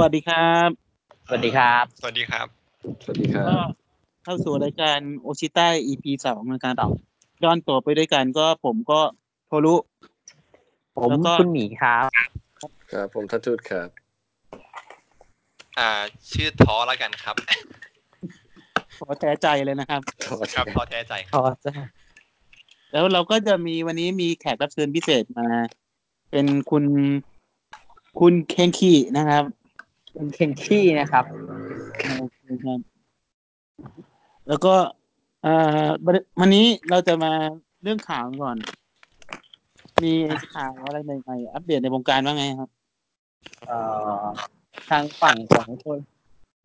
[0.00, 0.68] วัสดีครับ
[1.26, 2.46] สวัสดีครับ สวัสดีครับ
[3.04, 3.68] สวัสดีครัก็บ
[4.24, 6.90] เข้าสู่รายการโอชิต้า EP สองนะครับ
[7.44, 9.00] ย้อนตัวไปด้วยกันก็ผมก็
[9.46, 9.74] โทรุ
[10.96, 12.08] ผมแล้วก็คุณหมีครับ
[12.92, 13.88] ครับ ผมทันทูตครับ
[15.78, 15.88] อ่า
[16.32, 17.36] ชื่อท้อแล้วกันครับ
[18.98, 20.00] ขอแท้ใจเลยนะครับ
[20.54, 21.72] ครับท้อแท้ใจคพรับอจะ
[22.92, 25.46] แล้วเราก็จะมีวันนี้มีแขกรับเชิญพิเศษมา
[26.30, 26.84] เป็นคุณ
[28.20, 29.44] คุณเคนคีนะครับ
[30.16, 31.24] เป็นเคนขี้นะครับ
[32.48, 32.78] นะครับ
[34.48, 34.74] แล้วก็
[35.42, 35.86] เอ่อ
[36.40, 37.32] วันนี้เราจะมา
[37.82, 38.56] เรื่องข่าวก่อน
[40.02, 40.12] มี
[40.54, 42.70] ข่าวอะไรใหม่ๆอัปเดตในวงการว่าไงครับ
[43.66, 43.78] เอ่
[44.20, 44.24] อ
[44.88, 45.98] ทางฝั่งของคน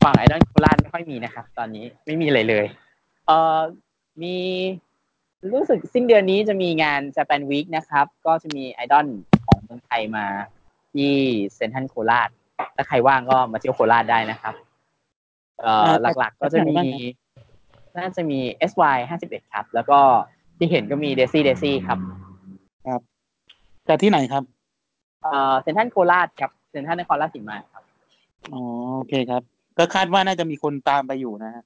[0.04, 2.66] ฝั่งไอดอลโคราชไม่ค่อยมีนะครับ ตอนนี้ไม่มีอะไรเลย
[3.26, 3.60] เอ่อ
[4.22, 4.36] มี
[5.52, 9.06] รู้สึกสิ้นเดือนนี้จะมีงาน Japan Week นะครับ ก็จะมีไอดอล
[9.46, 10.26] ของเมืองไทยมา
[10.94, 11.12] ที่
[11.54, 12.30] เซนทรัลโคราช
[12.76, 14.54] ถ้าใครว่างก็มาเที่ยวโคราชได้นะครับ
[15.60, 17.14] เอ่ออ่าหลักๆก็จะมีแต่ไหนบ้างครับ
[17.98, 18.38] น่าจะมี
[18.70, 19.98] SY 51ครับ แล้วก็
[20.58, 21.98] ที่เห็นก็มี Daisy Daisy ครับ
[23.88, 24.42] จากที่ไหนครับ
[25.22, 27.84] เอ่อเซนทรัลโคราชครับเซนทรัลนครราชสีมาครับ
[28.52, 28.62] อ๋อ
[28.96, 29.42] โอเคครับ
[29.78, 31.64] ก็คาดว่าน่าจะมีคนตามไปอยู่นะฮะ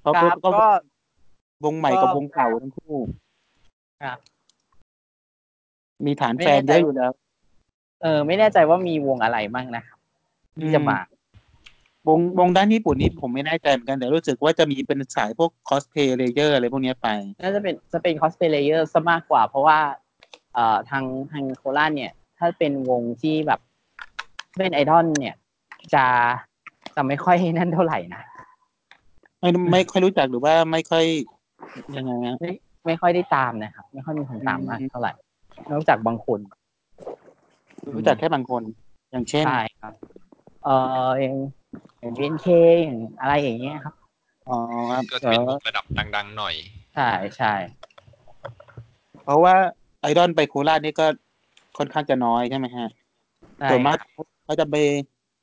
[0.00, 0.66] เพราะครับก็ก็
[1.64, 2.96] วงใหม่กับวงเก่าทั้งคู่
[4.04, 4.18] ครับ
[6.06, 7.12] มีฐานไม่แฟนแน่ใจเยอะอยู่แล้ว
[8.02, 9.98] เออ ไม่แน่ใจว่ามีวงอะไรมั่งนะครับ
[10.60, 10.98] ที่จะมา
[12.08, 17.08] วงวงด้านญี่ปุ่นนี่ผมไม่แน่ใจเหมือนกันแต่รู้สึกว่าจะมีเป็นสายพวกคอสเพย์เลเยอร์อะไรพวกเนี้ยไป
[17.42, 19.78] น่าจะเป็นจะเป็นคอสเพลเยอร์ซะมากกว่า เพราะว่า
[20.54, 23.60] เอ่อทางทางโคราชเนี่ย ถ้าเป็นวงที่แบบ
[24.58, 25.34] เป็นไอดอลเนี่ย
[25.94, 26.04] จะ
[26.94, 28.22] จะไม่ค่อยนั่นเท่าไหร่นะ
[29.40, 31.04] ไม่ไม่ค่อยรู้จักหรือว่าไม่ค่อย
[31.96, 32.52] ยังไงฮะไม่
[32.86, 35.12] ไม่ค่อยได้ตามนะครับ ไม่ค่อยมีคนตามมากอืมเท่าไหร่
[35.70, 36.40] นอกจากบางคน
[37.94, 38.62] รู้จักแค่บางคน
[39.10, 39.94] อย่างเช่นใช่ครับ
[40.64, 40.74] เอ่
[41.06, 41.36] ออย่าง
[41.98, 42.46] อย่างบีนเค
[42.82, 43.94] อย่างอะไรอย่างเงี้ยครับ
[44.48, 44.58] อ๋อ
[44.90, 45.84] ครับก็จะเป็นวงระดับ
[46.16, 46.54] ดัง ๆ หน่อย
[46.94, 47.54] ใช่ใช่
[49.24, 49.54] เพราะว่า
[50.00, 51.06] ไอดอลไปโคราชนี่ก็
[51.78, 52.88] ค่อนข้างจะน้อยใช่ไหมฮะ
[53.58, 53.96] ใช่ส่วนมาก
[54.44, 54.76] เขาจะไป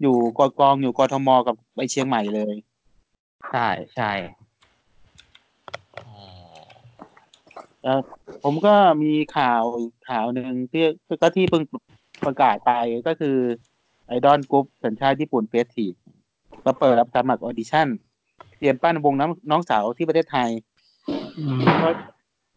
[0.01, 2.53] อยู่กกองอยู่กทมกับไปเชียงใหม่เลย
[3.51, 4.11] ใช่ใช่
[5.95, 6.05] อ๋อ
[7.83, 7.99] แล้ว
[8.43, 10.83] ผมก็มีข่าวอีกข่าวหนึ่งที่
[11.21, 11.63] ก็ที่เพิ่ง
[12.25, 12.71] ประกาศไป
[13.07, 13.37] ก็คือ
[14.09, 15.85] idol group สัญชาติญี่ปุ่น FES☆TIVE
[16.65, 17.87] มาเปิดรับสมัคร audition
[18.57, 20.49] เตรียมปั้นวงน้องน้องสาวที่ประเทศไทย
[21.83, 21.89] ก็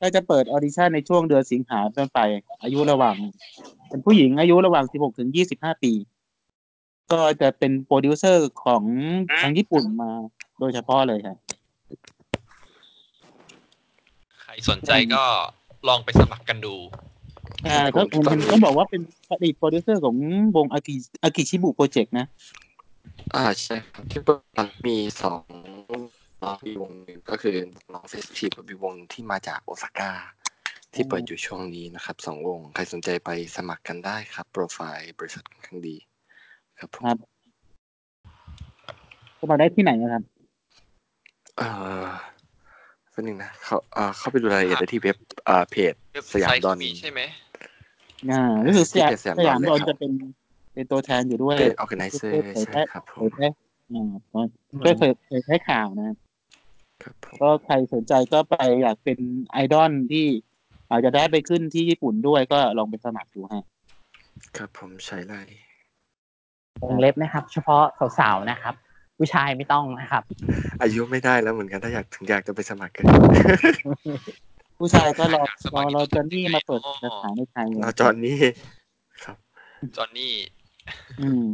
[0.00, 2.20] ก็จะเปิด audition ในช่วงเดือนสิงหาเป็นต้นไป
[2.62, 3.16] อายุระหว่าง
[3.88, 5.92] เป็นผู้หญิงอายุระหว่าง 16 ถึง 25 ปี
[7.12, 8.82] ก็จะเป็นโปรดิวเซอร์ของ
[9.40, 10.10] ทางญี่ปุ่นมา
[10.58, 11.36] โดยเฉพาะเลยครับ
[14.42, 15.24] ใครสนใจก็
[15.88, 16.74] ลองไปสมัครกันดู
[17.70, 20.16] อ่าก็ผมเห็นต้องบอกว่าเป็นอดีตโปรดิวเซอร์ของ
[20.56, 22.26] วงอากิ Akishibu Project นะ
[23.34, 24.34] อ่าใช่ครับที่เปิ
[24.66, 25.42] ดมีสอง
[26.42, 27.56] น้องมีวงหนึ่งก็คือ
[27.92, 30.10] น้องเฟสทีฟกับมีวงที่มาจากโอซาก้า
[30.94, 35.96] ที่เปิดอยู่ช่วงนี้นะครับสองวง ใครสนใจไปสมัครกันได้ครับ โปรไฟล์บริษัทค่อนข้างดี
[36.78, 37.18] ครับผมครับ
[39.38, 40.22] ก็มาได้ที่ไหนนะครับ
[41.58, 41.68] เอ่
[42.02, 42.06] อ
[43.12, 47.20] เป็นหนึ่งนะเขาเอ่อเข้าไปดูรายละเอียดได้ที่เว็บเอ่อเพจเว็บสยามไซต์ดอนมีใช่ไหม
[48.30, 50.12] อ่ารู้สึกสยามที่เป็นสยามสยามดโดอนนเลยครับจะเป็น
[50.74, 53.48] เป็นตัวแทนอยู่ด้วยเป็น organizer เผยใช่แพร่ครับผเผมยแพร่
[53.92, 54.12] อ่า
[54.82, 56.06] ช่วยเผยเผยแพร่ข่าวนะ
[57.02, 59.18] ครับผมก็ใครสนใจก็ไปอยากเป็น
[59.52, 60.26] ไอดอลที่
[60.90, 63.64] อาจจะได้ไปขึ้นที่ญี่ปุ่นด้วยก็ลองไปสมัครดูฮะ
[64.56, 65.56] ครับผมใช้ไลน์
[66.82, 67.82] วงเล็บนะครับ เฉพาะ
[68.18, 68.74] สาวๆนะครับ
[69.18, 70.22] ผู้ชายไม่ต้องนะครับ
[70.82, 73.04] อายุไม่ได้แล้วเหมือนกันถ้าอยากถึงอยากจะไปสมัครกัน
[74.82, 78.38] ผู้ชายก็รอสรมัอครอยู่จอนนี่มาเปิดสาขาในไทยรอจอนนี่
[79.24, 79.36] ครับ
[79.96, 80.34] จอนนี่
[81.20, 81.44] อืม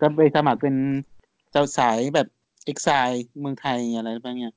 [0.00, 0.74] ก็ไปสมัครเป็น
[1.52, 2.28] เจ้าสายแบบ
[2.64, 3.10] เอ็กซาย
[3.40, 4.54] เมืองไทยอะไรแบบเนี้ย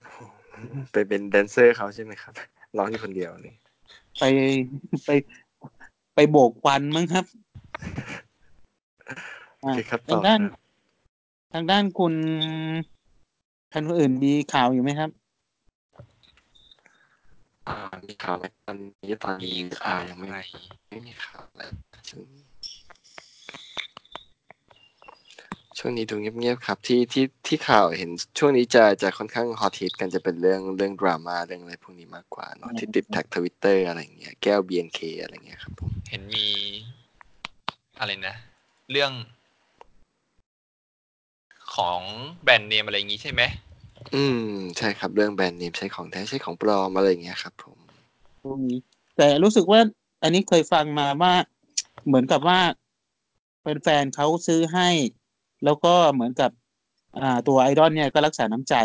[0.91, 2.33] ไปเป็นแดนเซอร์เขาใช่ไหมครับ
[2.77, 3.55] ร้องอยู่คนเดียวเลย
[4.19, 4.23] ไป
[5.05, 5.09] ไป
[6.15, 7.25] ไปโบกควันมั้งครับ
[9.59, 10.61] โอเคครับทาต่องด้านครับ
[11.53, 12.13] ทางด้านคุณ
[13.71, 15.09] ท่านคนอื่นมีข่าวอยู่ไหมครับ
[17.67, 17.75] อ่า
[18.07, 20.39] มีข่าวไหมตอนนี้ตอนนี้อ่ายังไม่ไร
[20.89, 21.71] ไม่มีข่าวแล้ว
[22.09, 22.43] ช่วงนี้
[25.77, 36.47] ช่วงนี้ดูเงียบๆครับ ที่ที่ที่ข่าวเห็นช่วงนี้จะจะค่อนข้างฮอตฮิตกันจะเป็นเรื่องเรื่องดราม่าเรื่องอะไรพวกนี้มากกว่าเนาะที่ติดแท็กทวิตเตอร์อะไรอย่างเงี้ยแก้ว BNK อะไรเงี้ยครับผมเห็นมี
[37.99, 38.35] อะไรนะ
[38.91, 39.11] เรื่อง
[41.75, 41.99] ของ
[42.43, 43.41] แบรนด์เนมอะไรอย่างงี้ใช่ไหม
[44.15, 44.41] อืม
[44.77, 47.77] ใช่ครับ เรื่องแบรนด์เนมใช้ของแท้ใช้ของปลอมอะไรอย่างเงี้ยครับ ผม
[48.43, 48.79] พวกนี้
[49.17, 49.79] แต่รู้สึกว่า
[50.23, 51.33] อันนี้เคยฟังมาว่า
[52.07, 52.59] เหมือนกับว่า
[53.83, 54.89] แฟนๆเขาซื้อให้
[55.65, 56.51] แล้วก็เหมือนกับ
[57.19, 58.75] อ่า ตัวไอดอลเนี่ยก็รักษาน้ำใจ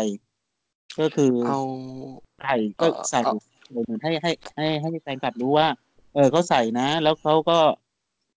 [0.99, 1.59] ก็คือเอา
[2.41, 3.35] ใส่ก็เอ่อใส่เอา
[3.69, 5.67] เหมือนให้ให้ให้ให้แฟนคลับรู้ว่า
[6.13, 7.59] เออเขาใส่นะ แล้วเขาก็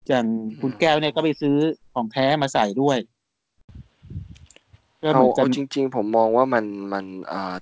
[0.09, 0.27] อย่าง
[0.61, 1.57] คุณแก้วเนี่ยก็ไปซื้อ
[1.95, 2.99] ของแท้มาใส่ด้วย
[5.03, 7.57] ก็เหเอามือนกัเอาน จริง ๆ ผมมองว่ามันมันอ่า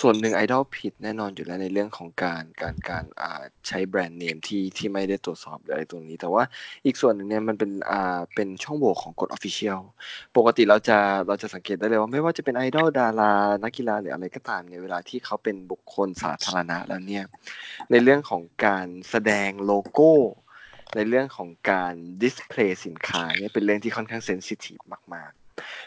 [0.00, 6.42] ส่วนหนึ่งไอดอลผิดแน่นอนอยู่แล้วในเรื่องของการการการอ่าใช้แบรนด์เนมที่ที่ไม่ได้ตรวจสอบหรืออะไรตรงนี้ แต่ว่า
[6.86, 9.80] อีกส่วนหนึ่งเนี่ยมันเป็นอ่าเป็นช่องโหว่ของกฎ official
[10.36, 10.98] ปกติเราจะ
[11.28, 13.32] เราจะสังเกตได้เลยว่าไม่ว่าจะเป็นไอดอลดารา
[13.64, 17.24] นักกีฬาหรืออะไรก็ตามเนี่ยเวลาที่เขาเป็นบุคคลสาธารณะแล้วเนี่ย
[17.90, 20.12] ในเรื่องของการแสดงโลโก้
[20.94, 24.78] ในเรื่องของการdisplay สินค้าเนี่ยเป็นเรื่องที่ค่อนข้าง sensitive
[25.14, 25.37] มาก ๆ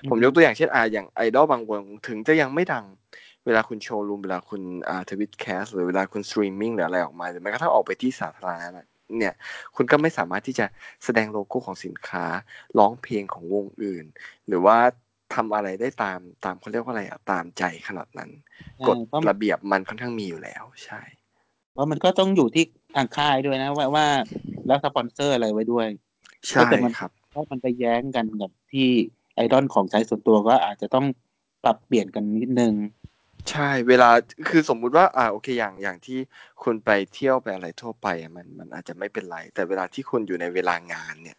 [0.09, 2.85] ผมยกตัวอย่างเช่นอ่าอย่างไอดอลบางวงถึงจะยังไม่ดัง
[3.45, 8.83] เวลาคุณ Showroom เวลาคุณอ่า TwitCast หรือเวลาคุณสตรีมมิ่งหรืออะไรออกมาหรือแม้กระทั่งออกไปที่สาธารณะ
[9.17, 9.33] เนี่ย
[9.75, 10.65] คุณก็ไม่สามารถที่จะ
[11.03, 12.25] แสดงโลโก้ของสินค้า
[12.77, 14.05] ร้องเพลงของวงอื่น
[14.47, 14.77] หรือว่า
[15.33, 18.29] ทำอะไรได้ตามตามเขาเรียกว่าอะไรอะตามใจขนาดนั้น
[18.87, 21.01] กฎเพราะระเบียบมันค่อนข้างมีอยู่แล้วใช่
[21.73, 22.65] เพราะมันก็ต้องอยู่ที่
[22.95, 24.07] ทางค่ายด้วยนะ ว่าว่า
[24.67, 25.87] แล้วสปอนเซอร์อะไรไว้ด้วย
[26.49, 28.89] ใช่แต่มันครับเพราะมันไปแย้งกันกับที่
[29.35, 31.05] ไอดอลของใช้ส่วนตัวก็อาจจะต้อง
[31.63, 32.73] ปรับเปลี่ยนกันนิดนึง
[33.49, 34.09] ใช่เวลา
[34.49, 36.19] คือสมมุติว่าอ่าโอเคอย่างอย่างที่
[36.63, 41.37] คุณไปเที่ยวไปอะไรทั่วไปอะมันมันอาจจะไม่เป็นไร แต่เวลาที่คุณอยู่ในเวลางานเนี่ย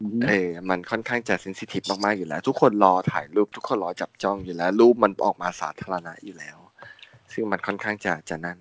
[0.00, 6.58] อืมเออ มันค่อนข้างจะเซนซิทีฟมากๆอยู่แล้ว ทุกคนรอถ่ายรูป ทุกคนรอจับจ้องอยู่แล้ว รูปมันออกมาสาธารณะอยู่แล้ว
[7.32, 8.58] ซึ่งมันค่อนข้างจะจะนั่น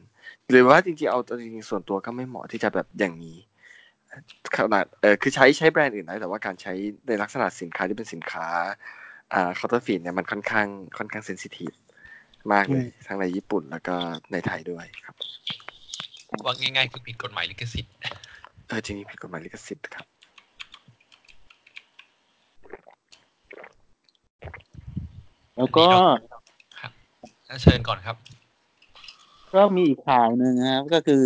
[0.49, 3.37] หรือว่าจริงๆเอาตัวจริงๆส่วนตัวก็ไม่เหมาะที่จะแบบอย่างนี้
[4.55, 6.73] ขนาดเออคือใช้ใช้แบรนด์อื่นได้แต่ว่าการใช้
[7.07, 8.47] ในลักษณะสินค้าที่เป็นสินค้า
[9.33, 10.67] อ่า counterfeit เนี่ยมันค่อนข้าง
[10.97, 11.71] ค่อนข้าง sensitive
[12.53, 13.95] มากเลยทั้งในญี่ปุ่นแล้วก็
[14.31, 15.15] ในไทยด้วยครับ
[16.45, 17.93] ว่าง่ายๆคือผิดกฎหมายลิขสิทธิ์
[18.67, 20.05] เออจริงๆผิดกฎหมายลิขสิทธิ์ครับ
[25.57, 25.85] แล้วก็
[27.61, 28.17] เชิญก่อนครับ
[29.55, 31.23] ก็มีอีกข่าวหนึ่งนะครับ ก็คือ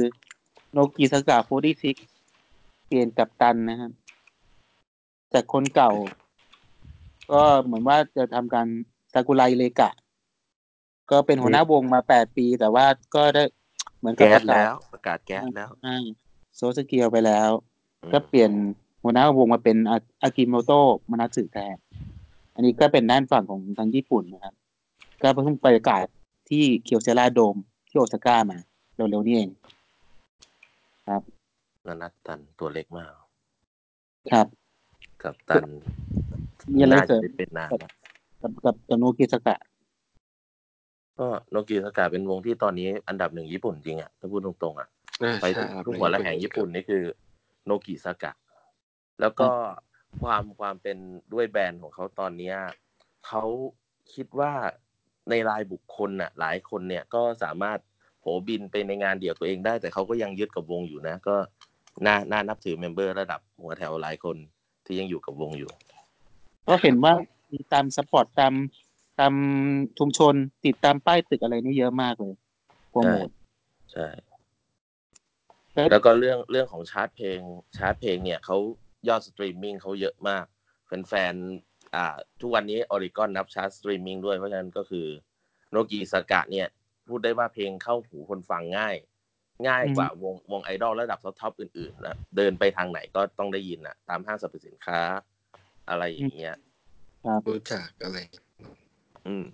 [0.71, 1.97] โนกิสกาโฟดีซิก
[2.87, 3.91] เปลี่ยนกัปตันนะครับ
[5.33, 5.91] จากคนเก่า
[7.31, 8.67] ก็เหมือนว่าจะทำการ
[9.13, 9.91] ซากุไรเลกะ
[11.11, 12.85] ก็เป็นหัวหน้าวงมาแปดปี แต่ว่า
[13.15, 13.43] ก็ได้
[13.97, 16.03] เหมือนกับแก๊ปสระกาศแล้วประกาศแก๊สแล้วอ่า
[16.55, 17.49] โซสเกียวไปแล้ว
[18.03, 18.51] อืมก็เปลี่ยน
[19.03, 21.77] หัวหน้าวงมาเป็นอาอากิโมโตะมานัสึแทน
[22.55, 24.53] อันนี้ก็เป็นด้านฝั่งของทางญี่ปุ่นนะครับ
[25.21, 26.05] ก็เพิ่งประกาศ
[26.49, 27.55] ที่เคียวเซราโดม
[27.89, 28.57] ที่โอซาก้ามา
[28.95, 29.49] เร็วๆนี้เอง
[31.07, 31.21] ครับ
[31.87, 33.11] นานัตตันตัวเล็กมาก
[34.31, 34.47] ครับ
[35.23, 35.65] กับตัน
[36.73, 37.91] มีอะไรน่าเสริจะมได้เป็นนานแล้ว
[38.41, 39.57] กับกับกับโนกิสกะ
[41.19, 44.87] ก็โนกิสกาเป็นวงที่ตอนนี้อันดับหนึ่งญี่ปุ่นจริงอะถ้าพูดตรงๆอะ
[45.19, 47.03] เออไปใช่ทุกครับทุกหัวระแหงญี่ปุ่นนี่คือ
[47.65, 48.31] Nogizaka
[49.21, 49.49] แล้วก็
[50.21, 50.97] ความความเป็น
[51.33, 52.55] ด้วยแบรนด์ของเขาตอนเนี้ย
[53.27, 53.43] เขา
[54.13, 54.53] คิดว่า
[55.29, 57.79] ในรายบุคคลน่ะ หลายคนเนี่ยก็สามารถ
[58.19, 61.35] โผบินไปในงานเดี่ยวตัวเองได้ แต่เขาก็ยังยึดกับวงอยู่นะ ก็
[62.05, 64.37] น่าน่านับถือ member ระดับหัวแถวหลายคน
[64.85, 65.71] ที่ยังอยู่กับวงอยู่
[66.67, 67.13] ก็เห็นว่า
[67.51, 68.53] มีตาม spot ตาม
[69.19, 69.33] ตาม
[69.99, 70.33] ชุมชน
[70.65, 72.33] ติดตามป้ายตึกอะไรนี่เยอะมากเลย
[72.89, 73.29] โปรโมท
[73.91, 74.07] ใช่
[75.73, 77.39] แล้วแล้วก็เรื่องเรื่องของชาร์ตเพลง
[77.77, 78.57] ชาร์ตเพลงเนี่ยเขา
[79.07, 80.45] ยอดสตรีมมิ่งเขาเยอะมาก
[81.07, 85.07] แฟนๆอ่า ทุกวันนี้ Oricon นับชาร์ตสตรีมมิ่งด้วยเพราะฉะนั้นก็คือ
[85.71, 86.67] Nogizaka เนี่ย
[87.07, 88.95] พูดได้ว่าเพลงเข้าหูคนฟังง่าย
[89.65, 94.99] ง่ายกว่าวงวงไอดอลระดับท็อปๆอื่นๆนะเดินไปทางไหนก็ต้องได้ยินอะ ตามห้างสรรพสินค้า
[95.89, 96.55] อะไรอย่างเงี้ย
[97.25, 98.17] ครับรู้จักอะไร
[99.27, 99.45] อืม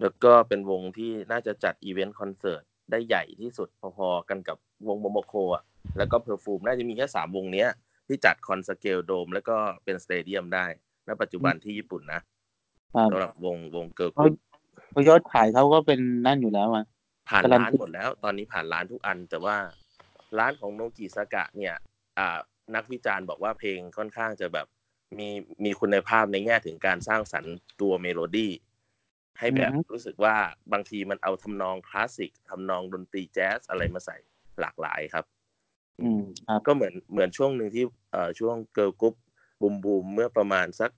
[0.00, 4.56] แล้วก็เป็นวงที่น่าจะจัดอีเวนต์คอนเสิร์ตได้ใหญ่ที่สุดพอๆกันกับ
[4.88, 5.64] วง Momoclo อะ
[5.98, 7.68] แล้วก็ Perfume น่าจะมีแค่สามวงเนี้ย
[8.08, 10.64] ที่จัดคอนสเกลโดม แล้วก็เป็น stadium ได้
[11.08, 12.20] ณปัจจุบันที่ญี่ปุ่นนะ
[12.94, 14.36] ครับสำหรับวงวงเกิร์ลกเพราะรุ๊ป
[14.90, 16.84] เพราะยอดขายเขาก็เป็นนั่นอยู่แล้วอะ
[17.28, 19.56] ผ่านล้านการันตีหมดแล้ว ตอนนี้ผ่านล้านทุกอัน แต่ว่า
[20.38, 21.74] ล้านของ Nogizaka เนี่ย
[22.18, 22.38] อ่า
[22.74, 24.66] นักวิจารณ์บอกว่าเพลงค่อนข้างจะแบบ
[25.18, 25.28] มี
[25.64, 28.52] มีคุณภาพในแง่ถึงการสร้างสรรค์ตัวเมโลดี้
[29.38, 30.34] ให้แบบรู้สึกว่า
[30.72, 34.16] บางทีมันเอาทำนองคลาสสิกทำนองดนตรีแจ๊สอะไรมาใส่
[34.60, 35.24] หลากหลายครับ
[36.02, 39.14] อืมครับก็เหมือนเหมือนช่วงหนึ่งที่เอ่อช่วงเกิร์ลกรุ๊ป
[39.60, 40.90] บูมบูมเมื่อประมาณสัก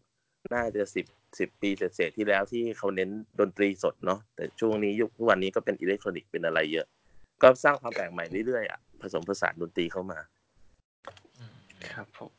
[0.55, 1.07] น่าจะสิบ
[1.39, 3.11] สิบปีเศษๆที่แล้วที่เขาเน้น
[3.41, 6.87] ดนตรีสดเนาะแต่ช่วงนี้ยุคทุกวันนี้ก็เป็นอิเล็กทรอนิกส์เป็นอะไรเยอะ
[7.43, 10.19] ก็สร้างความแปลกใหม่เรื่อยๆอะผสมผสานดนตรีเข้ามา
[11.91, 12.33] ครับผม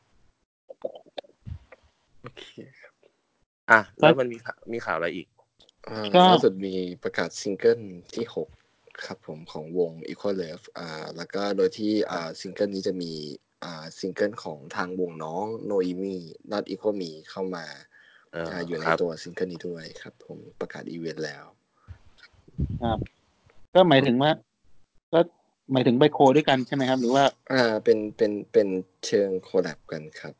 [2.20, 2.44] โอเค
[2.80, 2.92] ครับ
[3.70, 5.28] อะแล้วมันมีข่าวมีข่าวอะไรอีก
[5.84, 7.80] เอ่อก็ล่าสุดมีประกาศซิงเกิล
[8.14, 8.48] ที่หก
[9.04, 13.12] ครับผมของวง Equal Love อ่าแล้วก็โดยที่อ่าซิงเกิลนี้จะมี
[13.64, 16.16] อ่าซิงเกิลของทางวงน้อง Noemi
[16.52, 21.44] Not Equal Me เข้ามาเอออ่าอยู่ในครับตัวซิงเกิลนี้ด้วยครับ ผมประกาศอีเวนต์แล้ว
[22.82, 22.98] ครับ
[23.74, 24.30] ก็หมายถึงว่า
[25.12, 25.20] ก็
[25.72, 28.68] หมายถึงไป co ด้วยกันใช่ไหมครับ หรือว่า อ่าเป็นเป็นเป็น
[29.06, 30.34] เชิง collab กันครับ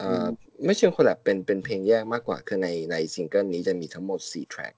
[0.00, 0.26] อ่า
[0.64, 4.74] ไม่เชิง collab เป็นเป็นเพลงแยกมากกว่าคือในในซิงเกิลนี้จะมีทั้งหมด4 track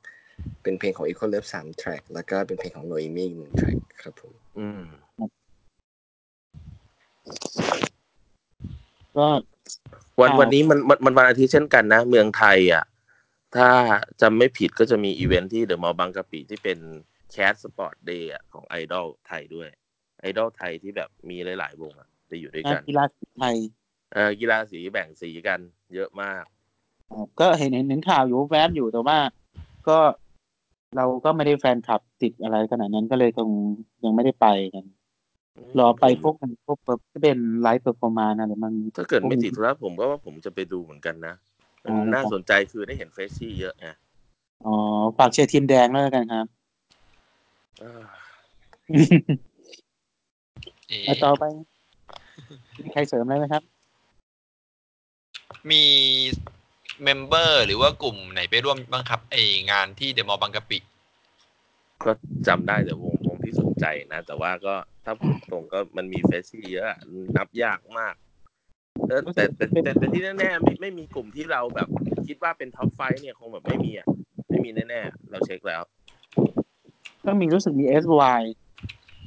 [0.63, 4.83] เป็นเพลงของ Equal Love 3 trackแล้วก็เป็นเพลงของ Noemi หนึ่ง track ครับผมอืม
[9.17, 9.27] ก็
[10.21, 12.85] วันอ่าวันนี้มันมันมันวันอาทิตย์เช่นกันนะ เมืองไทยอะ
[13.57, 13.69] ถ้า
[14.21, 16.79] จำไม่ผิดก็จะมีอีเวนท์ที่เดอะมอลล์บางกะปิที่เป็น
[17.31, 19.69] แคสสปอร์ตเดย์ของไอดอลไทยด้วย
[20.21, 23.57] ไอดอลไทยที่แบบมีหลาย ๆ วงอะจะอยู่ด้วยงานกันกีฬาสีไทย
[24.15, 25.61] เออกีฬาสีแบ่งสีกัน
[25.95, 26.45] เยอะมาก
[27.11, 29.19] ครับก็เห็นเห็นเห็นข่าวอยู่แวบอยู่แต่ว่า
[29.89, 29.99] ก็
[30.97, 33.51] เราก็ไม่ได้แฟนคลับติดอะไรขนาดนั้นก็เลยคง
[34.05, 34.85] ยังไม่ได้ไปกัน
[35.79, 36.35] รอไปพวก
[36.67, 41.35] พวกแบบที่เป็นไลฟ์เปอร์ฟอร์มาอะไรมันถ้าเกิดไม่พวติดธุระผมก็ว่าผมจะไปดูเหมือนกันนะ
[41.85, 43.89] อ๋อมันน่าครับสนใจคือได้เห็นเฟซชี่เยอะไง
[44.67, 44.75] อ๋อ
[45.19, 46.47] ฝากเชียร์ทีมแดงด้วยแล้วกันครับ
[47.83, 48.05] อ่า
[50.89, 51.45] เอ๊ะเอาต่อไป
[52.83, 53.63] มีใครเสริมอะไรไหมครับ
[55.71, 55.83] มี
[57.03, 59.37] เมมเบอร์หรือว่ากลุ่มไหนไปร่วมบ้างครับไอ
[59.71, 60.79] งานที่เดอะมอลล์บางกะปิ
[62.05, 62.13] ก็
[62.49, 66.99] จำได้แต่วงวงที่สนใจนะ แต่ว่าก็ ถ้าพูดตรงก็มันมีเฟซชี่เยอะอะ
[67.37, 68.15] นับยากมาก
[69.07, 71.89] แต่แต่แต่แต่แต่ที่แน่ๆไม่ไม่มีกลุ่มที่เราแบบ
[72.27, 74.07] คิดว่าเป็น Top Five เนี่ยคงแบบไม่มีอะ
[74.49, 75.83] ไม่มีแน่ๆเราเช็คแล้ว
[77.25, 78.05] ก็มีรู้สึกมี S
[78.41, 78.43] Y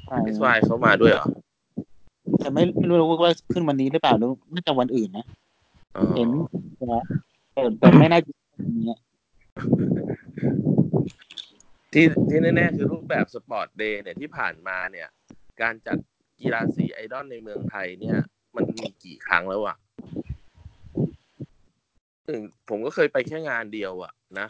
[0.06, 1.26] ใช่ SY เขามาด้วยเหรอ
[2.40, 5.26] แต่ไม่ไม่รู้ว่าขึ้นวันนี้หรือเปล่าหรือน่าจะวันอื่นนะ
[5.96, 6.30] อ๋อเห็น
[7.54, 8.94] แต่แต่ไม่น่าจะวันนี้
[11.92, 15.08] ที่ที่แน่ๆคือรูปแบบ Sport Day เนี่ยที่ผ่านมาเนี่ย
[15.62, 15.98] การจัด
[16.40, 18.18] กีฬาสีไอดอลในเมืองไทยเนี่ย
[18.56, 19.76] มันมีกี่ครั้งแล้วอะ
[22.26, 24.48] อืมผมก็เคยไปแค่งานเดียวอะนะ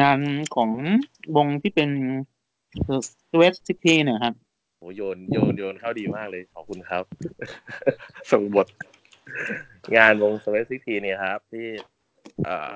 [0.00, 0.18] งาน
[0.54, 0.70] ของ
[1.36, 1.90] วงที่เป็น
[3.30, 4.34] Sweat Sixteen เนี่ยครับ
[4.78, 7.04] โหโยนโยนโยนเข้าดีมากเลย ขอบคุณครับ
[8.32, 8.66] ส่งบท
[9.96, 11.66] งานวง Sweat Sixteen เนี่ยครับ ที่
[12.44, 12.72] เอ่อ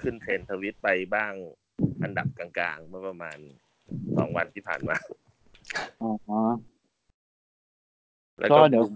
[0.00, 1.32] ขึ้นเทรนด์ทวิตไปบ้าง
[2.02, 3.38] อันดับกลางๆ เมื่อประมาณ
[4.16, 4.96] สองวันที่ผ่านมา
[6.02, 6.10] อ๋อ
[8.40, 8.94] แล้วก็ก็เดี๋ยวบูม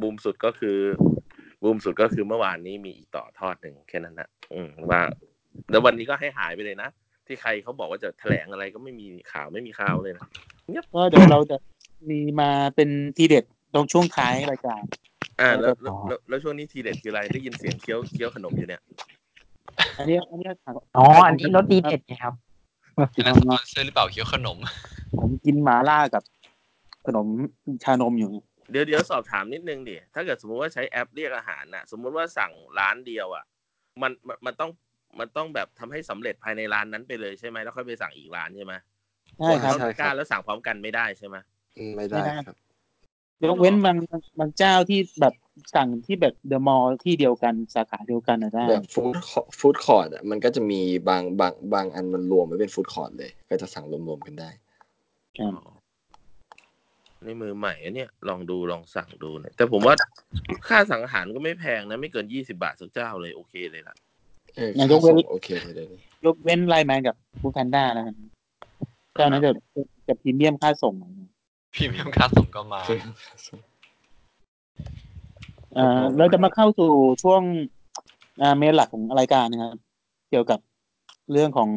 [0.00, 0.78] บูมสุดก็คือ
[1.62, 5.02] บูมสุดก็คือเมื่อวานนี้มีอีกต่อทอดหนึ่งแค่นั้นนะอืมว่า
[5.70, 6.88] แล้ววันนี้ก็ให้หายไปเลยนะ
[7.26, 10.26] ที่ใครเขาบอกว่าจะแถลงอะไรก็ไม่มีข่าวไม่มีข่าวเลยนะ
[10.94, 11.56] ก็เดี๋ยวเราจะ
[12.10, 13.44] มีมาเป็นทีเด็ด
[13.74, 14.82] ตรงช่วงท้ายรายการ
[15.40, 18.82] อ่าแล้วแล้วแล้วแล้วช่วงนี้ทีเด็ดคืออะไรได้ยินเสียงเคี้ยวเคี้ยวขนมอยู่เนี่ย
[19.98, 20.48] อันนี้อันนี้
[20.96, 22.34] อ๋ออันนี้รสดีเด็ดไงครับ
[23.14, 24.58] อันนั้นสปอนเซอร์หรือเปล่าเคี้ยวขนม
[25.18, 26.22] ผมกินหมาล่ากับ
[27.06, 27.26] ขนม
[27.82, 28.32] ชานมอยู่
[28.70, 33.44] เดี๋ยวเดี๋ยวสอบถามนิดนึงดิถ้าเกิดสมมติว่าใช้แอปเรียกอาหารน่ะ สมมุติว่าสั่งร้านเดียวอะ
[34.02, 34.70] มันมันมันต้อง
[35.18, 38.72] มันต้องแบบทำให้สำเร็จภายในร้านนั้นไปเลยใช่ไหมแล้วค่อยไปสั่งอีกร้านใช่ไหม
[39.38, 41.36] ใช่ครับเข้าตะกร้าแล้วสั่งพร้อมกันไม่ได้ใช่ไหม
[41.78, 42.56] อืมไม่ได้ไม่ได้ครับ
[43.44, 43.96] ยกเว้นบาง
[44.38, 45.34] บางเจ้าที่แบบ
[45.74, 49.14] สั่งที่แบบ The Mall ที่เดียวกันสาขาเดียวกันนะได้แบบ food
[49.58, 54.50] food court อะมันก็จะมีบางบางบางอันมันรวมไว้เป็น food court เลย ก็จะสั่งรวมๆกันได้
[55.38, 55.52] ครับ
[57.26, 59.94] นี่มือใหม่อะเนี่ย ลองดูลองสั่งดูเนี่ยแต่ผมว่า
[60.68, 63.96] ค่าสั่งอาหารก็ไม่แพงนะ ไม่เกินยี่สิบบาทสักเจ้าเลย โอเคเลยล่ะ
[64.56, 68.14] เอองั้นยกเว้นค่าส่งโอเคเลยเดี๋ยวนี้ยกเว้น LINE MAN กับ foodpanda แล้วกัน
[69.14, 69.52] เจ้านั้นจะ
[70.08, 71.12] จะพรีเมียมค่าส่งหน่อย
[71.74, 77.42] พรีเมียมค่าส่งก็มาเอ่อเราจะมาเข้าสู่ช่วง
[78.42, 79.72] อ่าเมนหลักของรายการนะครับ
[80.30, 80.60] เกี่ยวกับ
[81.32, 81.70] เรื่องของ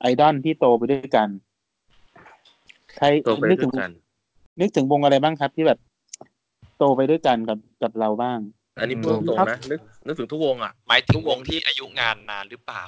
[0.00, 1.28] ไอดอลที่โตไปด้วยกัน
[2.96, 3.90] ใครโตไปนึกด้ถึวงยกัน
[4.60, 5.78] นึกถึงวงอะไรบ้างครับ ที่แบบ
[6.78, 8.38] โตไปด้วยกันกับกับเราบ้าง
[8.80, 12.82] อันนี้พูดตรงๆนะนึกนึกถึงทุกวงอะ หมายถึงวงที่อายุงานนานหรือเปล่า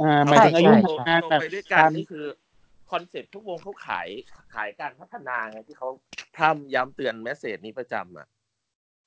[0.00, 2.26] อ่าหมายถึงอายุใช่ โตงานโตแบบ ไปด้วยกันนี่คือ
[2.90, 4.08] คอนเซ็ปต์ทุกวงเขาขาย
[4.54, 5.88] ขายการพัฒนาไงที่เขา
[6.38, 8.26] ทำย้ำเตือน message นี้ประจำอะ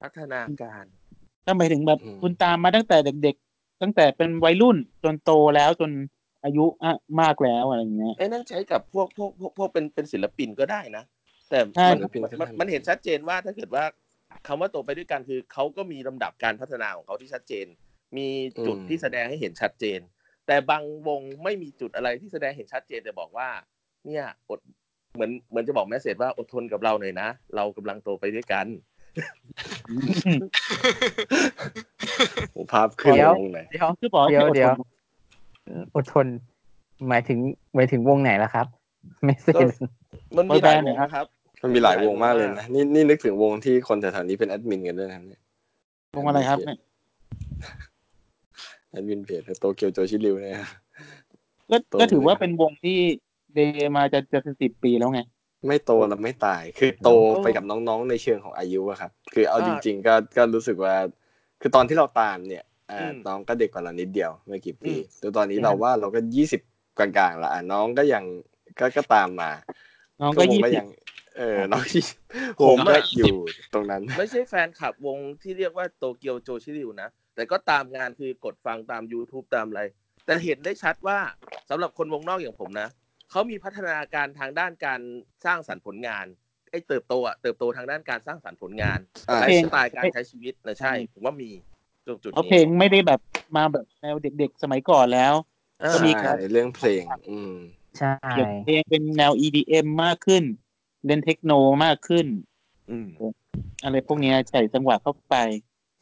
[0.02, 0.86] พัฒนาการ
[1.46, 5.92] ถ้าหมายถึงแบบคุณตามมาตั้งแต่เด็ก ๆ ตั้งแต่เป็นวัยรุ่นจนโตแล้วจน
[6.44, 11.04] อายุอะมากแล้วอะไรอย่างเงี้ยไอ้นั่นใช้กับพวกพวกพวกพวกเป็นเป็นศิลปินก็ได้นะ
[11.50, 13.84] แต่ใช่มันมันมันมันเห็นชัดเจนว่าถ้าเกิดว่า
[14.48, 17.66] คำว่าโตไปด้วยกันคือเขาก็มีลำดับการพัฒนาของเขาที่ชัดเจน
[18.18, 18.28] มี
[18.66, 20.00] จุดที่แสดงให้เห็นชัดเจน
[20.48, 23.50] แต่บางวงไม่มีจุดอะไรที่แสดงเห็นชัดเจนแต่บอกว่า
[24.06, 24.60] เนี่ยอด
[25.16, 28.68] เหมือนเหมือนจะบอกแมสเซจว่าอดทนกับเราหน่อยนะ เรากำลังโตไปด้วยกัน
[32.54, 34.86] โอ้ภาพขึ้นเดี๋ยวลงไหนอยเดี๋ยวคือบอกเดี๋ยวให้อเดี๋ยวทน
[35.96, 36.28] อดทน
[37.10, 37.40] หมายถึง
[37.76, 38.68] หมายถึงวงไหนล่ะครับ
[39.24, 39.68] ไม่เซ็น
[40.38, 41.26] มันมีหลายวงนะครับ
[41.64, 45.42] มันมีหลายวงมากเลยนะนี่นี่นึกถึงวงที่คนแถวๆนี้เป็นแอดมินกันด้วยนะครับเนี่ย
[46.16, 46.78] วงอะไรครับเนี่ย
[48.92, 50.56] แอดมินเพจโตเกียวโจชิริวเนี่ย
[51.72, 52.98] ก็โตก็ถือว่าเลยเป็นวงที่
[53.54, 53.60] เด
[53.96, 55.22] มาจะจะสิบปีแล้วไง
[55.68, 57.10] ไม่โตแล้วไม่ตาย คือโต
[57.44, 60.96] ไปกับน้องๆในเชิงของอายุอะครับ คือเอาจริง ๆ ก็ก็รู้สึกว่า
[61.62, 66.62] คือตอนที่เราตามเนี่ยอ่าน้องก็เด็กกว่าเรานิดเดียวไม่กี่ปีแต่ตอนนี้เราว่าเราก็ยี่สิบ
[67.00, 68.24] กลางๆละอะน้องก็ยัง
[68.80, 69.52] ก็ก็ตามมา
[70.22, 70.88] น้องก็วงยี่ก็สิยับง
[71.38, 72.18] เออน้องยี่สิบ
[72.60, 73.36] ผผมมอะก็อยู่
[73.74, 79.82] ตรงนั้น ไม่ใช่แฟนคลับวงที่เรียกว่าโตเกียวโจชิริวนะ แต่ก็ตามงานคือกดฟังตาม YouTube ตามอะไร
[80.26, 81.20] แต่เห็นได้ชัดว่า
[81.70, 82.88] สำหรับคนวงนอกอย่างผมนะ
[83.32, 85.02] เขามีพัฒนาการทางด้านการ
[85.46, 86.26] สร้างสรรค์ผลงาน
[86.72, 91.50] ไอ้เติบโตอะเติบโตทางด้านการสร้างสรรค์ผลงานอ่า ไลฟ์สไตล์การใช้ชีวิตนะใช่ ผมว่ามี
[92.06, 93.20] ตรงจุดเพราะเพลนี้งไม่ได้แบบ
[93.56, 95.34] มาแบบแนวเด็กๆ สมัยก่อนแล้ว
[95.84, 97.54] อ่า ก็มีใช่เรื่องเพลง อืม
[97.98, 100.44] ใช่เขียนเพลงเป็นแนว EDM มากขึ้น
[101.06, 101.52] เล่นเทคโน
[101.84, 102.28] มากขึ้น
[102.90, 103.08] อืม
[103.84, 105.36] อะไรพวกเนี้ยใส่จังหวะเข้าไป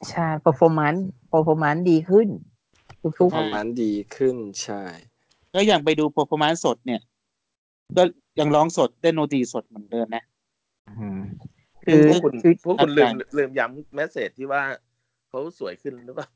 [0.10, 2.28] ใช่ performance performance ดีขึ้น
[3.20, 4.84] ทุก ประมาณดีขึ้นใช่
[5.54, 7.02] ก็อย่างไปดู performance สดเนี่ย
[7.98, 8.04] ก็
[8.40, 11.20] ยังร้องสดเต้นโนตรีสดเหมือนเดิมนะๆอืม
[11.86, 14.62] คือพวกคุณคือพวกคุณลืมเข้าใจลืมย้ำแมสเซจที่ว่า
[15.30, 16.28] เขาสวยขึ้นหรือเปล่า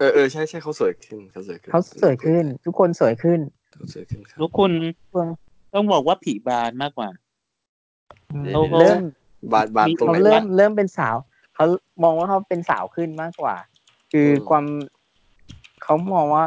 [0.00, 3.40] เออเออใช่ใช่เขาสวยขึ้นเขาสวยขึ้นเขาสวยขึ้น ทุกคนสวยขึ้น
[3.72, 4.70] เขาสวยขึ้นครับทุกคน
[5.74, 7.10] ต้องบอกว่าผีบานมากกว่า
[8.48, 8.98] เขาเริ่ม
[9.52, 11.16] บานบานตรงเขาไหนเริ่วะมเริ่มเป็นสาว
[11.54, 11.64] เขา
[12.02, 13.56] มองว่าเขาเป็นสาวขึ้นมากกว่า
[14.12, 14.64] คืออมความ
[15.82, 16.44] เขามองว่า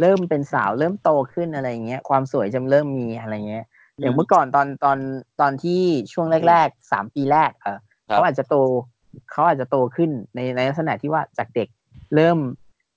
[0.00, 3.64] เริ่มเป็นสาวเริ่มโตขึ้นอะไรเงี้ยความสวยจะเริ่มมีอะไรเงี้ย
[4.00, 4.98] อย่างเมื่อก่อนตอนตอน
[5.40, 8.56] ตอนที่ช่วงแรกๆสามปีแรก เออครับเขาอาจจะโต
[9.32, 11.68] เขาอาจจะโตขึ้นในในลักษณะที่ว่าจากเด็ก
[12.14, 12.38] เริ่ม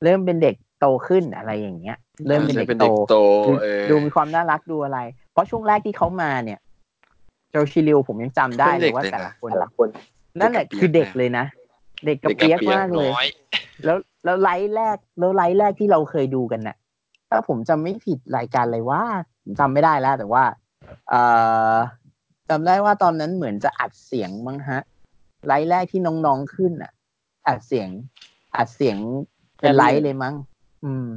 [0.04, 5.00] เริ่มเป็นเด็กโตขึ้นอะไรอย่างเงี้ย เริ่มเป็นใช่เด็กเป็นโตเด็กโตดูเออดูมีความน่ารักดูอะไร
[5.34, 6.60] เพราะช่วงแรกที่เขามาเนี่ย
[7.52, 9.88] โจชิริวผมยังจำได้เป็นเลเด็ยกว่าเลยนะแต่ละคน
[10.40, 11.46] นั่นแหละเด็กกระเปี๊ยกคือเด็กเลยนะ
[12.06, 13.28] เด็กกระเปียกเด็กกระเปี๊ยกมากเลยน้อย
[13.86, 16.76] แล้วแล้วไลฟ์แรกแล้วไลฟ์แรกที่เราเคยดูกันน่ะ
[17.30, 19.04] ถ้าผมจำไม่ผิดรายการอะไรว่า
[19.44, 20.44] ผมจำไม่ได้แล้ว แต่ว่า
[21.10, 21.22] เอ่
[21.74, 21.76] อ
[22.50, 24.82] จำได้ว่าตอนนั้นเหมือนจะอัดเสียงมั้งฮะ
[25.48, 26.92] ไลฟ์แรกที่น้องๆขึ้นอะ
[27.48, 27.90] อัดเสียง
[28.58, 28.98] อัดเสียง
[29.60, 30.36] เป็นไลฟ์เลยมั้ง
[30.86, 31.08] อืม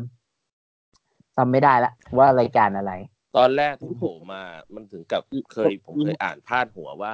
[1.37, 2.92] จำไม่ได้ละว่ารายการอะไร
[3.37, 4.42] ตอนแรกที่โผล่มา
[4.75, 5.22] มันถึงกับ
[5.53, 7.12] เคยผมเคยอ่านพาดหัวว่า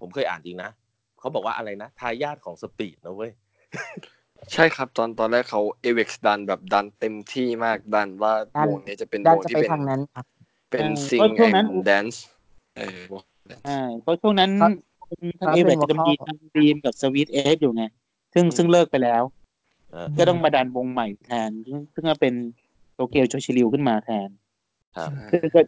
[0.00, 0.70] ผมเคยอ่านจริงนะ
[1.18, 3.32] เขาบอกว่าอะไรนะทายาทของ SPEED นะเว้ย
[4.52, 10.24] ใช่ครับตอนตอนแรกเขา Avex ดันแบบดันเต็มที่มากดันว่าดันวงเนี้จะเป็นด้านวงจะที่ไปเป็นทางนั้นครับ
[10.70, 12.24] เป็นเออซิงก็ช่วงแอนั้นนแดนซ์
[12.76, 13.22] เออวง
[13.66, 14.70] อ่าเพราะช่วงนั้นครับ
[15.40, 17.84] ทางเอเวเป็กนจะมี vocal ทางดีมกับสวีทเอสอยู่ไง
[18.34, 19.22] ซึ่งอืมซึ่งเลิกไปแล้ว
[19.90, 22.34] เออก็ต้องมาดันวงใหม่แทนซึ่งซึ่งก็เป็น
[22.94, 24.28] โตเกียวโชชิริวขึ้นมาแทน
[24.96, 25.60] ครับซึ่งก็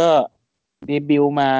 [0.00, 0.08] ก็
[0.86, 1.52] เดบิวต์มา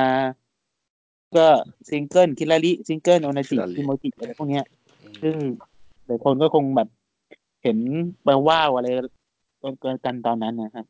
[1.36, 1.46] ก็
[1.88, 4.64] ซิงเกิลคิลาริซิงเกิลโอนาจิ Kirari คิโมจิอะไรพวกเนี้ย
[5.02, 5.34] อืมซึ่ง
[6.06, 6.88] หลายคนก็คงแบบ
[7.62, 7.78] เห็น
[8.24, 8.88] ไปว้าวอะไร
[10.04, 10.86] กันตอนนั้นนะครับ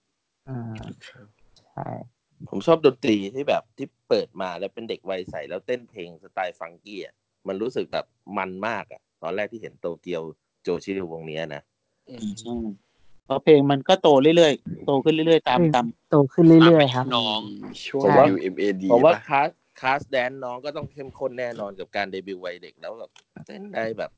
[0.48, 0.60] อ่า
[1.08, 1.26] ครับ
[1.72, 1.88] ใช่
[2.50, 7.14] ผมชอบดนตรีที่แบบที่เปิดมาแล้วเป็นเด็กวัยใสแล้วเต้นเพลงสไตล์ฟังกี้อะ
[7.48, 8.06] มันรู้สึกแบบ
[8.38, 10.22] มันมากอะ ตอนแรกที่เห็นโตเกียว
[10.62, 11.62] โจชิริววงเนี้ยนะ
[12.08, 12.54] อืมใช่
[13.24, 17.40] เพราะเพลงมันก็โตเรื่อยๆ โตขึ้นเรื่อยๆ ตามตามโตขึ้นเรื่อยๆ ครับน้อง
[17.86, 19.48] ช่วงผมว่า WMAD ผมว่าป่ะคลาส
[19.80, 23.10] คลาสแดนน้องก็ต้องเข้มข้นแน่นอนกับการเดบิวต์วัยเด็กแล้วแบบ
[23.46, 24.10] เต้นได้แบบ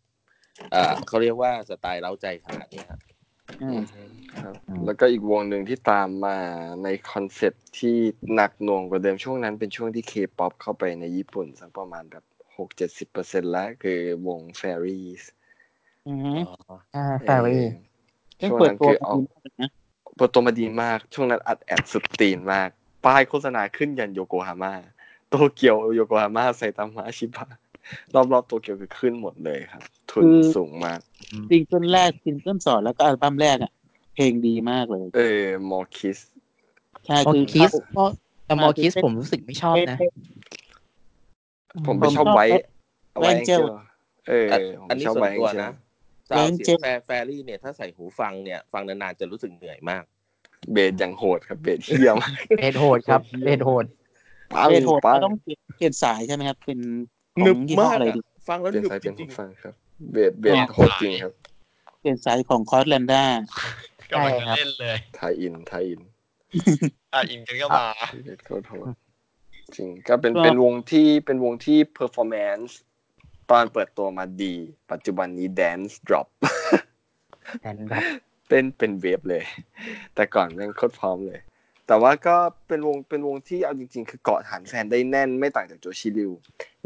[0.74, 3.00] อ่าเขาเรียกว่าสไตล์เร้าใจขนาดนี้ครับ
[3.62, 3.80] อืม
[4.40, 6.36] ครับ แล้วก็อีกวงหนึ่งที่ตามมา
[6.84, 7.96] ในคอนเซ็ปต์ที่
[8.34, 12.24] หนักหน่วงกว่าเดิมช่วงนั้นเป็นช่วงที่เคป๊อปเข้าไปในญี่ปุ่น สักประมาณแบบ
[12.56, 15.22] หกเจ็ดสิบเปอร์เซ็นต์แล้วคือวง Fairies
[16.08, 16.32] อือฮึ
[16.94, 17.66] อ่า Fairies
[18.40, 19.70] ซึ่งช่วงเปิดนั้นตัวคือเอาดีมากนะ
[20.16, 22.68] เปิดตัวมาดีมาก ช่วงนั้นอัด ad สุดตีนมาก
[23.04, 24.74] ป้ายโฆษณาขึ้นยันโยโกฮาม่า
[25.28, 27.46] โตเกียวโยโกฮาม่าไซตามะชิบะ
[28.14, 30.24] รอบๆโตเกียวคือขึ้นหมดเลยครับ ทุน
[30.56, 31.00] สูงมาก
[31.50, 33.72] ซิงเกิลแรกซิงเกิลสองแล้วก็อัลบั้มแรกอะ
[34.14, 36.18] เพลงดีมากเลย เออ More Kiss
[37.06, 38.04] ใช่ More Kiss คือเขา
[38.46, 39.98] แต่ More Kiss ผมรู้สึกไม่ชอบนะ
[41.86, 42.58] ผมไปผมชอบชอบไว้ไว้
[43.20, 43.62] ไว้ Angel
[44.28, 44.48] เออ
[44.90, 45.72] อันนี้ชอบส่วนตัว White Angel นะ
[46.30, 50.04] sound เสียง Angel แฟร์ Fairies เนี่ย ถ้าใส่หูฟังเนี่ย ฟังนานๆจะรู้สึกเหนื่อยมาก
[50.72, 53.84] เบสอย่างโหดครับเบสเฮี้ยมากเบสโหดครับเบสโหด
[54.54, 56.80] ปังเบสโหดปังก็ต้องเปลี่ยนเปลี่ยนสายใช่ไหมครับ เป็น
[57.16, 59.74] ขอ หนึงบยี่ห้อมากอะไรอะดีฟังแล้วเปลี่ยนหนึบสายจเป็นริหูงฟังครับ
[60.12, 61.32] เบสเบสเปลี่ยนโหดจริงครับ
[62.00, 63.24] เปลี่ยนสายของคอร์สแลนด้า
[64.10, 66.00] กำลังใช่จะครับเล่นเลยไทยอินไทยอิน
[67.14, 67.86] อะอินกันก็มา
[68.24, 68.86] เบสโคตรโหด
[69.76, 72.70] จริงก็เป็นก็เป็นวงที่เป็นวงที่ performance
[73.50, 74.54] ตอนเปิดตัวมาดี
[74.90, 76.28] ปัจจุบันนี้ dance drop
[77.62, 79.44] and dubstep เป็น wave เลย
[80.14, 81.40] แต่ก่อนแม่งโคตรพร้อมเลย
[81.88, 82.36] แต่ว่าก็
[82.68, 86.32] เป็นวงเป็นวงที่เอาจริง ๆ คือเกาะฐานแฟนได้แน่นไม่ต่างจาก Joshi Ryu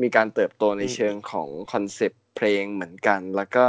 [0.02, 3.64] มีการเติบโตในเชิงของคอนเซปต์เพลงเหมือนกัน แล้วก็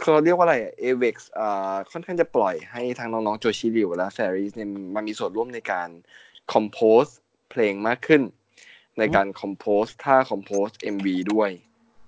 [0.00, 5.88] เขาเรียกว่าอะไร Avex อ่าค่อนข้างจะปล่อยให้ทางน้องๆ Joshi Ryu และ Fairies เนี่ยมามีส่วนร่วมในการ
[6.52, 7.04] compose
[7.50, 8.22] เพลงมากขึ้น
[8.98, 11.50] ในการคอมโพสท่าคอมโพส MV ด้วย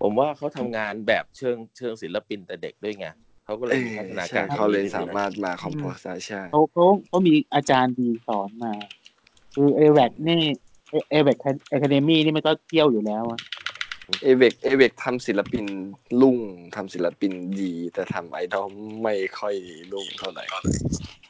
[0.02, 3.06] ผมว่าเขาทำงานแบบเชิงเชิงศิลปินแต่เด็กด้วยไง
[3.52, 8.74] เขาก็เลยมีพัฒนาใช่การเขาเลยสามารถมา compose ได้ใช่เขาเขาเขามีอาจารย์ดีสอนมา
[9.54, 10.40] คือ Avex นี่
[11.10, 13.40] Avex Academy นี่มันก็เที่ยวอยู่แล้วอะ
[14.22, 15.66] เอเวกเอเวกทำศิลปิน
[16.20, 16.38] รุ่ง
[16.76, 18.66] ทำศิลปินดี แต่ทำไอดอล
[19.02, 19.54] ไม่ค่อย
[19.92, 20.44] รุ่งเท่าไหร่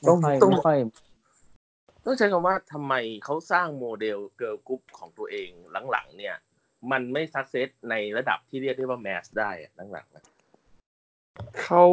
[0.09, 0.79] ต้องต้องค่อย
[2.05, 5.49] ต้องใช้คำว่าทำไมเขาสร้างโมเดล girl group ของตัวเอง
[5.91, 6.37] หลังๆ เนี่ย
[6.91, 10.25] มันไม่สักเซสในระดับที่เรียกได้ว่าแมสได้อะหลังๆนะ
[11.63, 11.85] เขา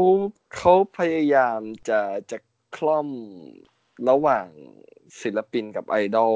[0.56, 2.00] เขาพยายามจะ
[2.32, 2.38] จะ
[2.76, 3.08] คล่อม
[4.10, 4.48] ระหว่าง
[5.22, 6.36] ศิลปินกับไอดอล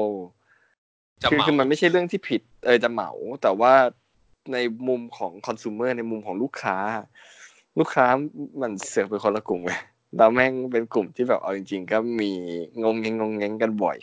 [1.22, 3.10] จะคือเหมาคือมันไม่ใช่เรื่องที่ผิด เออจะเหมา
[3.42, 3.74] แต่ว่า
[4.52, 6.76] ในมุมของคอน sumer ในมุมของลูกค้า
[7.78, 8.06] ลูกค้า
[8.60, 9.72] มันเสือกเป็นคนละกลุ่มไง
[10.16, 12.32] แล้วแม่งเป็นกลุ่มที่แบบเอาจริง ๆ ก็มี
[12.82, 13.98] งงเงงงงเงงกันบ่อย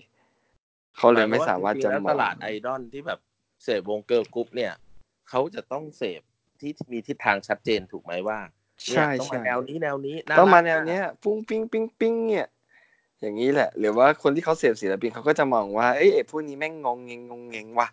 [0.97, 3.19] เขาเลยไม่สามารถจะหยควเหว่าจริงๆแล้วตมาลาดไอดอลที่แบบ
[3.63, 4.73] เสพวงเกิร์ลกรุ๊ปเนี่ย
[5.29, 6.21] เขาจะต้องเสพ
[6.59, 12.47] ที่มีทิศทางชัดเจนถูกไหมว่าเนี่ย ใช่ต้องใช่มาแนวนี้แนวนี้น่ต้องมารักแนวเนี้ยปุ้งปิ้งปิ้งปิ้งเนี่ย
[13.21, 17.87] อย่างนี้แหละ หรือว่าคนที่เขาเสพศิลปินเขาก็จะมองว่าเอ้ยไอ้พวกนี้แม่งงงเงงงงเงงว่ะ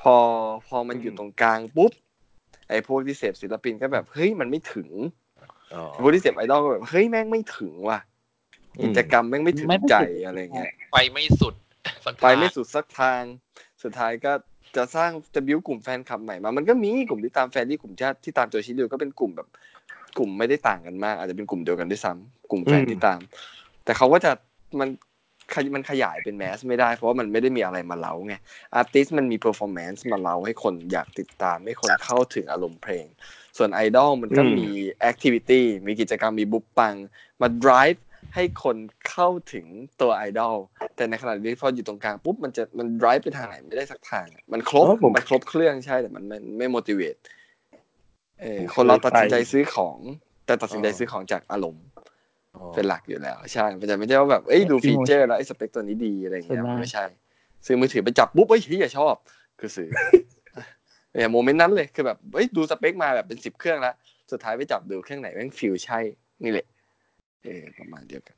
[0.00, 0.16] พอ
[0.66, 1.92] พอมันอยู่ตรงกลางปุ๊บ
[2.68, 4.88] ไอ้พวกที่เสพศิลปินก็แบบเฮ้ยมันไม่ถึง
[5.74, 7.98] อ๋อพวกที่เสพไอดอลก็แบบเฮ้ยแม่งไม่ถึงว่ะ
[8.82, 11.54] กิจกรรมแม่งไม่ถึงใจอะไรเงี้ยไปไม่สุด
[12.04, 13.22] สักไปทางไม่สุดสักทาง
[13.82, 14.32] สุดท้ายก็
[14.76, 19.48] จะสร้างจะบิ้วกลุ่มแฟนคลับใหม่มา มันก็มีกลุ่มที่ตามแฟนที่กลุ่มชาติที่ตามโจชิริวก็เป็นกลุ่มแบบ
[20.18, 23.20] กลุ่มไม่ได้ต่างกันมาก อาจจะเป็นกลุ่มเดียวกันด้วยซ้ำกลุ่มแฟนที่ตาม
[23.84, 24.30] แต่เขาก็จะ
[24.80, 24.88] มัน
[25.54, 28.34] ขยมันขยายเป็น mass ไม่ได้เพราะว่ามันไม่ได้มีอะไรมาเร้าไง
[28.74, 33.06] artist มันมี performance มาเร้าให้คนอยากติดตามให้คนเข้าถึงอารมณ์เพลง
[33.56, 34.68] ส่วนไอดอลมันก็อืมมี
[35.00, 36.94] activity มีกิจกรรมมี物販
[37.40, 38.00] มา drive
[38.34, 38.76] ให้คน
[39.10, 39.66] เข้าถึง
[40.00, 40.56] ตัวไอดอล
[40.96, 47.18] แต่ในขณะนี้พออยู่ตรงกลางปุ๊บมันจะมัน drive ไปทางไหนไม่ได้สักทางอะมันครบมันครบเครื่องใช่แต่มันมันไม่ motivate
[48.40, 49.98] เออคนเราตัดสินใจซื้อของ
[50.46, 51.84] แต่ตัดสินใจซื้อของจากอารมณ์
[52.54, 57.04] อ๋อเป็นหลักอยู่แล้วใช่มันจะไม่ใช่ว่าแบบเอ้ยดู feature แล้วไอ้สเปคตัวนี้ดีอะไรอย่างเงี้ยส่วนมากไม่ใช่
[57.66, 59.14] ซื้อมือถือไปจับปุ๊บเอ้ยเฮียชอบ
[59.60, 59.88] คือซื้อ
[61.12, 63.94] เนี่ย moment นั้นเลยคือแบบเอ้ยดูสเปคมาแบบเป็นสิบเครื่องแล้ว
[64.30, 65.98] สุดท้ายไปจับดูเครื่องไหนแม่ง feel ใช่
[66.44, 66.66] นี่แหละ
[67.44, 68.36] เออประมาณเดียวกัน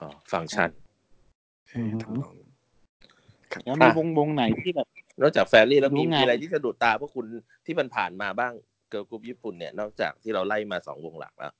[0.00, 0.70] อ๋อฟังก์ชัน
[1.70, 2.50] เออทำนองนั้น
[3.52, 4.86] ครับแล้วมีวงวงไหนที่แบบ
[5.22, 7.24] นอกจากแฟรี่แล้วมีรู้งานมีอะไรที่สะดุดตาพวกคุณ
[7.66, 11.52] ที่มันผ่านมาบ้าง girl group ญี่ปุ่นเนี่ยนอกจากที่เราไล่มาสองวงหลักแล้ว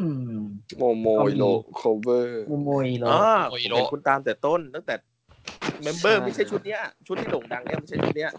[0.00, 0.06] อื
[0.38, 0.40] ม
[0.78, 1.44] Momoiro
[1.76, 3.18] Clover Momoiro อ๋อ
[3.50, 4.94] โอ้ยผมโลเห็นคุณตามแต่ต้นตั้งแต่
[5.82, 8.32] เมมเบอร์ใช่ไม่ใช่ชุดเนี้ย ชุดที่โด่งดังเนี่ยไม่ใช่ชุดเนี้ย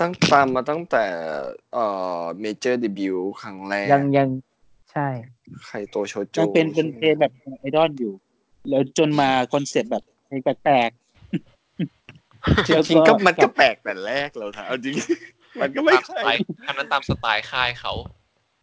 [0.00, 1.04] ตั้งตามมาตั้งแต่
[1.74, 1.84] เอ่
[2.20, 4.28] อเมเจอร์เดบิวต์ครั้งแรกยังยัง
[4.92, 5.08] ใช่
[5.66, 8.12] ไคโตโชโจยังเป็นเป็นเพลงแบบไอดอลอยู่
[8.68, 14.96] แล้วจนมาคอนเซ็ปต์แบบเพลงแปลกๆจริงๆก็มันก็แปลกแต่แรกแล้วนะเอาจริง
[15.62, 17.92] มันก็ไม่ตามสใช่ไตล์อันนั้นตามสไตล์ค่ายเขา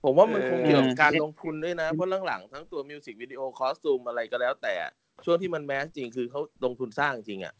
[0.03, 4.75] ผมว่ามันเออคงเกี่ยวกับการลงทุนด้วยนะ เพราะหลังๆทั้งตัวมิวสิกวิดีโอคอสตูมอะไรก็แล้วแต่
[5.25, 7.53] ช่วงที่มัน mass จริงคือเขาลงทุนสร้างจริงอะ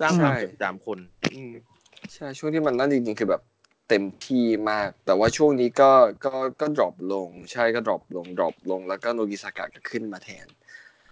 [0.00, 0.98] สร้างความจดจำคน
[1.34, 1.52] อืม
[2.14, 3.42] ใช่ช่วงที่มันนั่นจริงๆคือแบบ
[3.88, 5.90] เต็มที่มาก แต่ว่าช่วงนี้ก็
[6.24, 10.46] ก็ก็ drop ลง ใช่ก็ drop ลง drop ลง แล้วก็ Nogizaka ก็ขึ้นมาแทน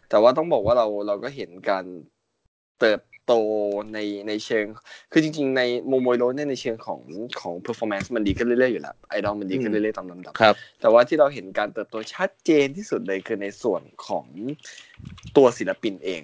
[0.09, 1.85] แต่ว่าต้องบอกว่าเราเราก็เห็นการ
[2.79, 3.35] เติบ โต
[3.95, 4.67] ในในเชิง
[5.13, 7.01] คือจริง ๆ ใน Momoiro เนี่ยในเชิงของ
[7.41, 14.27] ของ performance มันดีขึ้นเรื่อยๆอยู่แล้วไอดอลมันดีขึ้นเรื่อยๆตามลำดับครับแต่ว่าที่เราเห็นการเติบโตชัดเจนที่สุดเลยคือในส่วนของ
[15.37, 16.23] ตัวศิลปินเอง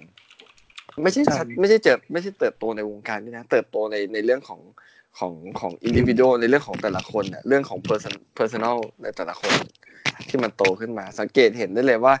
[1.03, 4.61] ไม่ใช่ชัดไม่ใช่เจอไม่ใช่เติบโตในวงการด้วยนะเติบโตในในเรื่องของ
[5.19, 9.53] ของของ individual ในเรื่องของแต่ละคนน่ะเรื่องของ person personal ในแต่ละคน
[10.29, 12.15] ที่มันโตขึ้นมา สังเกตเห็นได้เลยว่า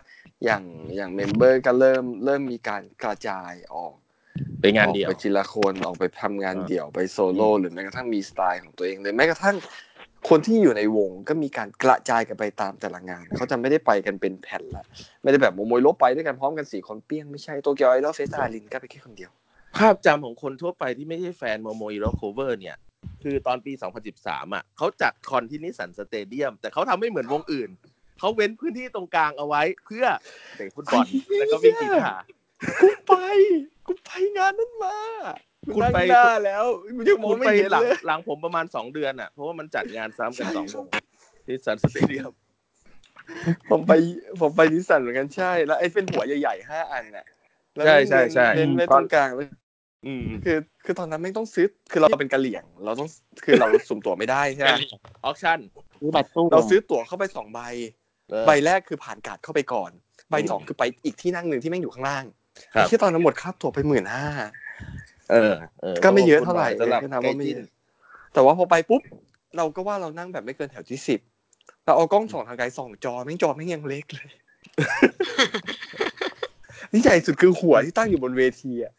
[0.45, 0.63] อย่าง
[0.95, 3.93] อย่าง member ก็เริ่มเริ่มมีการกระจายออก
[4.61, 9.55] ไปงานเดี่ยวออกไปทีละคนออกไปทำงานเดี่ยวไปโซโล่หรือแม้กระทั่งมีสไตล์ของตัวเองเลยแม้กระทั่ง
[10.29, 14.83] คนที่อยู่ในวงก็มีการกระจายกันไปตามแต่ละงาน เขาจะไม่ได้ไปกันเป็นแผงละ
[15.21, 19.31] ไม่ได้แบบโมโมยลบไปด้วยกันพร้อมกันสี่คนเปี้ยงไม่ใช่โตเกียวไอดอลเฟสอารินก็ไปแค่คนเดียว
[19.77, 22.77] ภาพจำของคนทั่วไปที่ไม่ใช่แฟนโมโมอิโรโคเวอร์เนี่ย
[23.23, 23.71] คือตอนปี
[24.13, 27.69] 2013 อะเขาจัดคอนที่นิสสันสเตเดียม แต่เขาทำไม่เหมือนวงอื่น
[28.19, 30.05] เขาเว้นพื้นที่ตรงกลางเอาไว้ เพื่อ
[30.57, 32.15] เตะฟุตบอลไอ้เหี้ยแล้วก็วิ่งกีฬา
[32.81, 33.13] กูไป
[33.87, 34.97] กูไปงานนั้นมา
[35.75, 36.63] คุณไปนั่งหน้าแล้ว
[36.95, 40.85] มึงยังมองคุณไม่ไปเห็นหลังเลยหลังผมประมาณ2เดือนอะเพราะว่ามันจัดงานซ้ำกันสองวง
[41.47, 42.31] นิสสันสเตเดียม
[43.69, 43.93] ผมไป
[44.41, 47.25] ผมไปนิสสันเหมือนกันใช่ แล้วไอ้เป็นหัวใหญ่ๆห้าอันน่ะ
[47.75, 49.47] แล้วใช่ใช่ใช่เล่นไว้ตรงกลางเลย
[50.05, 53.09] อืมคือคือตอนนั้นไม่ต้องซื้อคือเราเป็นกะเหลี่ยง เราต้อง
[53.45, 54.73] คือเราสุ่มตั๋วไม่ได้ใช่ไหม
[55.25, 55.59] ออคชั่น
[55.99, 57.59] ซื้อบัตรตู้เราซื้อตั๋วเข้าไปสองใบ
[58.29, 59.91] เออใบแรกคือผ่านการ์ดเข้าไปก่อน
[60.29, 62.46] ใบที่สองคือไปอีกที่นั่งหนึ่งที่แม่งอยู่ข้างล่างครับ
[62.89, 64.27] ที่ตอนนั้นหมดค่าตั๋วไปหมื่นห้า
[65.31, 67.69] เออเออก็ไม่เยอะเท่าไหร่สำหรับคือนับไกว่าไม่จิเยนอะ
[68.33, 69.01] แต่ว่าพอไปปุ๊บ
[69.57, 71.19] เราก็ว่าเรานั่งแบบไม่เกินแถวที่สิบ
[71.85, 74.29] เราเอากล้องส่องทางไกลส่องจอแม่งจอแม่งยังเล็กเลย
[76.91, 78.93] นี่ใหญ่สุดคือหัวที่ตั้งอยู่บนเวทีอะ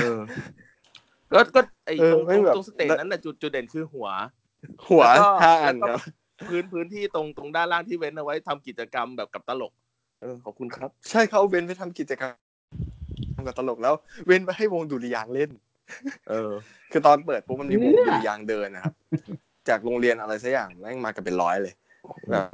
[0.00, 0.20] เออ
[1.32, 4.08] ก็ก็ไอ้เออตรงไม่แบบตรงสเตจนั้นน่ะจุดจุดเด่นคือหัว
[4.88, 6.00] หัวแล้วก็ห้าอันแล้วคก็รับ
[6.48, 9.72] พื้นพื้นที่ตรงตรงด้านล่างที่เว้นเอาไว้ทำกิจกรรมแบบกับตลก
[10.20, 12.34] เออขอบคุณครับ ใช่เขาเอาเว้นไปทำกิจกรรม
[13.46, 13.94] กับตลกแล้ว
[14.26, 15.50] เว้นไปให้วงดุริยางค์เล่น
[16.28, 16.52] เออ
[16.92, 18.94] คือตอนเปิดปุ๊บมันมีวงดุริยางค์เดินนะครับ
[19.68, 21.74] จากโรงเรียนอะไรสักอย่างแม่งมากันเป็นร้อยเลย
[22.30, 22.48] แบบ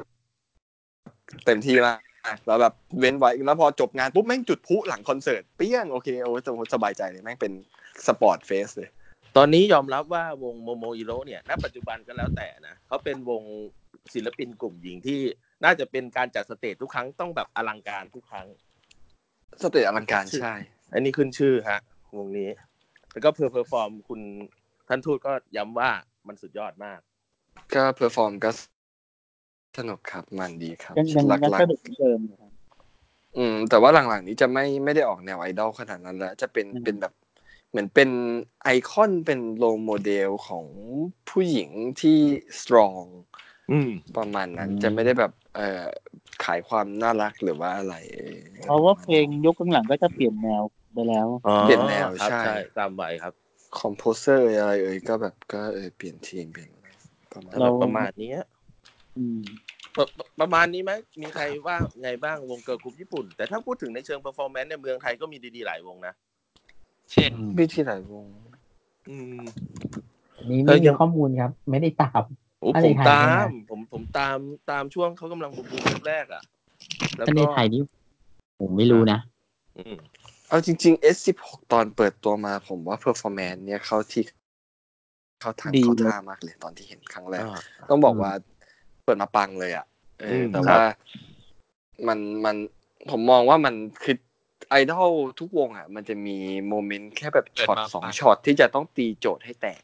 [1.46, 2.00] เต็มที่มาก
[2.46, 6.32] แล้วแบบเว้นไว้แล้วพอจบงานปุ๊บแม่งจุดพลุหลังคอนเสิร์ตเปี้ยงโอเคโอ้
[6.74, 7.52] สบายใจเลยแม่งเป็น
[8.06, 8.88] sport fest เลย
[9.36, 13.42] ตอนนี้ยอมรับว่าวง Momoiro เนี่ยณปัจจุบันก็แล้วแต่นะเขาเป็นวง
[14.14, 15.20] ศิลปินกลุ่มหญิงที่
[15.64, 18.46] น่าจะเป็นการจัด stage ทุกครั้งต้องแบบอลังการทุกครั้ง
[19.62, 20.54] stage อลังการใช่
[20.92, 21.78] อันนี้ขึ้นชื่อฮะ
[22.16, 22.50] วงนี้
[23.12, 24.20] แล้วก็ per perform คุณ
[24.88, 25.90] ท่านทูตก็ย้ำว่า
[26.26, 27.00] มันสุดยอดมาก
[27.74, 28.50] ก็ perform ก็
[29.78, 37.12] สนุกครับมันดีครับยังยังหลัยังกสนุกเหมือนเดิมอยู่ครับๆอืม แต่ว่าหลังๆนี้จะไม่ไม่ได้ออกแนวไอดอลขนาดนั้นแล้ว จะเป็นอืมเป็นแบบ
[37.70, 38.10] เหมือนเป็น
[38.62, 40.66] ไอคอนเป็น role model ของ
[41.30, 41.70] ผู้หญิง
[42.00, 42.18] ที่
[42.60, 43.02] strong
[43.70, 45.84] อืม ประมาณนั้นจะไม่ได้แบบ เอ่อ
[46.44, 47.94] ขายความน่ารักหรือว่าอะไร
[48.62, 51.28] เพราะว่าเพลงยุคข้างหลังก็จะเปลี่ยนแนวไปแล้ว
[51.62, 53.34] เปลี่ยนแนวครับใช่ใช่ตามใบครับ
[53.78, 56.88] คอมโพเซอร์อะไรเอ่ยก็แบบก็เออเปลี่ยนทีมเปลี่ยนอะไร
[57.32, 58.32] ประมาณเราประมาณนี้
[59.16, 59.40] อืม
[59.96, 60.06] ประ
[60.40, 66.14] ประมาณนี้ไหมมีใครว่าไงบ้างวงเกิร์ลกรุ๊ปญี่ปุ่น แต่ถ้าพูดถึงในเชิงเปอร์ฟอร์แมนซ์ในเมืองไทยก็มีดีๆหลายวงนะ
[67.12, 68.26] เช่นวิธีไหนวง
[69.08, 69.44] อืม
[70.50, 72.22] นี่เอไม่อยัมีงข้อมูลครับ ไม่ได้ตาม
[72.64, 74.38] โอ้ถ้าผในมไทยตาเนี่ยมผมผมตาม
[74.70, 76.42] ตามช่วงเขากำลังบูมๆแรกๆอะ
[77.16, 77.82] แล้วถ้าในก็ไทยนี่
[78.60, 79.18] ผมไม่รู้นะ
[79.78, 79.96] อืม
[80.48, 84.24] เอาจริง ๆ S16 ตอนเปิดตัวมาผมว่าเพอร์ฟอร์แมนซ์เนี่ยเข้าที่
[85.40, 88.32] เข้าทางดีเข้าเลยท่ามากเลยตอนที่เห็นครั้งแรก อ่า ต้องบอกว่า
[89.04, 89.86] เปิดมาปังเลยอะ
[90.20, 90.84] เอออม แต่ครับว่า
[92.08, 92.56] มันมัน
[93.10, 94.16] ผมมองว่ามันคือ
[94.70, 96.36] ไอดอลทุกวงอะ มันจะมี
[96.68, 99.83] โมเมนต์แค่แบบช็อตเปิดมาสองปัง ช็อตที่จะต้องตีโจทย์ให้แตกอ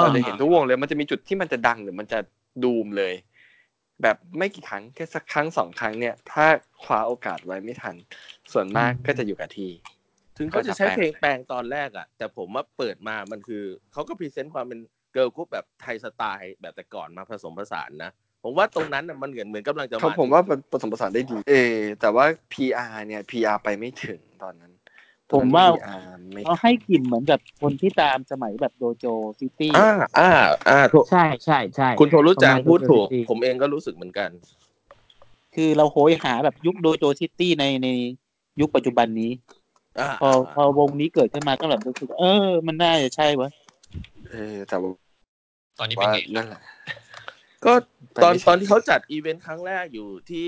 [0.00, 2.18] เราจะเห็นทุกวงเลยมันจะมีจุดที่มันจะดังหรือมันจะ
[2.64, 3.14] บูมเลย
[4.02, 6.46] แบบไม่กี่ครั้งแค่สักครั้งสองครั้งเนี่ย ถ้า
[6.82, 7.96] คว้าโอกาสไว้ไม่ทัน
[8.52, 9.70] ส่วนมากก็จะอยู่กับที่
[10.36, 14.80] ถึงเขาจะใช้เพลงแปลงตอนแรกอะ แต่ผมว่าเปิดมามันคือเขาก็พรีเซนต์ความเป็น
[15.12, 18.10] girl group แบบไทยสไตล์แบบแต่ก่อนมาผสมผสานนะ
[18.44, 24.71] ผมว่าตรงนั้นน่ะมันเหมือนเหมือนกำลังจะเขามาผมว่ามันผสมผสานได้ดีเออแต่ว่า PR เนี่ย PR ไปไม่ถึงตอนนั้น
[25.34, 29.06] ผมว่า PR ไม่เขาให้กลิ่นเหมือนกับคนที่ตามสมัยแบบโดโจ
[29.40, 30.30] ซิตี้อ่าอ่า
[30.68, 34.30] อ่าโทใช่ใช่ใช่คุณโทรู้จักประมาณพูดถูก Total City ผมเองก็รู้สึกเหมือนกัน
[35.54, 37.88] คือเราโหยหาแบบยุคโดโจซิตี้ในใน
[38.60, 39.30] ยุคปัจจุบันนี้
[40.00, 43.50] อ่าพอพอวงนี้เกิดขึ้นมาก็แบบรู้สึกเออ มันน่าจะใช่วะ
[44.30, 44.90] เออแต่ว่า
[45.78, 46.60] ตอนนี้เป็นไงนั่นแหละ
[47.64, 47.72] ก็
[48.24, 50.46] ตอนไปไม่ถึงตอนที่เขาจัดอีเวนต์ครั้งแรกอยู่ที่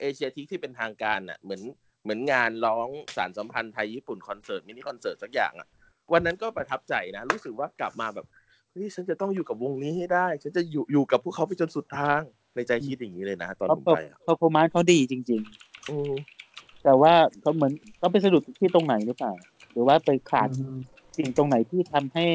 [0.00, 1.62] เอเชียทิกที่เป็นทางการน่ะ เหมือน
[2.02, 5.68] เหมือนงานร้องสานสัมพันธ์ไทยญี่ปุ่นคอนเสิร์ตมินิคอนเสิร์ตสักอย่างอะ
[6.12, 8.26] วันนั้นก็ประทับใจนะรู้สึกว่ากลับมาแบบ
[8.72, 12.20] เฮ้ยฉันจะต้องอยู่กับวงนี้ให้ได้ ฉันจะอยู่อยู่กับพวกเขาไปจนสุดทาง
[12.54, 15.42] ในใจคิดอย่างนี้เลยนะ ตอนเขาผมไปอะเขา performance เขาดีจริง
[15.90, 19.32] อืมๆแต่ว่าเขาเหมือนเขาไปสะดุดที่ตรงไหนหรือเปล่า
[19.72, 20.78] หรือว่าไปขาดอืม
[21.16, 22.26] สิ่งตรงไหนที่ทำให้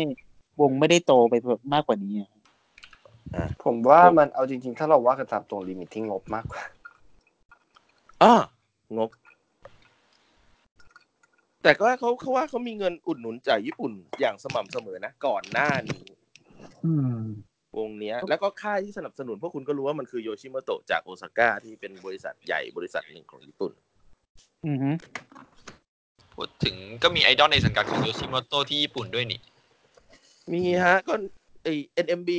[0.61, 2.29] วงไม่ได้โตไปแบบมากกว่านี้อะ
[3.63, 6.63] ผมว่ามันเอาจริง ๆ ถ้าเราว่ากันตามตรง limit ที่งบมากกว่า
[8.23, 8.35] อ่า
[8.97, 9.09] งบ
[11.67, 16.05] แต่ก็เขาเขาว่าเขามีเงินอุดหนุนจากญี่ปุ่นอย่างสม่ำเสมอนะก่อนหน้านี้
[16.85, 17.21] อืม
[17.77, 23.71] วงเนี้ย แล้วก็ค่ายที่สนับสนุนพวกคุณก็รู้ว่ามันคือโยชิโมโตะจากโอซาก้าที่เป็นบริษัทใหญ่บริษัทหนึ่งของญี่ปุ่น
[24.65, 24.91] อือฮึ
[26.35, 29.39] พูดถึงก็มีไอดอลในสังกัดของโยชิโมโตะที่ญี่ปุ่นด้วยนี่
[30.51, 31.13] มีฮะก็
[31.63, 31.67] ไอ
[32.05, 32.29] NMB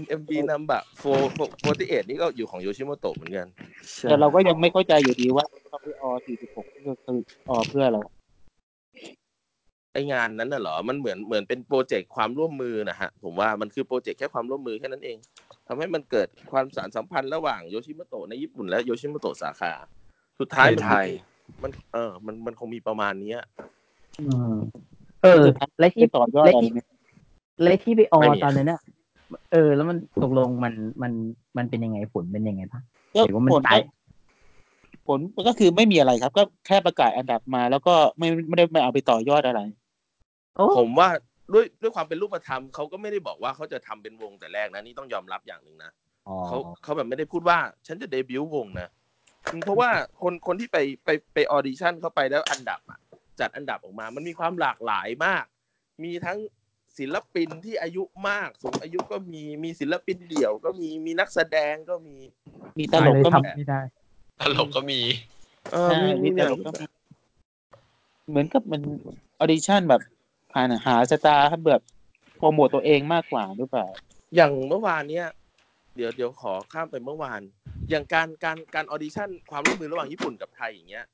[0.00, 1.02] NMB นัมบะโฟ
[1.60, 3.46] โฟร์ติเอ็ดนี่ก็อยู่ของโยชิโมโตะเหมือนกัน
[4.02, 7.98] แต่เราก็ยังไม่เข้าใจอยู่ดีว่าเขาไปอ46ก็คืออเพื่ออะไร
[9.92, 15.18] ไองานนั้นน่ะเหรอ มันเหมือนเหมือนเป็นโปรเจกต์ความร่วมมือนะฮะ ผมว่ามันคือโปรเจกต์แค่ความร่วมมือแค่นั้นเอง
[15.66, 19.72] ทำให้มันเกิดความสานสัมพันธ์ระหว่างโยชิโมโตะในญี่ปุ่นและโยชิโมโตะสาขา
[20.40, 21.06] สุดท้ายมันไทย
[21.62, 23.40] มันเออ มันมันคงมีประมาณเนี้ย
[24.20, 24.54] อืม
[25.22, 25.44] เออ
[25.78, 26.86] และที่ที่ต่อยอดและอะไรที่เนี่ย
[27.62, 28.80] และที่ไปออไม่มีตอนนั้นน่ะ
[29.52, 31.12] เออ แล้วมันตกลงมันมัน
[31.56, 32.82] มันเป็นยังไงผลเป็นยังไงบ้าง
[33.14, 33.82] ก็เห็นว่ามันผลตาก็ย
[35.08, 35.18] ผล
[35.48, 39.60] ก็คือไม่มีอะไรครับ ก็แค่ประกาศอันดับมาแล้วก็ไม่ไม่ได้ไม่เอาไปต่อยอดอะไร
[40.56, 41.08] โอ้ผมว่า
[41.52, 45.92] ด้วยด้วยความเป็นรูปธรรมเขาก็ไม่ได้บอกว่าเขาจะทำเป็นวงแต่แรกนะนี่ต้องยอมรับอย่างหนึ่งนะ
[46.28, 48.88] อ๋อเขาเขาแบบไม่ได้พูดว่า ฉันจะเดบิวต์วงนะ
[49.52, 49.90] อืมเพราะว่า
[50.22, 52.98] คนคนที่ไปไปไป audition เข้าไปแล้วอันดับอะ
[53.40, 55.44] จัดอันดับออกมา มันมีความหลากหลายมาก
[56.04, 56.38] มีทั้ง
[56.98, 62.16] ศิลปินที่อายุมาก สูงอายุก็มีมีศิลปินเดี่ยวก็มีมีนักแสดงก็มี
[62.78, 63.80] มีตลกก็ทำมีไม่ได้
[64.40, 65.00] ตลกก็มี
[65.72, 66.84] เออใช่มีมีมีตอย่างลกก็มี
[68.28, 68.82] เหมือนกับมัน
[69.40, 70.02] audition แบบ
[70.54, 71.82] หาหา star ครับแบบ
[72.38, 73.86] โปรโมตตัวเองมากกว่าหรือเปล่า
[74.34, 75.26] อย่างเมื่อวานเนี้ย
[75.96, 77.40] เดี๋ยวเดี๋ยวขอข้ามไปเมื่อวาน
[77.90, 81.06] อย่างการการการ audition ความร่วมมือระหว่างญี่ปุ่นกับไทยอย่างเงี้ย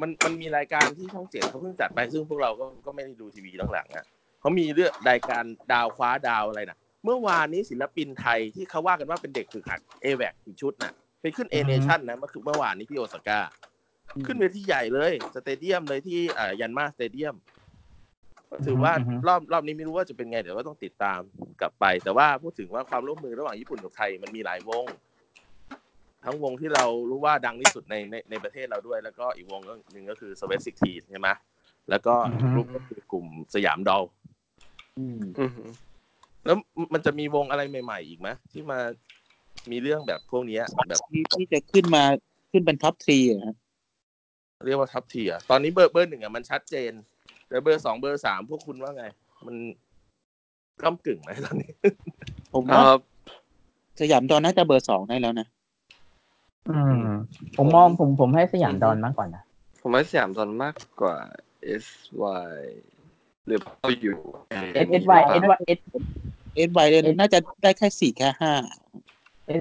[0.00, 4.04] มันมันมีรายการที่ช่องเจ็ดเขาเพิ่งจัดไปซึ่งพวกเราก็ก็ไม่ได้ดูทีวีหลังๆอะ
[4.44, 13.40] เขามีเรื่องรายการดาวคว้าดาวอะไรนะเมื่อวานนี้ศิลปินไทยที่เขาว่ากันว่าเป็นเด็กฝึกหัดเอแวกอีกชุดน่ะไปขึ้น a-nation นะเมื่อคือเมื่อวานนี้ที่โอซาก้า
[14.26, 17.34] ขึ้นเวทีใหญ่เลย stadium เลยที่อ่า Yanmar Stadium
[18.66, 21.20] ถือว่าอือฮึรอบรอบนี้ไม่รู้ว่าจะเป็นไงเดี๋ยวก็ต้องติดตาม
[21.60, 24.86] กลับไป แต่ว่าพูดถึงว่าความร่วมมือระหว่างญี่ปุ่นกับไทยมันมีหลายวง
[26.24, 31.28] ทั้งวงที่เรารู้ว่าดังที่สุดในในในประเทศเราด้วย แล้วก็อีกวงหนึ่งก็คือสเวสิกทีใช่ไหม
[31.90, 34.02] แล้วก็อีกกลุ่มก็คือกลุ่มสยามดอล
[34.98, 35.70] อืมอือหือ
[36.46, 36.56] แล้ว
[36.92, 38.78] มันจะมีวงอะไรใหม่ ๆ อีกไหมที่มา
[39.70, 42.04] มีเรื่องแบบพวกเนี้ย แบบที่ที่จะขึ้นมา
[42.50, 43.56] ขึ้นเป็นท็อปทรีอะครับ
[44.64, 46.92] เรียกว่าทับเทียร์ตอนนี้เบอร์เบอร์หนึ่งอะมันชัดเจน
[47.48, 49.04] แต่เบอร์สองเบอร์สามพวกคุณว่าไง
[49.46, 49.56] มัน
[50.82, 51.72] ก้ากึ่งไหมตอนนี้
[52.54, 52.94] ผมเอ่ว่าอ
[54.00, 55.46] สยามดอนน่าจะเบอร์สองได้แล้วนะ
[56.68, 57.06] อืม
[57.56, 59.42] ผมมองผมผมให้สยามดอนมากกว่านะ
[59.80, 61.16] ผมว่าสยามตอนมากกว่า
[61.84, 61.86] S
[62.54, 62.54] Y
[63.46, 64.16] หรือเราอยู่
[64.84, 65.80] S S Y S Y S
[66.56, 68.52] เอสไวเนน่าจะได้แค่สี่แค่ห้า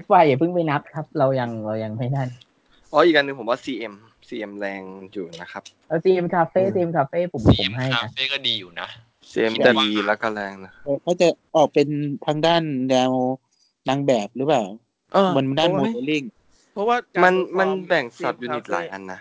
[0.02, 2.30] S Y อย่าเพิ่งไปนับครับ เรายังเรายังไม่นั่น
[2.94, 3.94] อ๋ออีกอันหนึ่งผมว่า CM
[4.28, 4.82] CM แรง
[5.14, 8.88] อยู่นะครับเอาซีเอ็มคาเฟ่ซีเอ็มคาเฟ่ผมผทีมมให้คานะเฟ่ก็ดีอยู่นะ
[9.32, 10.72] CM คิดว่าดีแล้วก็แรงนะ
[11.04, 11.88] เขาจะออกเป็น
[12.26, 13.12] ทางด้านแนว
[13.90, 14.64] นางแบบหรือเปล่า
[15.14, 16.24] เออมันด้านเพโมราะว่าเดลลิ่ง
[16.74, 19.20] เพราะว่าการมันเปอร์ฟอร์มันแบ่งทีสับยูนิตคาเฟ่หลายอันนะ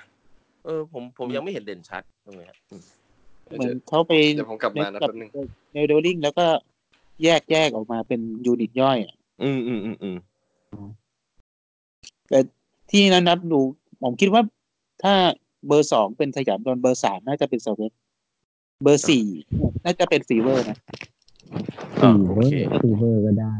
[0.64, 2.82] เออผมผมยังไม่เห็นเด่นชัดตรงเนี้ยอืม
[3.56, 5.30] เหมือนเขาไปเดี๋ยวผมกลับมานะกัแป๊บนึง
[5.72, 6.46] โมเดลลิ่งแล้วก็
[7.24, 10.16] แยกแยกออกมาเป็นยูนิตย่อยอะอืมอืมอืมอืม
[12.28, 12.38] แต่
[12.90, 13.60] ที่นั้นนับดู
[14.02, 14.42] ผมคิดว่า
[15.02, 15.14] ถ้า
[15.66, 17.92] เบอร์สองเป็นสยามดอลเบอร์สามน่าจะเป็น Sweat
[18.82, 19.26] เบอร์สี่
[19.84, 20.78] น่าจะเป็น Fever นะ
[22.02, 23.54] อ่าโอเค Fever ก็ได้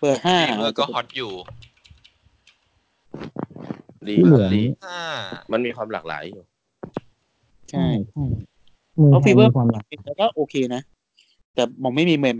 [0.00, 1.32] เบอร์ห้า Fever ก็ hot อยู่
[4.08, 5.02] ดีที่เหลือดีอ่า
[5.52, 6.42] มันมีความหลากหลายอยู่
[7.72, 8.24] ใช่ใช่
[9.00, 10.82] มือเพราะไทฟียเวอมีร์ความหลากแต่ก็โอเคนะ
[11.54, 12.38] แต่มองไม่มีเมม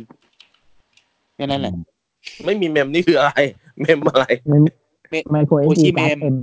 [1.36, 1.74] แค่นั้นแหละ
[2.46, 3.32] ไม่มีเมมนี่คืออะไร
[3.80, 4.26] เมมอะไร
[5.30, 6.36] ไมโครเอโอสชิดีเมการ์ดมเอ็ม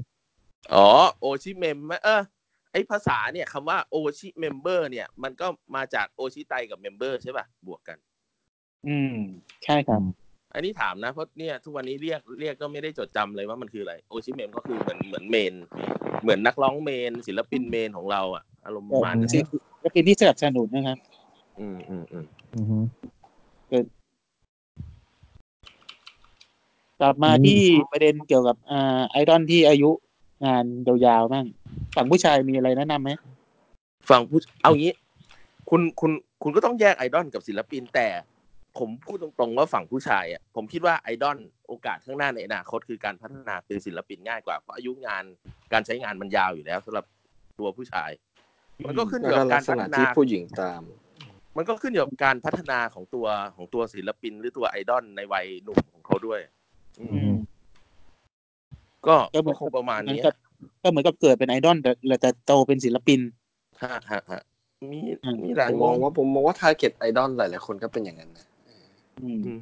[0.74, 0.88] อ๋อ
[1.20, 2.22] โอชิเมมเออ
[2.72, 7.98] ไอภาษาเนี่ยคำว่าโอชิเมมเบอร์เนี่ย มันก็มาจากโอชิไตกับเมมเบอร์ใช่ป่ะ บวกกัน
[8.88, 9.16] อืม
[9.66, 10.02] ใช่ครับ
[10.54, 15.54] อันนี้ถามนะเพราะเนี่ย ทุกวันนี้เรียกเรียกก็ไม่ได้จดจำเลยว่ามันคืออะไรโอชิเมมก็คือเหมือนเหมือนเมน
[16.22, 20.98] เหมือนนักร้องเมน ศิลปินเมนของเราอะอารมณ์ประมาณนั้นจริงๆก็เป็นที่สนับสนุนนะครับ
[21.60, 22.80] อืมอืมอืมอือฮึ
[27.02, 29.90] กลับมาอืมที่ประเด็นเกี่ยวกับอ่าไอดอลที่อายุ
[30.46, 31.46] งานยาวๆบ้าง
[31.96, 33.12] ฝั่งผู้ชายมีอะไรแนะนำไหม
[34.10, 34.94] ฟังผู้เอางี้
[35.70, 36.12] คุณคุณ
[36.44, 38.08] คุณก็ต้องแยกไอดอลกับศิลปินแต่
[38.78, 45.24] ผมพูดตรงๆว่าฝั่งผู้ชายอะผมคิดว่าไอดอลโอกาสข้างหน้าในอนาคตคือการพัฒนาเป็นศิลปินง่ายกว่าเพราะอายุงาน
[45.74, 47.06] การใช้งานมันยาวอยู่แล้วสำหรับ
[47.60, 48.10] ตัวผู้ชาย
[48.88, 50.82] มันก็ขึ้นอแล้วยู่ก็กับลักากรษพัณะฒนาที่ผู้หญิงตาม
[51.58, 56.40] มันก็ขึ้นอยู่กับการพัฒนาของตัวของตัวศิลปินหรือตัวไอดอลในวัยหนุ่มของเขาด้วย
[57.00, 57.34] อืมอืม
[59.08, 60.34] ก็ก็เหมืก็อนคงประมาณเหมือนนี้กับ
[60.84, 63.20] ก็เหมือนกับเกิดเป็นไอดอลแต่เราจะโตเป็นศิลปิน
[63.82, 64.42] ฮะฮะฮะ
[64.92, 68.46] มีอืมมีหลายผมวมองงว่าผมมองว่าทาร์เก็ตไอดอลหลายๆคนก็เป็นอย่างนั้นนะ
[69.22, 69.62] อืมอืม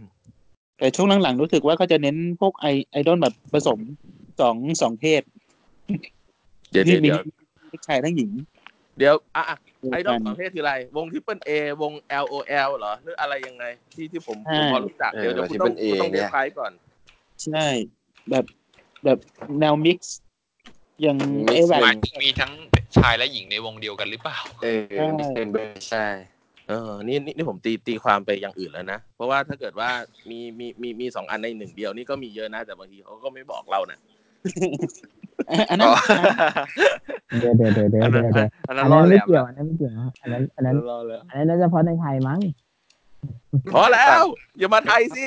[0.78, 3.80] แต่ช่วงหลังๆรู้สึกว่าเขาจะเน้นพวกไอไอดอลแบบผสม
[4.40, 5.22] สองสองเพศ
[6.72, 7.22] เดี๋ยวที่เดี๋ยวมีเดี๋ยว
[7.72, 8.32] ทั้งชายทั้งหญิง
[8.98, 9.58] เดี๋ยวอะอะ
[9.92, 11.52] ไอดอลกันประเภทคืออะไร วง Triple A
[11.82, 11.94] วง
[12.24, 12.36] L O
[12.68, 16.72] L เหรอ หรืออะไรยังไง ที่ที่ผมใช่ผมพอรู้จัก เดี๋ยวเดี๋ยวคุณต้องคุณต้องเรียกไพก่อน
[17.46, 17.66] ใช่
[18.30, 18.46] แบบ
[19.06, 19.20] แบบ
[19.60, 20.18] แนว mix
[21.02, 21.18] อย่าง
[21.48, 22.52] Mix เอแวหมายถึงมีทั้ง
[22.98, 24.68] ชายและหญิงในวงเดียวกันหรือเปล่า เอ
[25.08, 26.08] อมิสเซนเบอร์ใช่
[26.70, 29.90] เออนี่นี่นี่ผมตีตีความไปอย่างอื่นแล้วนะ เพราะว่าถ้าเกิดว่า
[30.30, 34.00] มีมีมีมีสองอันในหนึ่งเดียวนี่ก็มีเยอะนะ แต่บางทีเขาก็ไม่บอกเรานะ
[35.70, 35.96] อันนั้นอ๋อ
[37.40, 42.40] เดี๋ยวเดี๋ยวเดี๋ยวเดี๋ยวอันเดี๋นั้ยนวเดี๋ยวอันนั้อันนรอนั้นแหลไม่มเกี่ยวอันนั้นไม่เกี่ยวนะอันนั้นอันนั้นรอแล้วอันนั้นน่าจะเฉพาะในไทยมั้ง
[43.74, 44.22] พอแล้ว
[44.58, 45.26] อย่ามาไทยสิ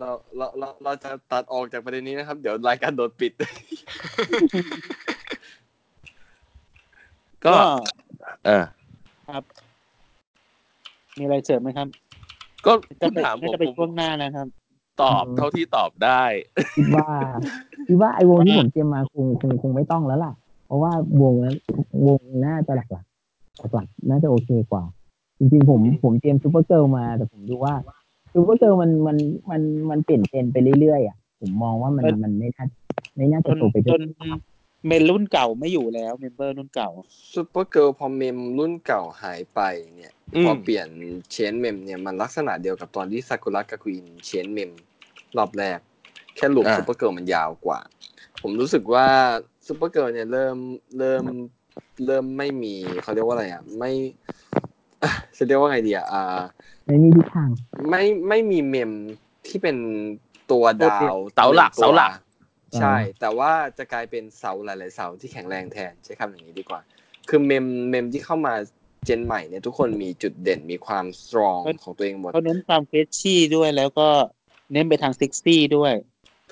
[0.00, 3.32] เราเราเราเราจะตัดออกจากประเด็นนี้นะครับ เดี๋ยวรายการโดนปิด
[7.46, 8.64] ก็ก็เออ
[11.18, 11.88] มีอะไรเสริมไหมครับ
[12.66, 14.46] ก็จะคุณไปถามผน่ามจะผไปมช่วงหน้านะครับ
[15.02, 16.22] ตอบเท่าที่ตอบได้
[16.76, 17.08] คิดว่า
[17.86, 20.32] คิดว่าไอ้วงที่ผมเตรียมมาคงคงคงไม่ต้องแล้วล่ะ
[20.66, 20.92] เพราะว่า
[21.22, 21.56] วงนั้น
[22.06, 24.84] วงน่าจะหลักหลักๆหลักๆน่าจะโอเคกว่า
[25.38, 27.74] จริงๆผมผมเตรียม Super Girl มาแต่ผมดูว่า
[28.34, 29.16] Super Girl มันมัน
[29.50, 32.66] มันมันเปลี่ยนเทรนด์ไปเรื่อยๆอะผมมองว่ามันเออมันไม่น่า
[33.16, 34.02] ไม่น่าจจะนโตไปจด้วยน
[34.86, 36.90] mem รุ่นเก่าไม่อยู่แล้ว member รุ่นเก่า
[37.34, 39.60] Super Girl พอ mem รุ่นเก่าหายไป
[39.96, 40.88] เนี่ยอืมพอเปลี่ยน
[41.30, 44.70] change mem เนี่ยมันลักษณะเดียวกับตอนที่ซากุระกับควีน change mem
[45.36, 45.78] รอบแรก
[46.36, 47.80] แค่ loop อ่า Super Girl มันยาวกว่า
[48.42, 49.06] ผมรู้สึกว่า
[49.66, 50.56] Super Girl เนี่ยเริ่ม
[50.98, 51.24] เริ่ม
[52.06, 53.92] เริ่มไม่มีเขาเรียกว่าอะไรอะไม่
[55.02, 56.38] อะจะเรียกว่าไงดีอะอ่า
[56.86, 57.48] ไม่มีทิศทาง
[57.90, 58.92] ไม่ไม่มีเมม
[59.46, 59.76] ที่เป็น
[60.50, 62.12] ตัวดาวเสาหลักนึ่งตัวเสาหลัก
[62.78, 66.80] ใช่ แต่ว่าจะกลายเป็นเสาหลาย ๆ เสาที่แข็งแรงแทนใช้คำอย่างนี้ดีกว่า
[67.28, 68.54] คือเมมเมมที่เข้ามา
[69.04, 74.08] เจนใหม่เนี่ยทุกคนมีจุดเด่นมีความสตรองเออของตัวเองหมดเขาเน้นความเฟชชี่ด้วยแล้วก็
[74.72, 75.92] เน้นไปทางเซ็กซี่ด้วย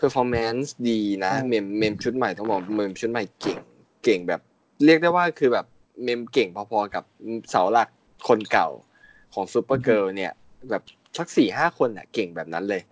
[0.00, 3.58] performance ดีนะใช่เมมเมมชุดใหม่ต้องบอกเมมชุดใหม่เก่ง
[4.04, 4.40] เก่งแบบ
[4.84, 5.66] เรียกได้ว่าคือแบบ
[6.02, 7.04] เมมเก่งพอๆกับ
[7.50, 7.88] เสาหลัก
[8.28, 8.68] คนเก่า
[9.34, 10.32] ของซูเปอร์เกิ l เนี่ย
[10.70, 10.82] แบบ
[11.18, 12.82] สักสี่ห้าคนน่ะเก่งแบบนั้นเลย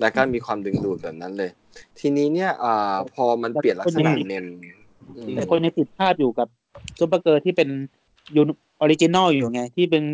[0.00, 1.50] แล้วก็มีความดึงดูดแบบนั้นเลย
[1.98, 4.46] ทีนี้เนี่ยอ่าพอมันเปลี่ยนลักษณะเมม
[5.16, 6.48] อืมแต่คนยังติดภาพอยู่กับ
[6.98, 7.68] Super Girls ที่เป็น
[8.36, 8.42] ยู
[8.80, 10.04] original อยู่ไง ที่เป็น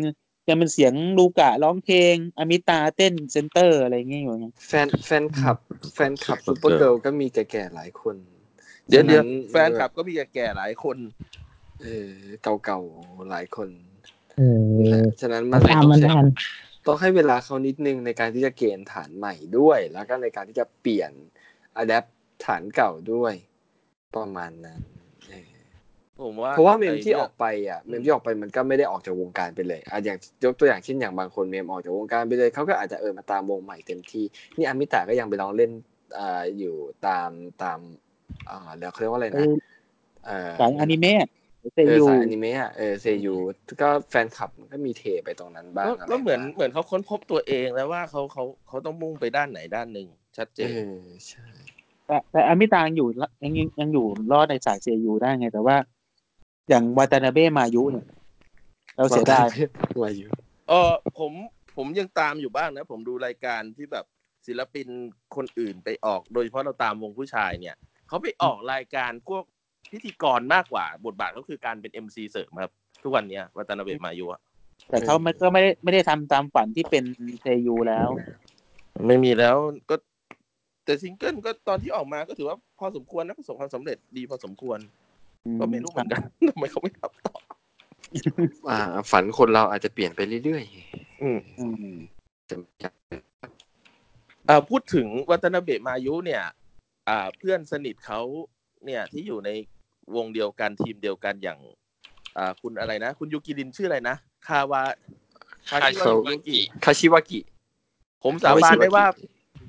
[0.49, 5.57] ยังเป็นเสียงลูกะร้องเพลงอมิตาเต้น center อะไรเงี้ยอยู่ไงแฟนแฟนคลับ
[5.95, 8.15] แฟนคลับซูเปอร์เกิ l ก็มีแก่ๆหลายคน
[8.87, 10.97] เดี๋ยวเดี๋ยวฉะนั้นแฟนคลับก็มีแก่ๆหลายคน
[11.81, 12.11] เออ
[12.65, 13.69] เก่าๆหลายคน
[14.37, 14.41] เอ
[14.99, 16.25] อฉะนั้นมัมานตามมันทัน
[16.85, 21.11] ต้องให้เวลาเขานิดนึงในการที่จะ gain ฐานใหม่ด้วย แล้วก็ในการที่จะเปลี่ยน
[21.77, 22.03] adapt
[22.45, 23.33] ฐานเก่าด้วย
[24.15, 25.00] ประมาณนั้นเออ
[26.23, 34.25] ผมว่าเพราะว่าเมมที่ไนี่ยออกไปอะเมมที่ออกไปมันก็ไม่ได้ออกจากวงการไปเลยอะอย่างยกตัวอย่างเช่นอย่างบางคนเมมออกจากวงการไปเลยเขาก็อาจจะเออมาตามวงใหม่เต็มที่
[34.57, 35.71] นี่อามิตาก็ยังไปลองเล่น
[36.19, 36.75] อ่าอยู่
[37.07, 37.29] ตาม
[37.63, 37.79] ตาม
[38.49, 39.53] อ่าแล้วเขาเรียกว่าอะไรเอนะอ
[40.27, 41.27] เออสายอนิเมะ
[41.73, 43.35] เซเออยูสายอนิเมะอะเออเซยู
[43.81, 50.07] ก็แฟนคลับมันก็มีเทไปตรงนั้นบ้างก็อะไรก็เหมือนบ้างเหมือนเขาค้นพบตัวเองแล้วว่าเขาเขาเขาต้องมุ่งไปด้านไหนด้านหนึ่ง
[50.37, 51.45] ชัดเจเอนอใช่
[52.07, 53.07] แต่แต่อมิตายังอยู่
[53.43, 55.75] ยังยังยังอยู่รอดในสายเซยูได้ไงแต่ว่า
[56.69, 58.05] อย่างวาตานาเบะมายุเนี่ย
[58.97, 59.47] เราเสียดาย
[60.03, 60.27] วายุ
[60.69, 61.31] เออผม
[61.75, 64.05] ผมยังตามอยู่บ้างนะ ผมดูรายการที่แบบ
[64.47, 64.87] ศิลปิน
[65.35, 67.75] คนอื่นไปออก โดยเฉพาะเราตามวงผู้ชายเนี่ย
[68.07, 69.43] เขาไปออกรายการพวก
[69.91, 74.41] พิธีกรมากกว่า บทบาทก็คือการเป็น MC เสริมครับ ทุกวันเนี้ยวัตนาเบะมายุอะ
[74.89, 77.03] แต่เขาไม่ก็ไม่ได้ไม่ได้ทำตามฝันที่เป็น
[77.41, 78.09] เซยูแล้ว
[79.07, 79.55] ไม่มีแล้ว
[79.89, 79.95] ก็
[80.85, 84.79] แต่ซิงเกิลก็ตอนที่ออกมาก็ถือว่าพอสมควรนะประสบความสำเร็จดีพอสมควร
[85.59, 87.33] ก็ไม่รู้เหมือนกันทำไมเขาไม่ทำต่อ
[88.69, 88.79] อ่า
[89.11, 90.63] ฝันคนเราอาจจะเปลี่ยนไปเรื่อย
[91.21, 91.65] อืมอื
[91.95, 92.89] มๆจะ
[94.49, 96.43] อ่าพูดถึงวัตนาเบะมายุเนี่ย
[97.09, 98.21] อ่า เพื่อนสนิทเขา
[98.85, 99.49] เนี่ยที่อยู่ใน
[100.15, 101.59] วงเดียวกันทีมเดียวกันอย่าง
[102.37, 104.15] อ่า คุณอะไรนะ คุณยูกิรินชื่ออะไรนะ
[104.47, 104.81] คาวา
[105.69, 105.95] คาชิ
[106.27, 107.39] วากิคาชิวากิ
[108.23, 109.05] ผมสาบานได้ว่า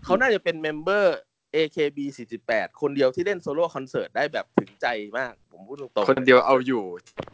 [0.04, 1.16] เขาน่าจะเป็น member
[1.56, 1.98] AKB
[2.40, 4.86] 48 คนเดียวที่เล่นโซโล่คอนเสิร์ตได้แบบถึงใจ
[5.18, 6.82] มาก ผมพูดตรงๆคนเดียวเอาอยู่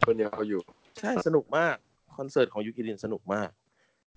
[0.05, 0.61] คนเดียวเอาอยู่
[0.99, 1.75] ใช่สนุกมาก
[2.17, 3.49] คอนเสิร์ตของยูกิรินสนุกมาก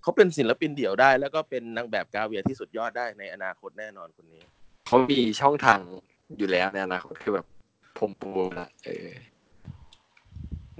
[0.01, 4.41] เขาเป็นศิลปินเดี่ยวได้ แล้วก็เป็นนางแบบกาเวียที่สุดยอดได้ในอนาคตแน่นอนคนนี้
[4.87, 5.79] เขามีช่องทาง
[6.37, 7.45] อยู่แล้วในอนาคตคือแบบ
[7.99, 8.29] ผมปู
[8.59, 9.07] ละเออ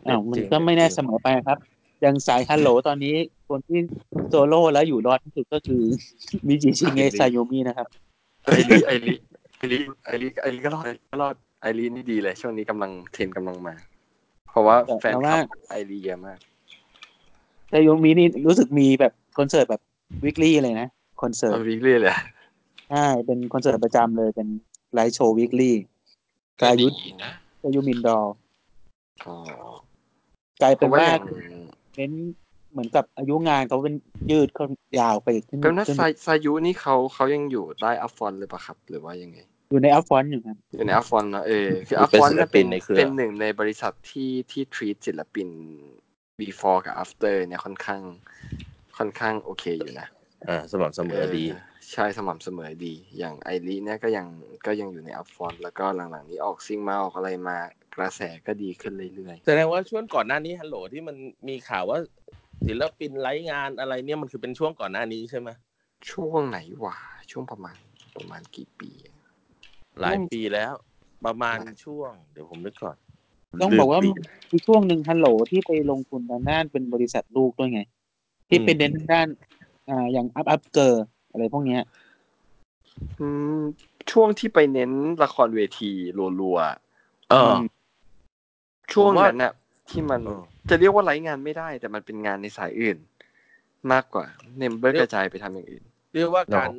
[0.07, 1.57] อ้าวมันก็ไม่แน่เสมอไปครับ
[2.01, 3.15] อย่างสายฮัลโหลตอนนี้
[3.49, 3.79] คนที่
[4.29, 5.81] โซโล่แล้วอยู่รอดที่สุดก็คือ
[6.47, 7.87] มิจิชิเงะซาโยมินะครับ
[8.43, 9.13] ไอริไอริ
[9.57, 13.75] ไอริไอริไอริก็รอดก็รอดไอรินี่ดีเลยช่วงนี้กำลังเทรนกำลังมา
[14.49, 16.39] เพราะว่าแต่แฟนคว่าลับไอริเยอะมาก
[17.71, 19.81] ซาโยมินี่รู้สึกมีแบบคอนเสิร์ตแบบ
[20.25, 20.87] วิกลี่เลยนะ
[21.21, 22.15] คอนเสิร์ตเอาวิกฤตเลย
[22.89, 24.47] ใช่เป็นคอนเสิร์ตประจำเลยเป็น
[24.93, 25.75] ไลฟ์โชว์วิกลี่
[26.59, 27.31] ก็กายุดีนะ
[27.63, 28.35] กายุมินดอร์
[29.25, 29.35] อ๋อ
[30.61, 31.23] กลายเพเป็นราะว่าว่าอย่าง
[31.95, 32.11] เน้น
[32.73, 33.95] เหมือนกับอายุงานเขาเป็น
[34.31, 34.65] ยืดเขา
[34.99, 39.37] ยาวไปขึ้นเป็นนักขึ้นซาซายุนี่เขาเขายังอยู่ใต้อัฟฟอนหรือเปล่าครับ หรือว่ายังไง
[39.71, 45.47] อยู่ในอัลฟอนต์อยู่ครับอยู่ในอัฟฟอนนะเออคือเป็อันฟฟอนศิลเนี่ยปิเป็นนในเครือเป็นหนึ่งในบริษัทที่ที่ treat ศิลปิน
[46.41, 48.01] before กับ after เนี่ยค่อนข้าง
[48.97, 50.07] ค่อนข้างโอเคอยู่นะ
[50.47, 51.61] อ่าสม่ำเสมอดีเออ
[51.91, 54.25] ใช่สม่ำเสมอดี อย่างไอรีเนี่ยก็ยัง
[54.65, 57.57] ก็ยังอยู่ในอัพฟอนแล้วก็หลังๆนี้ออกซิงมาออกอะไรมา
[57.95, 61.15] กระแสก็ดีขึ้นเรื่อยแสดงว่าช่วงก่อนหน้านี้ฮัลโหลที่มัน
[61.47, 61.99] มีข่าวว่า
[62.67, 65.49] ศิลปินไร้งานอะไรเนี่ยมันคือเป็นช่วงก่อนหน้านี้ใช่ไหม
[66.11, 66.97] ช่วงไหนวะ
[67.31, 67.77] ช่วงประมาณ
[68.15, 68.91] ประมาณกี่ปี
[69.99, 70.73] หลายปีแล้ว
[71.25, 72.95] ประมาณช่วง เดี๋ยวผมนึกก่อน
[73.61, 77.81] ต้องบอกว่าลืมปีมีช่วงหนึ่งฮัลโหลที่ไปลงทุนทางด้านเป็นบริษัทลูกด้วยไง
[78.49, 79.27] ที่เป็นเน้นทางด้าน
[79.89, 81.81] อ่าอย่าง Up Up Girls อะไรพวกเนี้ย
[83.19, 83.27] อื
[83.59, 83.61] ม
[84.11, 84.91] ช่วงที่ไปเน้น
[85.23, 86.57] ละครเวทีรัว
[87.29, 89.53] เออๆช่วงผมว่านั้นน่ะ
[89.89, 92.97] ที่มันเออ จะเรียกว่าไลฟ์งานไม่ได้ แต่มันเป็นงานในสายอื่น
[93.91, 94.25] มากกว่า
[94.57, 95.83] เนมเบอร์กระจายไปทำอย่างอื่น
[96.13, 96.71] เรียกว่าการ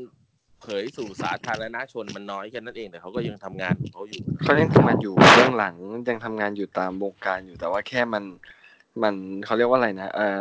[0.61, 5.77] เผยสู่สาธารณชนมันน้อยแค่นั้นเองแต่เขาก็ยังทำงานของเขาอยู่เขายังทำงานอยู่เบื้องหลัง
[6.09, 8.25] ยังทำงานอยู่ตามวงการอยู่แต่ว่าแค่มัน
[9.03, 9.15] มัน
[9.45, 10.39] เขาเรียกว่าอะไรนะเอ่อ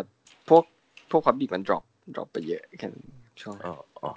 [0.50, 0.64] พวก
[1.12, 1.84] พวกพับบิกมัน drop
[2.16, 3.06] drop ไปเยอะแค่นั้น
[3.41, 3.74] ช่วงอ๋อ
[4.04, 4.12] อ๋อ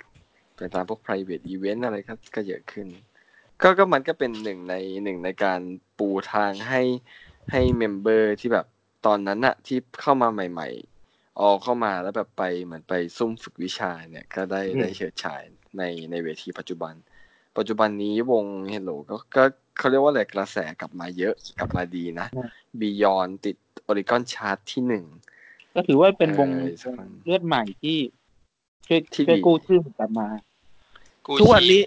[0.57, 2.87] ไปตามพวก private event อะไรก็ก็เยอะขึ้น
[3.63, 4.75] ก็ก็มันก็เป็นหนึ่งใน
[5.05, 5.61] หนึ่งในการ
[5.99, 6.83] ปูทางให้
[7.51, 8.67] ให้เมมเบอร์ที่แบบ
[9.07, 10.69] ตอนนั้นอะที่เข้ามาใหม่
[11.05, 15.43] ๆ ออกเข้ามาแล้วแบบไปเหมือนไปซุ่มฝึกวิชาเนี่ย ก็ได้ได้เฉิดฉาย
[15.79, 16.95] ในในเวทีปัจจุบัน
[17.57, 19.43] ปัจจุบันนี้วง Hello ก็ก็
[19.79, 22.27] เขาเรียกว่าอะไรกระแสกลับมาเยอะกลับมาดีนะ
[22.81, 23.57] BEYOOOOONDS ติด
[23.89, 25.05] Oricon Chart ที่หนึ่ง
[25.75, 27.99] ก็ถือว่าเป็นวงเออสักครั้งเลือดใหม่ที่
[28.87, 30.29] ช่วยที่ช่วยดีกู้ชื่อกลับมา
[31.27, 31.83] กูทุกวันชีนี้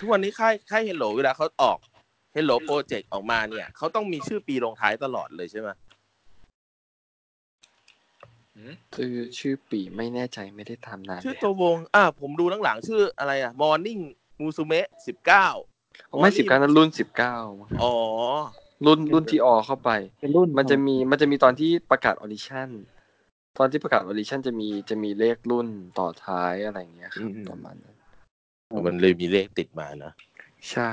[0.00, 1.78] ทุกวันนี้ค่ายค่ายเฮลโลเวลาเขาออก
[2.34, 5.91] Hello Project ออกมาเนี่ยเขาต้องมีชื่อปีลงท้ายตลอดเลยใช่ไหมหืม
[8.96, 14.02] คือชื่อปีไม่แน่ใจไม่ได้ทำนานชื่อแล้วตัววง อ่าผมดูหลังๆชื่ออะไรอะ Morning
[14.40, 15.48] Musume สิบเก้า
[16.22, 17.36] ไม่สิบเก้านั้นรุ่นสิบเก้า
[17.82, 17.92] อ๋อ
[18.86, 19.90] รุ่นรุ่นที่ออเข้าไป
[20.20, 22.68] เป็นรุ่นมันจะมีมันจะมีตอนที่ประกาศ audition
[23.58, 27.96] ตอนที่ประกาศ audition จะมีจะมีเลขรุ่นต่อท้ายอะไรอย่างเงี้ยครับอืมประมาณนั้น
[28.86, 30.12] มันเลยมีเลขติดมานะ
[30.70, 30.90] ใช่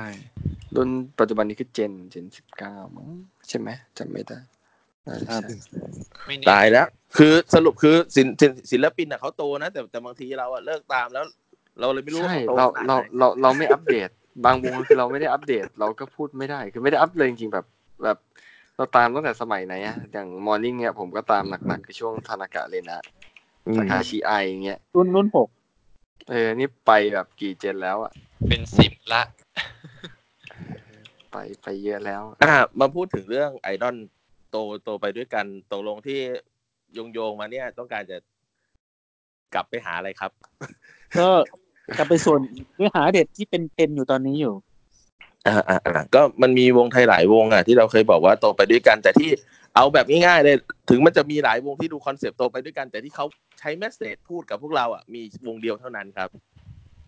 [0.74, 3.08] รุ่นปัจจุบันนี้คือ gen gen สิบเก้ามั้ง
[3.48, 3.68] ใช่ไหม
[3.98, 4.59] จำไม่ได้น่าจะ
[5.06, 5.48] ครับใช่
[6.26, 6.86] ไม่แน่ตายแล้ว
[7.16, 11.24] คือสรุปคือศิลศิลศิลปินอะเขาโตนะ แต่แต่บางทีเราอะเลิกตามแล้ว
[11.80, 14.08] เราเลยไม่รู้ว่าใช่เขาโตเราขนาดเราไหนเราเราไม่อัปเดต
[14.44, 17.66] บางวงคือเราไม่ได้อัปเดต เราก็พูดไม่ได้ คือไม่ได้อัปเลยจริงๆแบบ
[18.04, 18.18] แบบ
[18.76, 22.98] เราตามตั้งแต่สมัยไหนอะอย่างมอร์นิ่งเนี่ยผมก็ตามหนักๆคือช่วงทานากะเลยนะ
[23.66, 25.48] อืมสาขาชีไออย่างเงี้ยรุ่นรุ่นหก
[26.28, 28.12] เออนี่ไปแบบกี่เจนแล้วอะ
[28.48, 29.22] เป็นสิบละ
[31.30, 33.96] ไปไปเยอะแล้วอ่ามาพูดถึงเรื่องไอดอล
[34.50, 36.18] โตโตไปด้วยกันตกลงที่
[36.94, 38.16] โยงโยงๆมาเนี่ย ต้องการจะ
[39.54, 40.30] กลับไปหาอะไรครับ
[41.18, 41.28] ก็
[41.96, 42.40] กลับไปส่วน
[42.76, 44.54] เนื้อหาเด็ดที่เป็นเทรนด์อยู่ตอนนี้อยู่
[45.46, 49.30] อ่าอ่าอ่าก็มันมีวงไทยหลายวงอะที่เราเคยบอกว่าโตไปด้วยกัน แต่ที่
[49.76, 50.56] เอาแบบง่ายๆเลย
[50.90, 53.26] ถึงมันจะมีหลายวงที่ดู concept โตไปด้วยกัน แต่ที่เขา
[53.58, 56.28] ใช้ message พูดกับพวกเราอะมีวงเดียวเท่านั้นครับ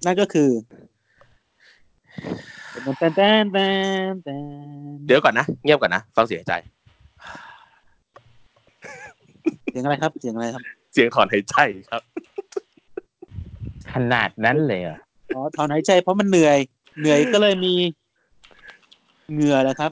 [0.04, 0.50] นั่นก็คือ
[2.98, 3.58] แตนแตนแต
[4.12, 10.62] นแตนเดี๋ยวก่อนนะ เงียบก่อนนะ ฟังเสียงใจเสียงอะไรครับ เสียงอะไรครับ
[10.92, 11.56] เสียงถอนหายใจ
[11.90, 12.02] ครับ
[13.92, 14.98] ขนาดนั้นเลยเหรอ
[15.34, 16.58] อ๋อถอนหายใจเพราะมันเหนื่อย
[17.00, 17.74] เหนื่อยก็เลยมี
[19.32, 19.90] เหงื่อแหละครับ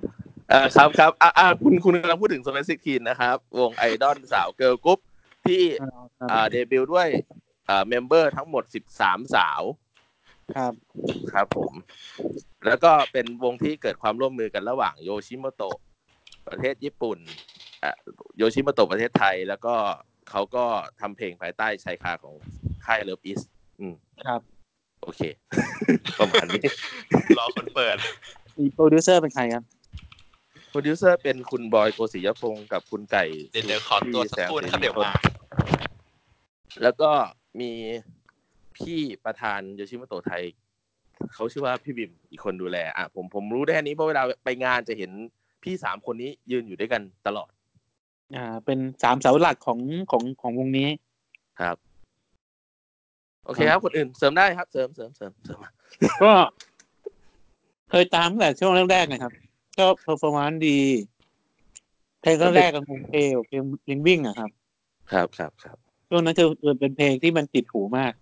[0.52, 5.00] อ่าครับครับอ่าอ่าคุณคุณกำลังพูดถึงโซเ i ซิกีนนะครับ วงไอดอลสาวเกิร์ลกรุ๊ป
[5.46, 5.62] ที่
[6.30, 7.08] อ่าเดบิวต์ด้วย
[7.68, 9.62] อ่า member ทั้งหมดสิบสามสาว
[10.56, 10.72] ครับ
[11.32, 11.72] ครับผม
[12.66, 15.76] แล้วก็เป็นวงที่เกิดความร่วมมือกันระหว่างโยชิโมโตะ
[16.50, 17.18] ประเทศญี่ปุ่น
[17.84, 17.92] อะ
[18.36, 19.74] โยชิโมโตะประเทศไทย แล้วก็
[20.30, 20.64] เขาก็
[21.00, 22.34] ทำเพลงภายใต้ชายคาของ
[22.86, 23.40] ค่าย LOVEiS
[23.80, 23.94] อืม
[24.26, 24.40] ครับ
[25.02, 25.20] โอเค
[26.18, 26.62] ประมาณนี้
[27.38, 27.96] รอคนเปิด
[28.58, 29.64] มีโปรดิวเซอร์เป็นใครครับ
[30.70, 35.12] โปรดิวเซอร์เป็นคุณบอยโกศิยพงศ์กับคุณไก่เดี๋ยวเดี๋ยวขอตัวสักครู่นะครับเดี๋ยวมา
[36.82, 37.10] แล้วก็
[37.60, 37.72] มี
[38.76, 40.44] พี่ประธานโยชิโมโตะไทย
[41.34, 45.10] เขาชื่อว่าพี่บิมอีกคนดูแล อะผมผมรู้ได้แค่นี้เพราะเวลาไปงานจะเห็น
[45.62, 47.50] พี่สามคนนี้ยืนอยู่ด้วยกันตลอด
[48.36, 49.78] อ่า เป็นสามเสาหลักของ
[50.10, 50.88] ของของวงนี้
[51.60, 51.76] ครับ
[53.44, 55.70] โอเคครับคนอื่นเสริมได้ครับ เสริมเสริมเสริมเสริมมา
[56.22, 56.32] ก็
[57.90, 59.32] เคยตามตั้งแต่ช่วงแรกๆนะครับ
[59.78, 60.78] ก็ performance ดี
[62.20, 64.50] เพลงแรกๆกับวงเพลงเพลงลิงวิ่งอะครับ
[65.12, 65.76] ครับครับครับ
[66.08, 68.12] ช่วงนั้นคือเป็นเพลงที่มันติดหูมาก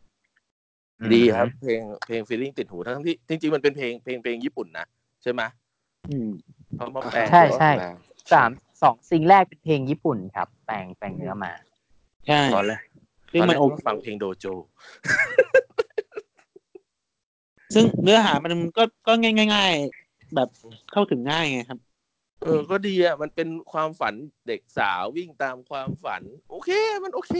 [1.14, 4.86] ดีครับ เพลงเพลงฟีลลิ่งติดหูทั้งที่จริงๆมันเป็นเพลงเพลงเพลงญี่ปุ่นนะ
[5.22, 5.42] ใช่ไหม
[6.10, 6.30] อืม
[6.78, 7.94] เพราะมาแปลงใช่ใช่แล้ว
[8.32, 8.50] สาม
[8.82, 11.52] สองซิงแรกเป็นเพลงญี่ปุ่นครับ แปลงแปลงเนื้อมา
[12.26, 12.80] ใช่ตอนแรก
[13.32, 14.46] ซึ่งตอนแรมันกโอก็ฟังเพลงโดโจ
[17.74, 19.12] ซึ่งเนื้อหามันก็ก็
[19.54, 20.48] ง่ายๆ แบบ
[20.92, 21.78] เข้าถึงง่ายไงครับ
[22.42, 24.14] เออ ก็ดีอะ มันเป็นความฝัน
[24.46, 26.70] เด็กสาววิ่งตามความฝัน โอเค
[27.04, 27.34] มันโอเค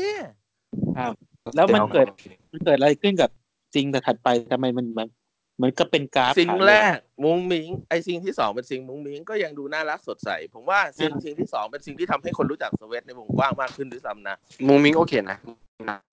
[0.98, 1.12] ครับ
[1.56, 2.06] แล้วมันเกิด
[2.52, 3.30] มันเกิดอะไรขึ้นกับ
[3.74, 5.17] จริงแต่ถัดไปทำไมมันแบบเห
[5.62, 14.36] มือนกับเป็นกราฟซิงขาค์ลแรกมุ้งมิงไอซิงค์ที่สองเป็นซิงค์มุ้งมิงก็ยังดูน่ารักสดใสผมว่าซิงค์ซิงค์ที่สองเป็นซิงค์ที่ทำให้คนรู้จักสเวตในวงกว้างมากขึ้นด้วยซ้ำนะ
[14.66, 15.38] มุงมิงโอเคนะ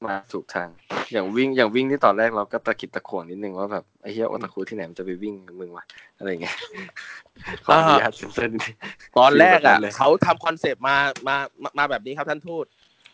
[0.05, 0.67] มาถูกทาง
[1.11, 5.85] อย่างวิ่งอย่างวิ่งที่ตอนแรกเราก็ตะขิดตะขวงนิดนึงว่าแบบไอ้เหี้ยโอตาคุที่ไหนมันจะไปวิ่งกับมึงวะ
[6.17, 6.55] อะไรเงี้ย
[7.65, 8.75] ขออนุญาตเซ็นเซอร์นิดนึง
[9.17, 10.95] ตอนแรกอะ feel แบบนั้นเลยเขาทำคอนเซปต์มา
[11.27, 12.65] มามามาแบบนี้ครับท่านทูต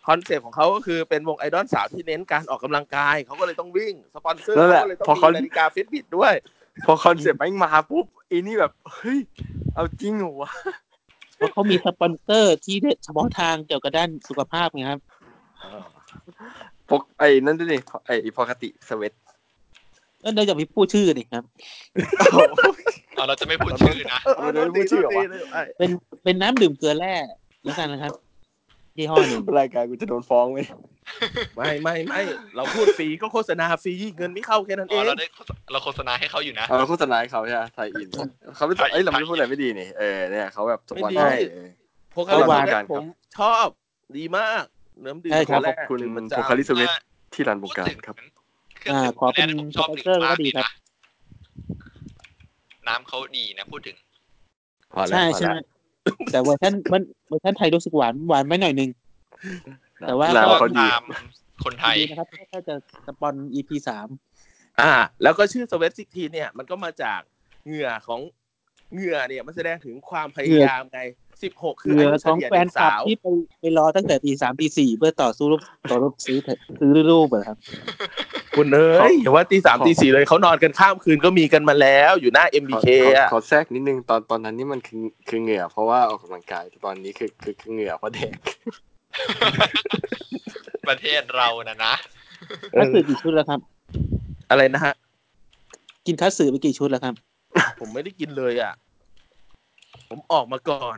[0.08, 6.34] คอนเซปต์ของเขาก็คือเป็นวงไอดอลสาวที่เน้นการออกกำลังกายเขาก็เลยต้องวิ่งสปอนเซอร์นั่นแหละเขาก็เลยต้อพองเขามีนาฬิกา Fitbit ด้วย
[6.86, 9.20] พอคอนเซ็ปต์แม่งมาปุ๊บอีนี่แบบเฮ้ย
[9.74, 10.52] เอาจริงเหรอวะ
[11.36, 15.02] เพราะเขามีสปอนเซอร์ที่เฉพาะทางเกี่ยวกับด้านสุขภาพไงครับ
[16.90, 19.14] ปกไอ้นั่นด้วยนี่ไอ้ปกติสเวต
[20.24, 21.44] ก็เดี๋ยวจะไปพูดชื่อนี่ครับ
[23.16, 25.90] เอาเราจะไม่พูดชื่อนะเออเออไม่ได้พูดชื่อเหรอวะดีๆไอ้เป็น
[26.24, 27.14] เป็นน้ำดื่มเกลือแร่
[27.64, 28.12] แล้วกันนะครับ
[28.98, 30.60] ยี่ห้อหนึ่งรายการกูจะโดนฟ้องไหม
[31.56, 32.22] ไม่ไม่ไม่
[32.56, 35.28] เราพูดฟรีก็โฆษณาฟรีเงินไม่เข้าแค่นั้นเออ๋องเราได้
[35.72, 38.08] เราโฆษณาให้เขาอยู่นะเอาเราโฆษณาให้เขาใช่ไหมไทยอิน
[38.56, 41.70] เขาไม่เอ้ยเราไม่ได้พูดอะไรไม่ดีนี่เออเนี่ยเขาแบบทุกวันไม่ดีเออ
[42.12, 43.06] โพคาริสระหว่างเวกัทนครับผม
[43.38, 43.68] ชอบ
[44.18, 44.64] ดีมาก
[45.06, 46.90] น้ำดื่มใช่ครับแรขอบคุณดื่มประโพจำคาริสเวท
[47.34, 48.16] ที่รันวงการครับ
[48.80, 50.70] เครื่องอ่าดื่มขอเป็นแรกผมชอบสปอนเซอร์ดื่มก็ดีครับนะ
[52.88, 53.98] น้ำเขาดีนะพูดถึง
[54.94, 55.52] พอแล้วใช่พอใช่
[56.04, 58.90] แล้วแต่เวอร์ชันมันเวอร์ชันไทยรู้สึกหวานหวานไปหน่อยนึง
[60.08, 61.04] แต่ว่าแล้วก็เขาดีตาม
[61.64, 62.76] คนไทยดีนะครับถ้าจะ
[63.08, 64.08] สปอน EP สาม
[64.82, 64.92] อ่า
[65.24, 67.20] แล้วก็ชื่อสเวตซิกทีเนี่ย มันก็มาจาก
[67.66, 68.22] เหงื่อของ
[68.94, 71.00] เหงื่อเนี่ยมันแสดงถึงความพยายามไง
[71.44, 73.26] สิบหกคือเหงื่ออายุขเฉองลี่ยแฟเด็นกคลับสาวที่ไป
[73.60, 76.38] ไปรอตั้งแต่ตีสามตีสี่เพื่อต่อสู้รูปต่อรูปซื้อ
[76.80, 77.58] ซื้อรูปอะครับ
[78.58, 88.32] คุณเอ้ยอย่าว่าตีสามตีสี่เลยเขานอนกันข้ามคืนก็มีกันมาแล้วอยู่หน้าขอ MBK ขออะขอแทรกนิดนึงตอนตอนนั้นนี่มันคือคือเหงื่อเพราะว่าออกกำลังกายตอนนี้คือคือคือเหงื่อเพราะเด็ก
[90.90, 91.94] ประเทศเรานะนะ
[92.74, 93.60] เออคัตสึกี่ชุดแล้วครับ
[94.50, 94.94] อะไรนะฮะ
[96.06, 97.14] กินคัตสึไปกี่ชุดแล้วครับ
[97.80, 98.74] ผมไม่ได้กินเลยอะ
[100.10, 100.98] ผมออกมาก่อน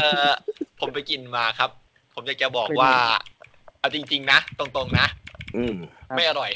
[0.00, 0.30] เออ
[0.80, 1.70] ผมไปกินมาครับ
[2.14, 2.92] ผมอยากจะบอกว่า
[3.80, 5.06] เอาจริง ๆ นะ ตรงๆนะ
[5.56, 5.76] อืม
[6.08, 6.50] ครับไม่อร่อย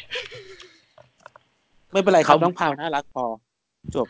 [1.92, 3.24] ไม่เป็นไรครับเขาน้องพาวน่ารักพอ
[3.96, 4.08] จบ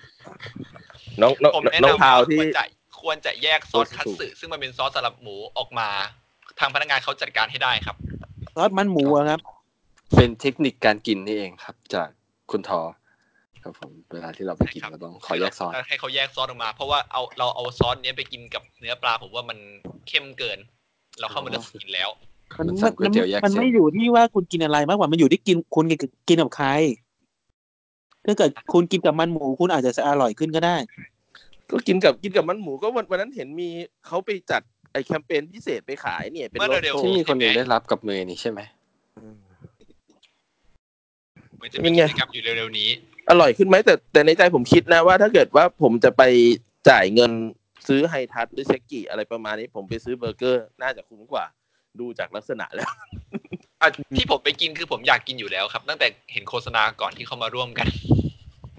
[1.20, 2.64] น้องน้องผมแนะน้องนำพาวว่าที่ ควรจะ
[3.00, 5.88] ควรจะแยกซอสถูกคัตสึซึ่งมันเป็นซอสสำหรับหมูออกมา
[6.60, 7.96] ทางพนักงานเขาจัดการให้ได้ครับ
[8.54, 9.40] ซอสมันหมูอะครับ
[10.16, 12.08] เป็นเทคนิคการกินนี่เองครับ จาก
[12.50, 12.80] คุณทอ
[13.62, 19.58] ครับผมเวลาที่เราไปกินใช่ครับเราต้องขอแยกซอสให้เขาแยกซอสออกมา เพราะว่าเอาเราเอาซอสเนี้ยไปกินกับเนื้อปลาผมว่ามัน
[20.08, 20.58] เข้มเกิน
[21.20, 22.10] เราเข้ามาเลือกกินแล้ว
[22.58, 26.68] มันมันมัสั่นงก๋วยเตี๋ยวแยกมันเส้นไม่อยู่ที่ว่าคุณกินอะไรมากกว่ามันอยู่ที่กินคุณกินกินกับใคร
[28.26, 30.76] ถ้าเกิดคุณกินกับมันหมูคุณอาจจะอร่อยขึ้นก็ได้
[31.70, 33.68] ก็กินกับกินกับมันหมูก็วันวันนั้นเห็นมี
[34.06, 38.60] เขาไปจัดไอแคมเปญพิเศษไปขายเนี่ย เป็นเมื่อรถเร็วๆที่มีคนหนึ่งได้รับกับมือนี่ใช่ไหม
[41.56, 42.90] เหมือนจะมีกิจกรรมอยู่เร็วๆนี้
[43.30, 46.22] อร่อยขึ้นไหมแต่แต่ในใจผมคิดนะว่าถ้าเกิดว่าผมจะไป
[46.88, 47.32] จ่ายเงิน
[47.88, 51.44] ซื้อไฮทัชหรือเซกิอะไรประมาณนี้ ผมไปซื้อเบอร์เกอร์ น่าจะคุ้มกว่า
[52.00, 52.90] ดูจากลักษณะแล้ว
[53.80, 57.88] อะที่ผมไปกินคือผมอยากกินอยู่แล้วครับ ตั้งแต่เห็นโฆษณาก่อนที่เขามาร่วมกัน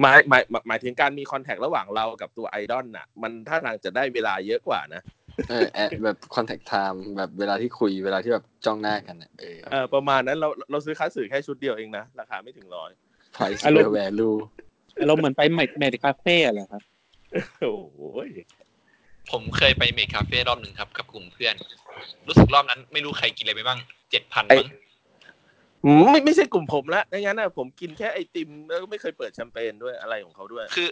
[0.02, 5.02] หมายหมายหมายหมายถึงการมี contact ระหว่างเรากับตัวไอดอลน่ะ มันถ้าทางจะได้เวลาเยอะกว่านะ
[5.50, 12.92] เออแอะแบบ contact time แบบเวลาที่คุยเวลาที่แบบจ้องหน้ากันน่ะเออเออประมาณนั้นเราเราซื้อคัสสื่อแค่ชุดเดียวเองนะ ราคาไม่ถึงร้อย
[13.36, 14.38] price อารมณ์ per value
[15.08, 16.84] เราเหมือนไป maid maid คาเฟ่อะไรครับ
[17.62, 18.00] โอ้โห
[19.32, 21.56] ผมเคยไป maid คาเฟ่รอบหนึ่งครับ กับกลุ่มเพื่อน
[22.28, 23.80] รู้สึกรอบนั้น ไม่รู้ใครกินอะไรไปบ้าง
[24.12, 24.68] เจ็ดพันมั้ง
[25.86, 30.88] อืมไม่ไม่ใช่กลุ่มผมละดังนั้นนะผมกินแค่ไอติมแล้วก็ไม่เคยเปิดแชมเปญด้วยอะไรของเขาด้วย คือ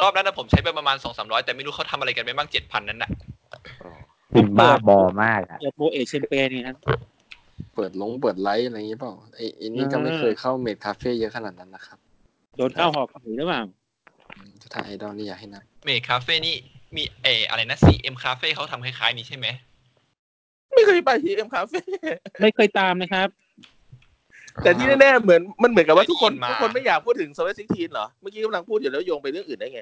[0.00, 3.10] รอบนั้นนะผมใช้ไปประมาณสองสามร้อยแต่ไม่รู้เขาทำอะไรกันไปบ้างเจ็ดพันนั้นน่ะ
[4.34, 6.76] คุณบ้าบอมากอะเปิดโบเอเชมเปญนี่ครับ
[7.74, 11.98] เปิดลงเปิดไลฟ์อะไรอย่างงี้เปล่าไอ้ไอ้นี่ก็ไม่เคยเข้าเมดคาเฟ่เยอะขนาดนั้นนะครับ
[12.56, 13.62] โดนข้าวหอกหรือเปล่า
[14.72, 16.54] ถ้าไอดอลนี่อยากให้นับเมคคาเฟ่นี่
[16.96, 19.46] มีเอออะไรนะ CM คาเฟ่เขาทำคล้ายๆนี้ใช่ไหม
[20.74, 21.80] ไม่เคยไป CM คาเฟ่
[22.40, 23.28] ไม่เคยตามนะครับ
[24.62, 29.80] แต่ที่แน่ๆเหมือนมันเหมือนกับว่าทุกคนได้ยินมาทุกคนไม่อยากพูดถึง Sweat Sixteen เหรอ เมื่อกี้กำลังพูดอยู่แล้วโยงไปเรื่องอื่นได้ไง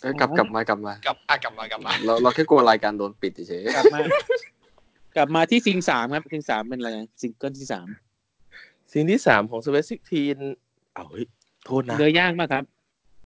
[0.00, 3.98] เอ้ยกลับกลับมากลับมากับอะกลับมากลับมาเราเราแค่กลัวรายการโดนปิดเฉยกลับมา
[5.16, 6.88] กลับมาที่ซิงสามครับซิงสามเป็นอะไร
[7.20, 7.86] ซิงเกิลที่สาม
[8.92, 10.36] ซิงที่สามของ Sweat Sixteen
[10.94, 11.26] เอาเฮ้ย
[11.64, 12.64] โทษนะเนื้อย่างมากครับ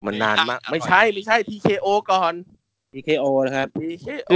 [0.05, 2.33] มันนานมาก ไม่ใช่ไม่ใช่ TKO ก่อน
[2.93, 4.33] TKO นะครับ TKO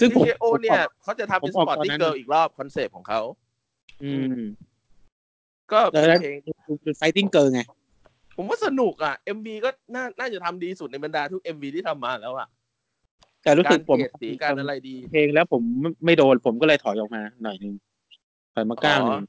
[0.00, 3.20] ซึ่งผม TKO เนี่ยเขาจะทำเป็นผมสออกปอร์ตตอนติ้นั้นเกิลอีกรอบคอนเซปต์ของเขา
[4.02, 4.42] อืม
[5.72, 6.36] ก็แล้วเพลง
[6.82, 7.60] เป็นไฟติ้งเกิร์ไง
[8.36, 12.48] ผมว่าสนุกอะ MV ก็น่าน่าจะทำดีสุดในบรรดาทุก MV ที่ทำมาแล้วอะ
[13.42, 17.74] แต่รู้กาสึรกผมเกลียดสีการอะไรดี เพลงแล้วผมไม่ไม่โดนผมก็เลยถอยออกมาหน่อยนึง
[18.54, 19.24] ถอยมาก้าวหนึ่ง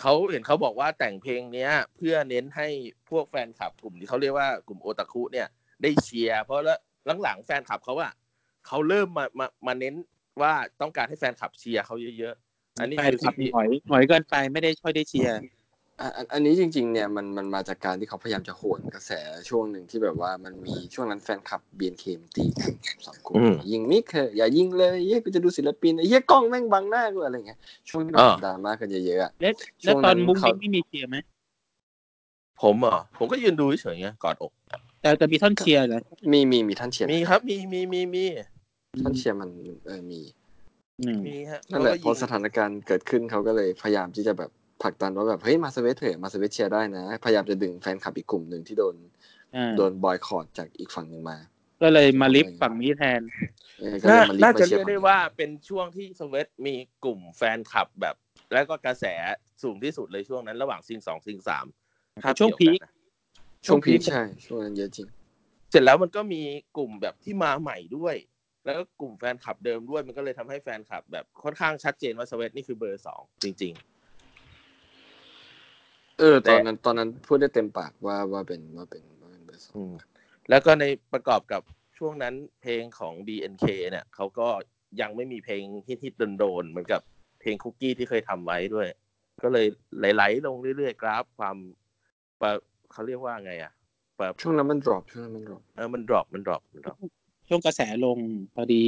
[0.00, 2.68] เขาเห็นเขาบอกว่าแต่งเพลงเนี้ย เพื่อเน้นให้
[3.10, 5.48] พวกแฟนคลับกลุ่มที่เขาเรียกว่ากลุ่มโอตาคุเนี่ย
[5.82, 6.78] ได้เชียร์เพราะแล้ว
[7.22, 8.12] หลังๆแฟนคลับเขาอะ
[8.66, 9.94] เขาเริ่มมามามาเน้น
[10.40, 15.38] ว่าต้องการให้แฟนคลับเชียร์เขาเยอะๆอันนี้แฟนคือคลัสิ่บงที่หอยหอยเกินไปไม่ได้ช่วยได้เชียร์
[16.00, 19.10] อะอันอันนี้จริง ๆ เนี่ยมันมันมาจากการที่เขาพยายามจะโหนกระแส
[19.48, 22.72] ช่วงหนึ่งที่แบบว่ามันมีช่วงนั้นแฟนคลับ BNK มตีกัน
[23.06, 23.38] สองกลุ่ม
[23.70, 27.58] ยิงมิกเถอะอย่ายิงเลยเฮ้ยกูจะดูศิลปินไอ้เหี้ยกล้องแม่งบังหน้ากูอะไรเงี้ย
[27.88, 29.54] ช่วงที่แบบดราม่ากันเยอะๆอะแล้ว
[29.84, 31.16] ช่แล้ววงตนั้อนนมุ้งเขามิ้งไม่มีเชียร์ไหม
[32.62, 34.52] ผมเหรอผมก็ยืนดูเฉยๆไงกอดอก
[35.02, 36.00] แต่แต่มีท่อนเชียร์เหรอ
[36.32, 38.24] มีมีมีท่านเชียร์มีครับ มีมีมีมี
[39.00, 39.50] ท่านเชียร์มัน
[39.86, 40.20] เออมี
[41.00, 44.50] อืมมีฮะนั่นแหละเขาพอก็ยิงสถานการณ์เกิดขึ้นเขาก็เลยพยายามที่จะแบบ
[44.82, 48.94] ผลักดันว่าแบบเฮ้ยมาสเวตเถอะมาสเวตเชียร์ได้นะ พยายามจะดึงแฟนคลับอีกกลุ่มหนึ่งที่โดน
[49.56, 51.38] อ่าโดนบอยคอรดจากอีกฝั่งหนึ่งมา
[51.82, 53.20] ก็เลยมาลิฟต์ฝั่งนี้แทน
[53.78, 56.74] เออก็เลน่ายมาลิฟน่าต์มาจะเชียเรียร์กได้ว่าเป็นช่วงที่สวีทมี
[57.04, 58.16] กลุ่มแฟนคลับแบบ
[58.52, 59.04] แล้วก็กระแส
[59.62, 61.66] สูงที่สุดเลยช่วงนั้น ระหว่างซิงสองซิงสาม
[62.24, 62.92] ภาพช่วงเดียกันพีคนะ
[63.66, 65.08] ช่วงพีคใช่ช่วงนั้นเยอะจริง
[65.70, 66.42] เสร็จแล้วมันก็มี
[66.76, 68.16] กลุ่มแบบที่มาใหม่ด้วย
[68.64, 73.74] แล้วก็กลุ่มแฟนคลับเดิมด้วย มันก็เลยทำให้แฟนคลับ แบบค่อนข้างชัดเจนว่าสวีทนี่คือเบอร์สองจริง
[76.18, 79.92] เออ ตอนนั้นตอนนั้นพูดได้เต็มปากว่าว่าเป็นว่าเป็นว่าเป็นเบอร์สอๆอืงม
[80.50, 81.62] แล้วก็ในประกอบกับ
[81.98, 84.48] ช่วงนั้นเพลงของ BNK เนี่ยเขาก็
[85.00, 87.00] ยังไม่มีเพลงฮิตๆโดนๆเหมือนกับ
[87.40, 88.88] เพลงคุกกี้ที่เคยทำไว้ด้วย
[89.42, 89.66] ก็เลย
[89.98, 91.56] ไหลๆลงเรื่อยๆกราฟความ
[92.40, 92.50] ปะ
[92.92, 93.72] เขาเรียกว่าไงอะ
[94.18, 96.98] ปะช่วงนั้นมัน drop ช่วงนั้นมัน drop เออมัน drop มัน drop มัน drop
[97.52, 98.18] ช่วงกระแสลง
[98.54, 98.84] พอดี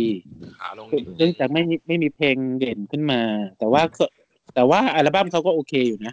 [0.59, 3.21] ขาลงนิดเนื่องจากไม่มีไม่มีเพลงเด่นขึ้นมา
[3.59, 4.05] แต่ว่าก็
[4.55, 6.13] แต่ว่าอัลบั้มเขาก็โอเคอยู่นะ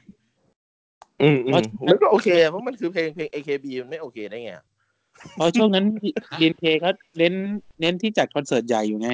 [1.22, 4.52] อืมอืเพราะมมันก็โอเคเพราะมันคือเพลงเพลง AKB มันไม่โอเคได้ไง
[5.36, 5.86] เพราะช่วงนั้น
[6.40, 7.34] บีนเคเขาเน้น
[7.82, 9.10] เน้นที่จัดคอนเสิร์ตใหญ่อยู่ไง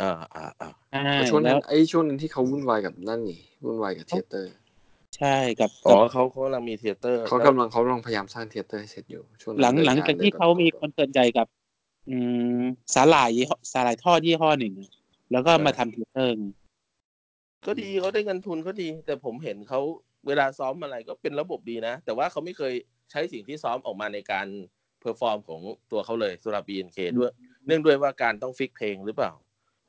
[0.00, 4.52] อ่าอ่าอ่าอ่าแต่ช่วงนั้แล้นวไอ้ช่วงนั้นที่เขาวุ่นวายกับนั่นนี่วุ่นวายกับเทเตอร์
[5.18, 11.46] ใช่กับอ๋อกับเขาเขากำลังมีเทยเตอร์เขาแล้วกำลังเขากำลังพยายามสร้างเทเตอร์ให้เสร็จอยู่ช่วงนั้นหลังเลยหลังนจากที่ลยแบบเขามีคอนเสิร์ตใหญ่กับ
[12.10, 12.16] อื
[12.60, 12.62] ม
[12.94, 14.74] สาหร่ายยี่ห้อสาหร่ายทอดยี่ห้อหนึ่ง
[15.32, 16.34] แล้วก็มาทำ theater
[17.66, 19.80] ก็ดีเขาได้เงินทุนเขาดี แต่ผมเห็นเขา
[20.26, 22.74] เวลาซ้อมอะไรก็เป็นระบบดีนะ แต่ว่าเขาไม่เคย
[23.10, 24.46] ใช้สิ่งที่ซ้อมออกมาในการ
[25.00, 27.32] perform ของตัวเขาเลยสำหรับ BNK ด้วย
[27.66, 29.32] เนื่องด้วยว่าการต้อง fix เพลงหรือเปล่า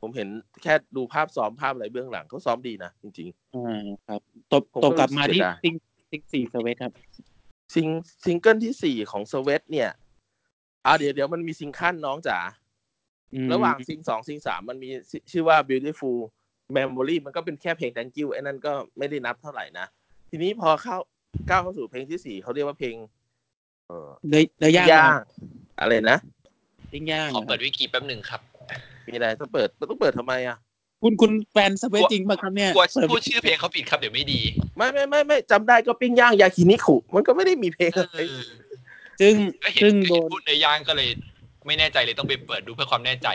[0.02, 0.30] ผมเห็น
[0.64, 4.22] แค่ดูภาพซ้อมภาพอะไรเบื้องหลังเขาซ้อมดีนะ จริงอ่าครับ
[4.54, 5.76] ตบผมตก็บกลับมาที่รู้สึกเสียดายซิง
[6.12, 7.88] ซิงสี่ Sweat ครับๆซิง
[8.26, 9.90] ซิงเกิลที่สี่ของ Sweat เนี่ย
[10.86, 12.40] อ่าเดี๋ยวเดี๋ยวมันมีซิงคั่นน้องจ๋า
[13.34, 16.18] อืมระหว่างซิงสองซิงสามมันมีชื่อชื่อว่า beautiful
[16.76, 19.86] memory มันก็เป็นแค่เพลง thank you ไอ้นั่นก็ไม่ได้นับเท่าไหร่นะ
[20.30, 20.98] ทีนี้พอเข้า
[21.50, 22.96] ก้าวเข้าสู่เพลงที่สี่เขาเรียกว่าเพลง
[23.88, 25.10] เออเลยเลยย่างย่าง
[25.80, 26.18] อะไรนะ
[26.92, 28.42] ปิ้งย่างขอเปิดวิกิแป๊บหนึ่งครับ
[29.08, 30.58] มีอะไรต้องเปิดต้องเปิดทำไมอะ
[31.02, 34.42] คุณคุณแฟน Sweat จริงป่ะครับเนี่ยกลัวเปิดพูดชื่อเพลงเขาผิดครับเดี๋ยวไม่ดี
[34.78, 38.50] ไม่ไม่ไม่ไม่จำได้ก็ปิ้งย่างยาคินิคุมันก็ไม่ได้มีเพลงอะไรเออ
[39.24, 41.10] ซึ่งก็เห็นซึ่งเห็โดนนพูดในย่างก็เลย
[41.66, 43.30] ไม่แน่ใจเลยต้องไปเปิดดูเพื่อความแน่ใจ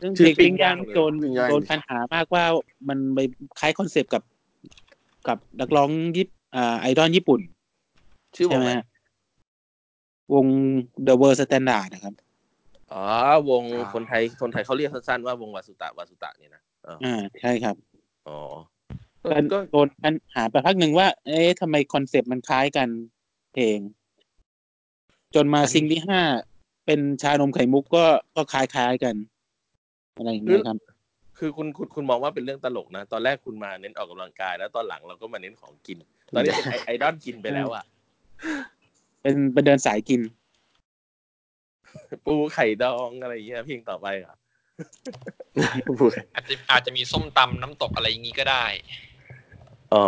[0.00, 2.44] ซึ่งชื่เพลองปิ้ปิ้งงย่างย่างเลยโดนปิ้งย่างโดนปัญหามากว่า
[2.88, 3.18] มันไป
[3.58, 4.22] คล้ายคอนเซปต์กับ
[5.28, 7.40] กับนักร้องยิปอ่าไอดอลญี่ปุ่น
[8.36, 8.86] ชื่อวใช่งไหมอะไรฮะ
[10.34, 10.46] วง
[11.06, 12.14] The World Standard นะครับ
[12.92, 13.02] อ๋อ
[13.50, 13.62] วง
[13.94, 17.76] คนไทยคนไทยเขาเรียกสั้นๆว่าวงวาสุตะวาสุตะเนี่ยนะเอออ่าใช่ครับ
[18.28, 18.38] อ๋อ
[19.22, 22.88] ก็ก็โดนปัญหาไปพักหนึ่งว่า เอ๊ะทำไมคอนเซปต์มันคล้ายกัน
[23.52, 23.78] เพลง
[25.34, 26.22] จนมาซิงที่ห้า
[26.86, 28.04] เป็นชานมไข่มุกก็
[28.36, 29.14] ก็คล้ายๆกัน
[30.16, 30.78] อะไรอย่างเงี้ยครับ
[31.38, 35.98] คือคุณคุณคุณมองว่าเป็นเรื่องตลกนะ ตอนแรกคุณมาเน้นออกกำลังกาย แล้วตอนหลังเราก็มาเน้นของกิน
[36.34, 37.84] ตอนนี้เป็นไอไอดอลกินไปแล้วอะ
[39.22, 40.20] เป็นเป็นเดินสายกิน
[42.26, 44.36] ปูไข่ดองอะไรอย่างเงี้ยเพลงต่อไปอะ
[46.00, 48.64] พูดอาจจะอาจจะมีส้มตำน้ำตกอะไรอย่างงี้ก็ได้
[49.94, 50.04] อ๋อ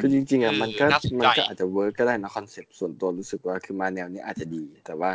[0.00, 5.10] คือจริงๆอะเออมันก็น่าสนใจมันก็อาจจะ work ก็ได้นะคอนเซ็ปต์ส่วนตัวรู้สึกว่าคือมาแนวนี้อาจจะดี แต่ว่า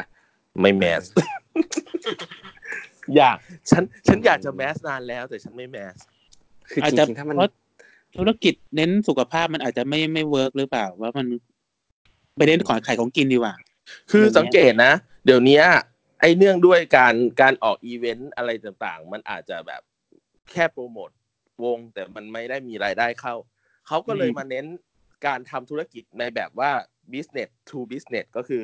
[0.62, 1.04] ไม่ mass
[3.16, 3.38] อยาก
[3.70, 5.96] ฉันฉันอยากจะ mass นานแล้วแต่ฉันไม่ mass
[6.70, 7.52] คืออาจจจะริงๆถ้ามันเพราะ
[8.18, 11.26] ธุรกิจเน้นสุขภาพมันอาจจะไม่ไม่ work หรือเปล่า ว่ามัน
[12.36, 13.56] ไปเน้นของขายของกินดีกว่า
[14.12, 14.94] คืออย่างเงี้ยสังเกตนะ
[15.26, 15.62] เดี๋ยวนี้
[16.22, 19.82] ไอ้เนื่องด้วยการการออกอีเวนต์อะไรต่างๆ มันอาจจะแบบ
[20.52, 21.10] แค่โปรโมท
[21.64, 23.36] วงแต่มันไม่ได้มีรายได้เข้า
[23.88, 24.66] เขาก็เลยมาเน้น
[25.26, 26.72] การทำธุรกิจในแบบว่า
[27.14, 28.64] business to business ก็คือ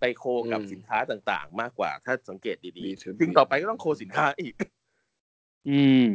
[0.00, 4.54] ไปโคกับอืมสินค้าต่างๆ มากกว่า ถ้าสังเกตดี B2B ๆซึ่งต่อไปก็ต้องโคสินค้าอีก
[5.68, 6.06] อืม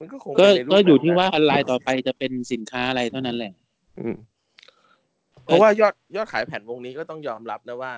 [0.02, 3.52] ันก็คงก็เป็นในรูปก็อยู่แบบที่นั้นว่าออนไลน์ต่อไปจะเป็นสินค้าอะไรเท่านั้นแหละ
[4.00, 4.16] อืม
[5.44, 7.92] เพราะว่ายอดยอดขายแผ่นวงนี้ก็ต้องยอมรับนะว่า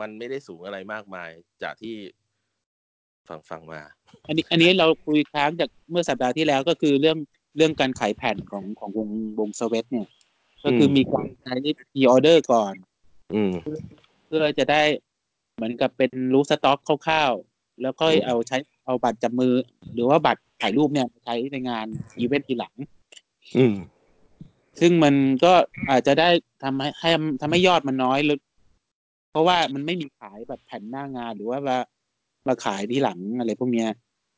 [0.00, 1.30] มันไม่ได้สูงอะไรมากมาย
[1.62, 1.96] จากที่
[3.28, 3.80] ฟังฟังมา
[4.26, 7.18] อันนี้ อันนี้เราคุยค้างจากเมื่อสัปดาห์ที่แล้วก็คือเรื่อง
[7.58, 10.08] เรื่องการขายแผ่นของของวงวงสเวตเนี่ย
[10.64, 11.54] ก็คือมีการใช้
[11.92, 12.74] พีออเดอร์ก่อน
[13.34, 13.52] อืม
[14.26, 14.82] เพื่อจะได้
[15.56, 19.54] เหมือนกับเป็นรู้สต็อกคร่าวๆ แล้วค่อยเอาใช้เอาบัตรจับมือ
[19.94, 21.86] หรือว่าบัตรถ่ายรูปเนี่ยใช้ในงาน
[22.18, 22.74] อีเวนต์ทีหลัง
[23.56, 23.74] อืม
[24.80, 25.52] ซึ่งมันก็
[25.90, 26.28] อาจจะได้
[26.62, 28.38] ทำให้ให้ทำให้ยอดมันน้อยลง
[29.30, 31.78] เพราะว่ามันไม่มีขายแบบแผ่นหน้างานหรือว่ามา
[32.48, 33.88] มาขายที่หลังอะไรพวกเนี้ย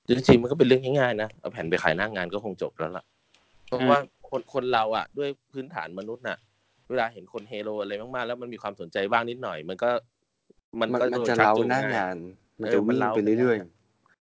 [0.08, 3.04] จริงๆมันก็เป็นเรื่องง่ายๆนะเอาแผ่นไปขายหน้างานก็คงจบแล้วล่ะ
[3.70, 3.98] เพราะว่า
[4.30, 6.38] คนคนเราอะ ด้วยพื้นฐานมนุษย์น่ะ
[6.88, 9.90] เวลาเห็นคนเฮโรอะไรมากๆ แล้วมันมีความสนใจบ้างนิดหน่อย มันก็
[10.80, 12.16] มันมันก็มันโดจะชักเล้าจูหน้าง่ยงาน
[12.60, 13.56] มันเอจะอมันวิ่งเล้าไปเรื่อย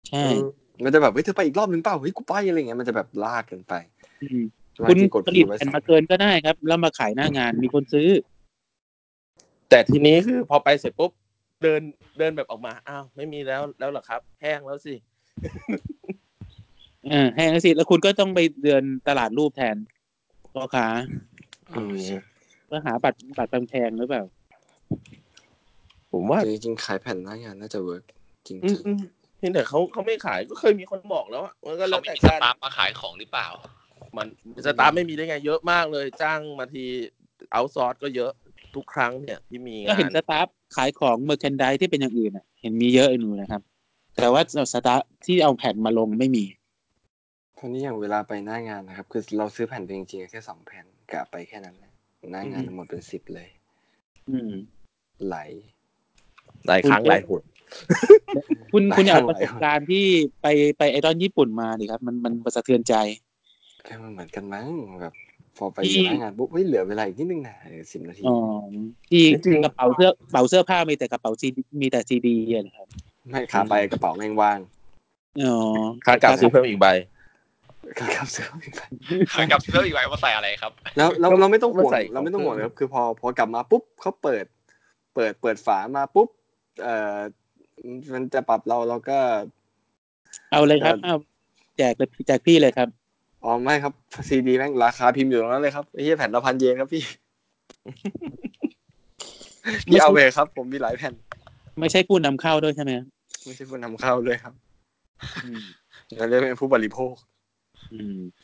[0.10, 3.74] ใช่ๆมันจะแบบเฮ้ยเธอไปอีกรอบหนึ่งเปล่าเฮ้ยกูไปอะไรเงี้ยมันจะแบบลากกันไป
[4.24, 4.42] อืม
[4.84, 8.10] บางคุณทีกดผลิตไว้แผ่นสองมาเกินก็ได้ครับ แล้วมาขายหน้างานมีคนซื้อ
[9.70, 11.12] แต่ทีนี้คือพอไปเสร็จปุ๊บ
[11.64, 11.82] เดิน
[12.20, 14.94] เดินแบบออกมา อ้าว ไม่มีแล้วแล้วเหรอครับ แห้งแล้วสิ
[15.42, 19.76] เออแห้งสิแล้วคุณก็ต้องไปเดินตลาดรูปแทน
[20.54, 20.88] พ่อค้า
[21.72, 21.96] อืม
[22.66, 24.24] เพื่อหาบัตรบัตรแพงๆหรือเปล่า
[26.12, 28.04] ผมว่าจริงๆขายแผ่นหน้างานน่าจะเวิร์ก
[28.48, 29.02] จริงอืมอืม
[29.38, 33.48] เพียงแต่เขาเขาไม่ขายก็เคยมีคนบอกแล้วอะมันก็แล้เขาวมีแต่สการตาฟมาขายของหรือเปล่า
[34.18, 34.28] มัน
[34.66, 36.86] สตาร์ไม่มีได้ไง เยอะมากเลย จ้างมาที
[37.52, 38.32] เอาซอร์สก็เยอะ
[38.76, 43.62] ทุกครั้งเนี่ยที่มีก็งาเห็นนสตาฟขายของเมอร์แคนดิที่เป็นอย่างอื่นอะ เห็นมีเยอะอยู่นะครับ
[44.18, 44.42] แต่ว่า
[44.74, 46.44] สตาฟที่เอาแผ่นมาลงไม่มี
[47.56, 51.92] ๆตอนนี้อย่างเวลาไปหน้างานนะครับ คือเราซื้อแผ่นไปจริงๆแค่สองแผ่นกะไปแค่นั้นแหละ
[52.32, 53.50] หน้างานหมดเป็นสิบเลย
[54.30, 54.52] อืม
[55.26, 55.38] ไหล
[56.68, 57.42] หลายครั้งคุณหลายหน
[58.72, 60.06] คุณหลายคุณอยากครั้งประสบการณ์ที่
[60.42, 60.48] ไป
[60.78, 62.96] ไปไอดอลญี่ปุ่นมาดิครับ มันมันสะเทือนใจ
[63.84, 64.68] เอ้ยมันเหมือนกันมั้ง
[65.02, 65.14] แบบ
[65.58, 67.56] พอไปที่อยู่หน้างานปุ๊บเฮ้ยเหลือเวลาอีกนิดนึงนะ
[67.92, 68.38] สิบนาทีอ๋อ
[69.12, 71.48] ที่จริงๆกระเป๋าเสื้อกระเป๋าเสื้อผ้ามีแต่กระเป๋าซี
[71.82, 72.88] มีแต่ซีดีอะนะครับ
[73.30, 74.60] ไม่ขาไปกระเป๋าแม่งว่าง
[75.44, 75.56] อ๋อ
[76.06, 76.88] ค่ากลับซื้อเพิ่มอีกใบ
[78.00, 84.46] ขาขับเสื้อไม่ไปกับเสื้ออีกใบว่าใส่อะไรครับ แล้วเราเราไม่ต้องห่วงมาใส่เราไม่ต้องของห่วงเลยครับคือพอพอกลับมาปุ๊บเขาเปิด
[85.16, 86.30] เปิดเปิดฝามาปุ๊บ
[86.84, 87.18] เอ่อ
[88.14, 89.18] มันจะปรับเราเราก็
[90.52, 91.16] เอาเลยครับเอา
[91.78, 92.90] แจกเลยแจกพี่เลยครับ
[93.44, 93.94] อ๋อไม่ครับ
[94.28, 97.04] ซีดีแม่งราคาพิมพ์อยู่ตรงนั้นเลยครับไอ้เหี้ยแผ่นละพันเยนครับพี่
[99.88, 101.14] พี่เอาไปเลยครับ ผมมีหลายแผ่น
[101.80, 103.06] ไม่ใช่ผู้นำเข้าด้วยใช่ไหมครับ
[103.46, 104.54] ไม่ใช่ผู้นำเข้าด้วยครับ
[105.46, 105.64] อืม
[106.16, 107.35] เราเรียกเป็นผู้บริโภคอืม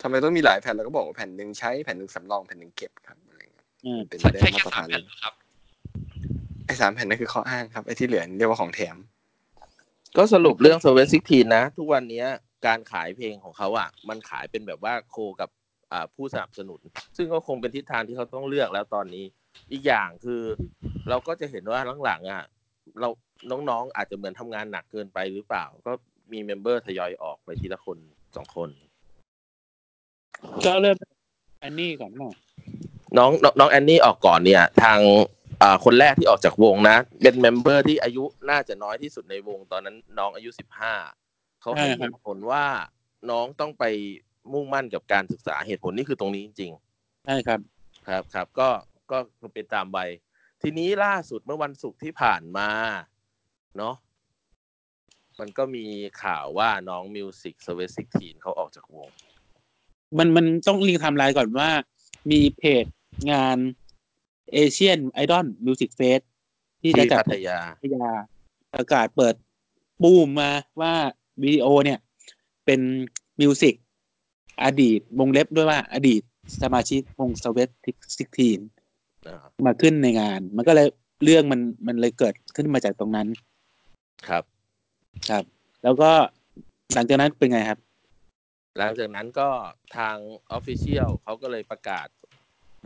[0.01, 5.33] ทำไมต้องมีหลายแผ่นเราก็บอกว่าแผ่นหนึ่งใช้แผ่นหนึ่งสำรองแผ่นหนึ่งเก็บครับอะไรเงี้ยอืมเป็นใช่เรื่อใช่งมาแค่ตรสาฐามนแผ่นเหรอครับ
[6.65, 8.97] ไอ้สามแผ่นนั่นคือข้ออ้างครับไอ้ที่เหลือเรียกว่าของแถม
[10.17, 12.27] ก็สรุปเรื่อง s ซเวซิกทีนะ ทุกวันเนี้ย
[12.67, 15.49] การขายเพลงของเขาอะ มันขายเป็นแบบว่าโคกับ
[15.91, 16.81] อ่าผู้สนับสนุน
[17.17, 19.25] ซึ่งก็คงเป็นทิศทางที่เขาต้องเลือกแล้วตอนนี้
[19.71, 20.41] อีกอย่างคือ
[21.09, 22.43] เราก็จะเห็นว่าหลังๆอะ
[22.99, 23.09] เรา
[23.69, 25.91] น้องๆอาจจะเหมือนทำงานหนักเกินไปหรือเปล่า ก็
[26.33, 27.97] มี member ทยอยออกไปทีละคน
[28.35, 28.69] สองคน
[30.65, 30.95] ก็เริ่ม
[31.63, 32.33] อันนี้ก่อนเนาะ
[33.17, 34.99] น้องน้องน้องแอนนี่ออกก่อนเนี่ย ทาง
[35.61, 40.93] อ่าคนแรกที่ออกจากวงนะ เป็น member ที่อายุน่าจะน้อยที่สุดในวงตอนนั้น น้องอายุสิบห้า
[41.61, 42.65] เขาให้เหตุผลว่า
[43.29, 43.83] น้องต้องไป
[44.53, 46.71] มุ่งมั่นกับการศึกษาเหตุผลนี่คือตรงนี้จริง
[47.25, 48.69] ใช่ครับๆครับครับก็
[49.11, 49.17] ก็
[49.53, 49.97] เป็นตามใบ
[50.61, 52.69] ทีนี้ล่าสุดเมื่อวันศุกร์ที่ผ่านมา
[53.77, 53.95] เนาะ
[55.39, 55.85] มันก็มี
[56.23, 59.09] ข่าวว่าน้องมิวสิก Sweat Sixteen เขาออกจากวง
[60.17, 61.69] มันมันต้อง re timeline ก่อนว่า
[62.31, 62.85] มีเพจ
[63.31, 63.57] งาน
[64.53, 66.21] Asian Idol Music Fest
[66.81, 68.09] ที่จะที่จัดพัทยาพัทยา
[68.73, 69.35] ประกาศเปิด
[70.03, 70.51] บูมมา
[70.81, 70.93] ว่า
[71.43, 71.99] วิดีโอเนี่ย
[72.65, 72.79] เป็น
[73.41, 73.75] มิวสิก
[74.63, 76.21] อดีตวงเล็บด้วยว่าอดีต
[76.61, 77.69] สมาชิกวง Sweat
[78.17, 78.59] Sixteen
[79.27, 80.87] อ่ามาขึ้นในงาน มันก็เลย
[81.23, 83.27] เรื่องมันมันเลยเกิดขึ้นมาจากตรงนั้น
[84.27, 84.43] ครับ
[85.29, 85.43] ครับ
[85.83, 86.11] แล้วก็
[86.93, 87.79] หลังจากนั้นเป็นไงครับ
[88.77, 89.49] หลังจากนั้นก็
[89.97, 90.17] ทาง
[90.57, 92.07] Official เขาก็เลยประกาศ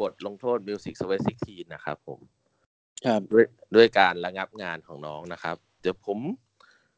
[0.02, 2.20] บทลงโทษ Music s w e t 16นะครับผม
[3.06, 6.18] ครับด้วยด้วยการระงับงานของน้องนะครับ เดี๋ยวผม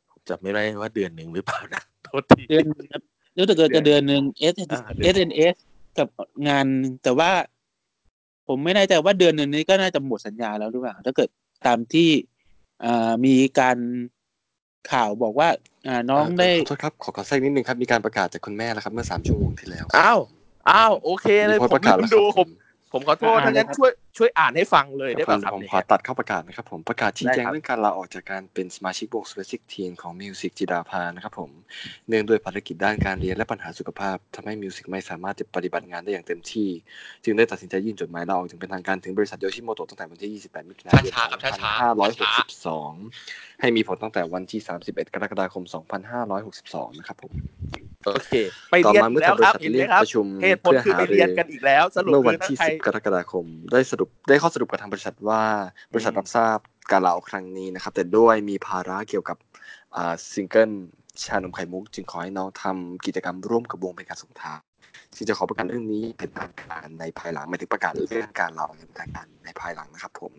[0.09, 3.01] ผมจำไม่ได้ว่าเดือนหนึ่งหรือเปล่านะโทษทีเดือนครับ
[3.35, 4.23] รู้แต่เกิดจะเดือนหนึ่ง
[4.53, 5.55] S อ่าเดือน S N S
[5.97, 6.07] กับ
[6.47, 6.65] งาน
[7.03, 7.31] แต่ว่า
[8.47, 11.29] ผมไม่แน่ใจว่าเดือนหนึ่งนี้ก็น่าจะหมดสัญญาแล้วหรือเปล่าถ้าเกิด
[11.67, 12.09] ตามที่
[12.85, 13.77] อ่ามีการ
[14.91, 15.49] ข่าวบอกว่า
[15.87, 20.19] อ่าน้องได้ขอโทษครับขอขอแทรกนิดนึงครับมีการประกาศจากคุณแม่แล้วครับเมื่อสามชั่วโมงที่แล้วอ้าว
[20.69, 22.47] อ้าวโอเคเลยมีโพสผต์ปมระกาศลืแล้วมคดูรับผม
[22.93, 31.51] ผมขอโทษอ่าถ้างั้นเลยครับช่วย ช่วยอ่านให้ฟังเลยได้ผป่ะมครับผมเนี่ยขอตัดเข้าประกาศนะครับผมประกาศชี้แจงได้ครับเรื่องการลาออกจากการเป็นสมาชิกวงสเปซิกทีนของมิวสิกจิดาภานะครับผม
[32.07, 36.69] เนื่องด้วยภารกิจด้านการเรียนและปัญหาสุขภาพทำให้มิวสิกไม่สามารถจะปฏิบัติงานได้อย่างเต็มที่
[37.23, 41.99] จึงได้ตัดสินใจยื่นจดหมายลาออกอย่างเป็นทางการถึงบริษัทโยชิโมโตะตั้งแต่วันที่ 28 มิถุนายนช้าๆครับช้าๆ
[42.83, 45.63] 2562 ให้มีผลตั้งแต่วันที่ 31 กรกฎาคม
[46.31, 47.33] 2562 นะครับผม
[48.05, 48.31] โอเค
[48.71, 55.43] ไปต่อเรียนมาอีเมื่กอแล้วทางบคริรับษัทเห็นไหเรีมยกครับประชุมเหตุผลเพื่อคือหาไปรืเรียนอกันอีกแล้ว สรุปเมื่อคืวันอถ้าที่ใคร10 กรกฎาคมได้สรุปได้ข้อสรุปกับทางบริษัทว่า
[55.93, 56.57] บริษัทรับทราบ
[56.91, 59.37] การลาออกครั้งนี้นะครับ แต่ด้วยมีภาระเกี่ยวกับ
[59.95, 60.71] อ่าซิงเกิล
[61.23, 64.59] ชานมไข่มุก จึงขอให้น้องทำกิจกรรมร่วมกับวงเป็นการส่งท้าย
[65.15, 70.33] ซึ่งจะขอประกาศเรื่องนี้เป็นทางการในภายหลังหมายถึงประกาศเรื่องการลาออกอย่างเป็นทางการในภายหลังนะครับ ผม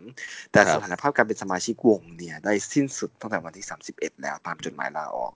[0.51, 5.31] แต่ครัสบถานภาพการเป็นสมาชิกวงเนี่ยได้สิ้นสุดตั้งแต่วันที่ 31 แล้วตามจดหมายลาออก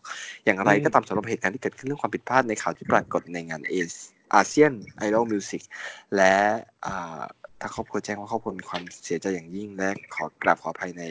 [0.45, 3.75] อย่างไรก็ตามสำหรับเหตุการณ์ที่เกิดขึ้นเรื่องความผิดพลาดในข่าวที่ปรากฏในงานเอ
[4.36, 5.61] Asian Idol Music
[6.15, 6.36] และ
[7.64, 11.03] อ่าถ้าครอบครัวแจ้งว่าครอบครัวมีความเสียใจอย่างยิ่งและขอกราบขออภัยใน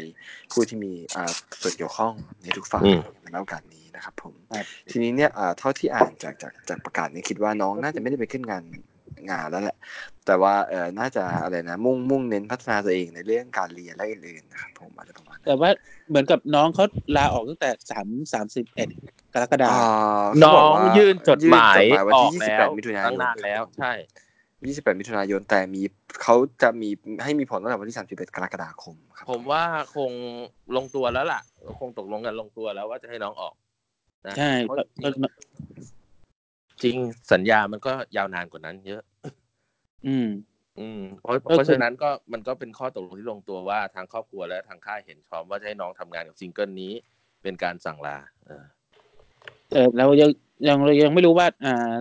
[0.52, 3.00] ผู้ที่มีอ่าส่วนเกี่ยวข้องในทุกฝ่ายอืม
[3.32, 8.64] ในโอกาสนี้นะครับ ผมครับทีนี้เนี่ยอ่าเท่าที่อ่านจากจากจากประกาศเนี่ยคิดว่าน้องน่าจะไม่ได้ไปขึ้นงาน
[9.30, 9.76] งานแล้วแหละ
[10.26, 15.70] แต่ว่าเออน่าจะอะไรนะ มุ่งมุ่งเน้นพัฒนาตัวเองในเรื่องการเรียนและอื่นๆนะครับผมอะไรประมาณนั้นแต่ว่า
[16.08, 16.84] เหมือนกับน้องเขา
[17.16, 18.88] ลาออกตั้งแต่สามสามสิบเอ็ด
[19.34, 23.92] กรกฎาคอ่มาน้เขาบอกงว่ายื่นจดหมายยื่นจดหมายวันออที่กแล้ว28มิถุนายตั้งนนานแล้ว ใช่
[24.64, 25.82] 28 มิถุนายนแต่มี
[26.22, 26.88] เขาจะมี
[27.22, 29.62] ให้มีผลตั้งแต่วันที่ 31 กรกฎาคมครับ ผมว่า
[29.96, 30.12] คง
[30.76, 31.40] ลงตัวแล้วล่ะ
[31.80, 33.54] คงตกลงกันลงตัวแล้วว่าจะให้น้องออก
[34.26, 35.08] นะใช่เพราะก็ก็
[36.82, 36.96] จริง
[37.32, 39.02] สัญญามันก็ยาวนานกว่านั้น เยอะ
[40.06, 40.28] อืม
[40.80, 46.92] อืมเพราะก็คือเพราะฉะนั้นก็มันก็เป็นข้อตกลงที่ลงตัวว่าทางครอบครัวและทางค่ายเห็นชอบว่าจะให้น้องทำงานกับซิงเกิลนี้
[47.42, 48.64] เป็นการสั่งลาเออ
[49.72, 50.30] เออเรายัง
[50.68, 51.92] ยังเรายังไม่รู้ว่า อ่า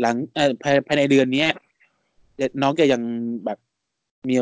[0.00, 1.63] หลังเอ่อภายภายในเดือนเนี้ยจะ
[2.62, 3.02] น้องจะยัง
[3.44, 3.58] แบบ
[4.28, 4.34] มี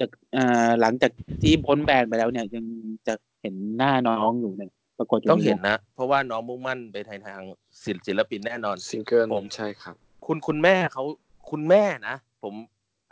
[0.00, 1.10] จะอ่าหลังจาก
[1.42, 2.64] ที่พ้นแบนไปแล้วเนี่ย ยัง
[3.06, 7.40] จะเห็นหน้าน้องอยู่เนี่ยปรากฏยู่ต้องใวเห็นนะ เพราะว่าน้องมุ่งมั่นไปทางทาง
[7.84, 9.94] ศิลศิลปินแน่นอนซิงเกิลผมใช่ครับ
[10.26, 11.04] คุณคุณแม่เขา
[11.50, 12.54] คุณแม่นะ ผม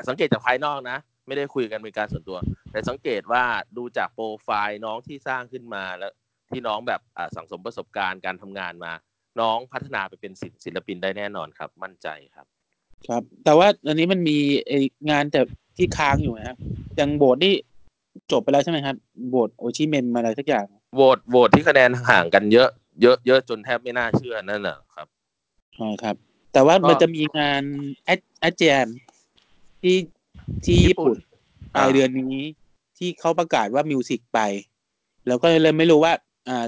[0.09, 2.39] สังเกตจากภายนอกนะ ไม่ได้คุยกันเป็นการส่วนตัว
[2.72, 3.45] แต่สังเกตว่า
[3.76, 6.12] ดูจากโปรไฟล์น้องที่สร้างขึ้นมาแล้ว
[6.51, 8.93] ที่น้องแบบอ่าสังสมประสบการณ์การทำงานมา
[9.41, 12.47] น้องพัฒนาไปเป็นศิลศิลปินได้แน่นอนครับ มั่นใจครับ
[13.09, 14.79] ครับ แต่ว่าอันนี้มันมีไอ้
[15.11, 15.41] งานแต่
[15.77, 16.59] ที่ค้างอยู่นะครับ
[17.01, 17.55] ยังโบสนี่
[18.33, 18.97] จบไปแล้วใช่ไหมครับ
[19.29, 22.69] โบสโอชิเมนมาอะไรสักอย่างโหวตโหวตที่คะแนนห่างกันเยอะ
[23.03, 25.07] เยอะเยอะจนแทบไม่น่าเชื่อนั่นแหละครับ
[25.81, 26.17] อ๋อครับ
[26.53, 27.63] แต่ว่าก็มันจะมีงาน
[28.05, 28.87] At At Jam
[29.83, 29.97] ที่
[30.65, 31.19] ที่ญี่ญี่ปุ่ปุ่นน
[31.75, 32.45] ปลายอ่าเดือนนี้
[32.99, 34.39] ที่เขาประกาศว่ามิวสิกไป
[35.27, 36.13] แล้วก็เลยไม่รู้ว่า
[36.49, 36.67] อ่า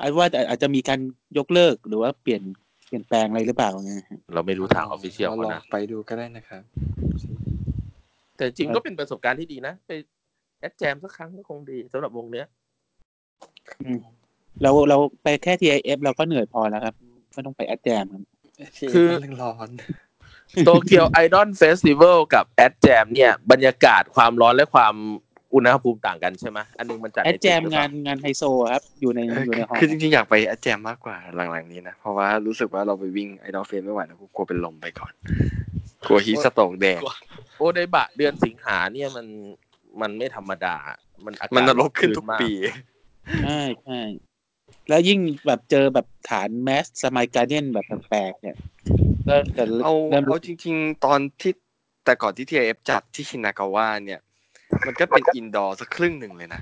[0.00, 1.00] อาจว่าอาจจะมีการ
[1.38, 2.42] ยกเลิกหรือว่าเปลี่ยน
[2.90, 6.62] เปลี่ยนแปลงอะไรหรือเปล่าไงฮะเราไม่รู้ทาง official เราเขาลองนะไปดูก็ได้นะครับ
[8.36, 9.90] แต่จริงครับก็เป็นประสบการณ์ที่ดีนะไป
[10.60, 12.46] At Jam สักครั้งก็คงดีสำหรับวงเนี้ย
[13.84, 14.00] อืม
[14.62, 16.94] เราเราไปแค่ TIF เราก็เหนื่อยพอแล้วครับ
[17.32, 18.22] ไม่ต้องไปแอดแจมครับ
[18.92, 19.70] คือเรื่องร้อน
[20.66, 24.94] โตเกียวไอดอลเฟสติวัลกับแอดแจมเนี่ย บรรยากาศความร้อนและความ
[25.54, 28.42] อุณหภูมิต่างกันใช่ไหมอันนึงมันจัดแอในดแจมตึกหรือเปงาล่นงานไฮโซ
[28.72, 35.12] ครับอยู่ในเอออยู่ในหอคือจริงๆอยากไปแอดแจมมากกว่าหลังๆนี้นะ เพราะว่ารู้สึกว่าเราไปวิ่งไอดอลเฟนไม่ไหวแล้วกูกลัวเป็นลมไปก่อน
[36.06, 37.14] กลัวฮีทสโตกแดงกลัว
[37.58, 39.26] โอไดบะเดือนสิงหาเนี่ยมัน
[40.00, 40.76] มันไม่ธรรมดา
[41.24, 42.52] มันอากาศมันนรกขึ้นทุกมากปี
[43.44, 44.00] ใช่ใช่
[44.88, 48.56] แล้วยิ่งแบบเจอแบบฐานแมสสมัยการเดียนแบบแปลกๆเนี่ย
[49.28, 51.52] ก็จะเอาเริ่มเอาจริง ๆ ตอนที่
[52.04, 54.20] แต่ก่อนที่ TIF จัดที่ชินากาวะเนี่ย
[54.86, 56.60] มันก็เป็น indoor สักครึ่งหนึ่งเลยนะ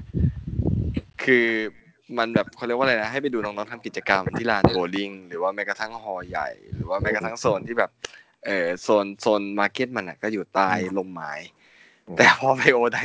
[1.24, 1.46] คือ
[2.18, 7.90] มันแบบเขาเรียกว่าอะไรนะ ให้ไปดูน้องๆทำกิจกรรมที่ลานโบว์ลิ่งหรือว่าแม้กระทั่งฮอลล์ใหญ่ หรือว่าแม้กระทั่งโซนที่แบบ
[8.46, 11.32] เออโซนโซนมาร์เก็ตมันอะ ก็อยู่ใต้ร่มไม้
[12.16, 13.02] แต่พอไปโอได้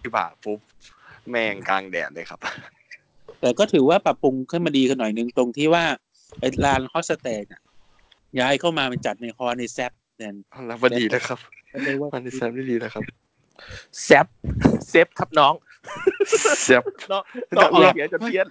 [0.00, 0.58] ที่บ่าปุ๊บ
[1.30, 2.40] แม่งกลางแดดเลยครับ
[3.40, 5.84] แต่ก็ถือว่าปรับปรุงขึ้นมาดีกันหน่อยนึงตรงที่ว่า
[6.40, 7.62] ไอ้ลานฮอสเตจอะ
[8.40, 10.34] ย้ายเข้ามาเป็นจัดในฮอลล์ในแซปเนี่ย
[10.66, 11.38] แล้วพอดีแล้วครับ
[11.72, 13.04] ก็เรียกว่ามันดีแซมได้ดีแล้วครับ
[14.04, 14.26] แซฟ
[14.88, 15.54] เซฟครับน้อง
[16.64, 17.22] แซ่บน้อง
[17.56, 18.46] น้องออกเสียงจนเพี้ยน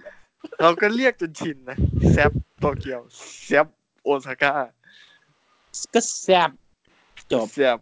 [0.60, 1.76] เราก็เรียกจนชินนะ
[2.12, 3.00] แซบโตเกียว
[3.46, 3.66] แซบ
[4.02, 4.52] โอซาก้า
[5.94, 6.50] ก็แซบ
[7.32, 7.78] จบแซบ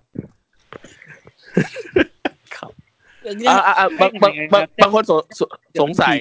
[3.48, 5.40] อ่าอ่าอ่าบางบางบางบางคนสงส
[5.80, 6.18] สงสัย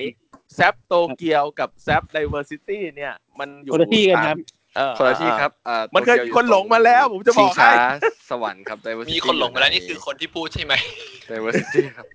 [0.53, 4.56] แซฟโตเกียวกับแซฟไดเวอร์ซิตี้เนี่ย มันอยู่คนละที่กันครับเออ
[4.97, 7.97] คนละที่ครับอ่ามันเคยโตมีกีวคนหลงมาแล้ว ผมจะบอกชิงช้าให้
[8.29, 10.73] สวรรค์ครับ Diversity มีคนหลงไปแล้วนี่คือคนที่พูดใช่ไหม
[11.31, 12.05] Diversity ครับ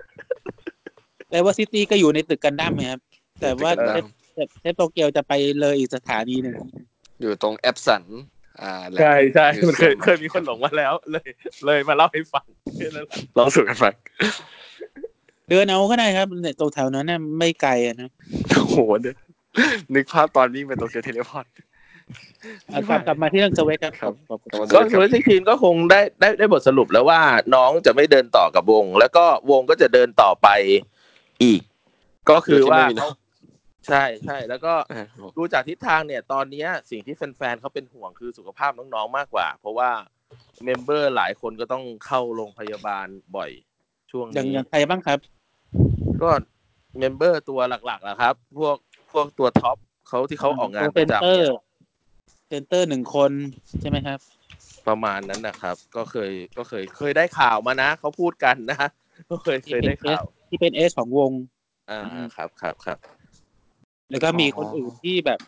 [1.30, 3.00] แต่ว่าซิตี้ก็อยู่ในตึกกันดั้มครับ
[3.40, 6.54] แต่ว่าตึกเทกันปดั้มเทปโตเกียวจะไปเลยอีกสถานีหนึ่ง
[7.20, 8.04] อยู่ตรงแอปสัน
[8.60, 11.28] อ่าและใช่ใช่อยู่มันเคยส่วนเคยมีคนหลงมาแล้ว เลย
[11.66, 12.44] เลยมาเล่าให้ฟัง
[12.76, 13.94] แค่นั้นแหละลองสู่กันฟัง
[15.48, 18.10] เดินเอาก็ได้ครับเนี่ยตรงแถวนั้นน่ะไม่ไกลอะนะ
[18.56, 19.14] โอ้โหเดี๋ยว
[19.94, 21.62] นึกภาพตอนวิ่งไปโตเกียวเทเลพอร์ตเอา
[22.88, 27.20] กลับกลับมาที่เรื่องสเวกครับครับขอบคุณกลับมาก็โซลิทีนก็คงได้ได้ได้บทสรุปแล้วว่า
[27.54, 30.48] น้องจะไม่เดินต่อกับวง แล้วก็วงก็จะเดินต่อไป
[31.42, 31.60] อีก
[32.30, 33.08] ก็คือว่าเขา
[33.88, 35.06] ใช่ใช่แล้วก็อ่า
[35.36, 39.90] ดูจากทิศทางเนี่ย ตอนเนี้ยสิ่งที่แฟนๆเขาเป็นห่วงคือสุขภาพน้องๆมากกว่า เพราะว่า
[40.64, 43.06] member หลายคนก็ต้องเข้าโรงพยาบาล
[43.36, 43.50] บ่อย
[44.10, 45.18] ช่วงอย่างนี้อย่างใครบ้างครับ
[46.22, 46.30] ก็
[46.98, 48.76] member ตัวหลักๆนะครับ พวก
[49.12, 49.76] พวกตัวท็อป
[50.08, 53.32] เขาที่เขาออกงานประจำเนี่ยร์เซนเตอร์หนึ่งคน
[53.80, 54.18] ใช่ไหมครับ
[54.88, 58.88] ประมาณนั้นนะครับ ก็เคยก็เคยเคยได้ข่าวมานะเขาพูดกันนะ
[59.30, 61.32] ก็เคยเคยได้ข่าวที่เป็นเอสของวง
[61.90, 62.00] อ่า
[62.36, 62.98] ครับครับครับ
[64.10, 65.40] แล้วก็มีคนอื่นที่แบบ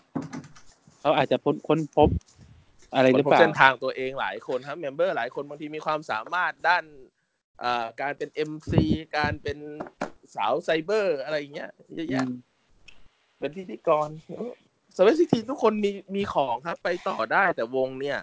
[1.00, 2.08] เขาอาจจะพ้นค้นพบ
[2.94, 6.84] อะไรหรือคนพเปบล่าเส้นทางตัวเองหลายคนครับเมมเบอร์หลายคนบางทีมีความสามารถด้าน
[7.62, 8.72] อ่าการเป็น MC
[9.16, 9.58] การเป็น
[10.34, 12.26] สาวไซเบอร์อะไรอย่างเงี้ยเยอะแยะ
[13.38, 14.08] เป็นพิธีกร
[14.96, 18.18] สวัสดีทีทุกคนมีมีของครับไปต่อได้แต่วงเนี่ย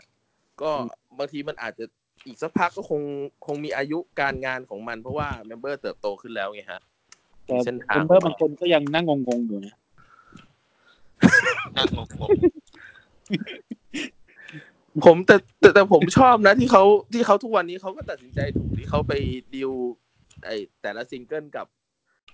[0.62, 0.72] ก็
[1.18, 1.86] บางทีมันอาจจะ
[2.26, 3.02] อีกสักพักก็คง
[3.46, 6.82] คงมีอายุการงานของมัน เพราะว่า member เติบโตขึ้นแล้วไงฮะ
[7.46, 9.76] แต่มีเส้นทาง member บางคนก็ยังนั่งงงๆอยู่นะ
[11.78, 12.08] นั่งงง
[15.06, 19.14] ผมแต่แต่แต่ผมชอบนะที่เขาที่เขาทุกวันนี้เขาก็ตัดสินใจถูกที่เขาไป
[19.56, 19.72] ดีล
[20.46, 20.50] ไอ
[20.82, 21.68] แต่ละซิงเกิลกับ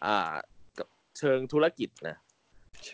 [0.06, 0.34] อ่า
[0.80, 2.18] กับเชิงธุรกิจนะ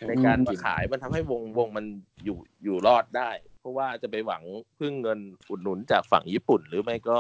[0.07, 1.85] ในการมาขายมันทำให้วงวงมัน
[2.25, 4.43] อยู่อยู่รอดได้ เพราะว่าจะไปหวัง
[4.79, 5.19] พึ่งเงิน
[5.49, 7.19] อุดหนุนจากฝั่งญี่ปุ่น หรือไม่ก็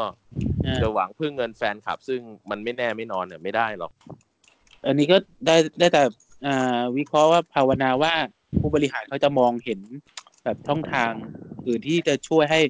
[0.65, 3.91] อ่าจะหวังพึ่งเงินแฟนคลับ ซึ่งมันไม่แน่ไม่นอนเนี่ยไม่ได้หรอก
[4.85, 6.03] อันนี้ก็ได้ได้แต่
[6.45, 8.13] อ่าวิเคราะห์ว่าภาวนาว่า
[8.59, 9.79] ผู้บริหารเขาจะมองเห็น
[10.43, 11.11] แบบช่องทาง
[11.67, 12.61] อื่นที่จะช่วยให้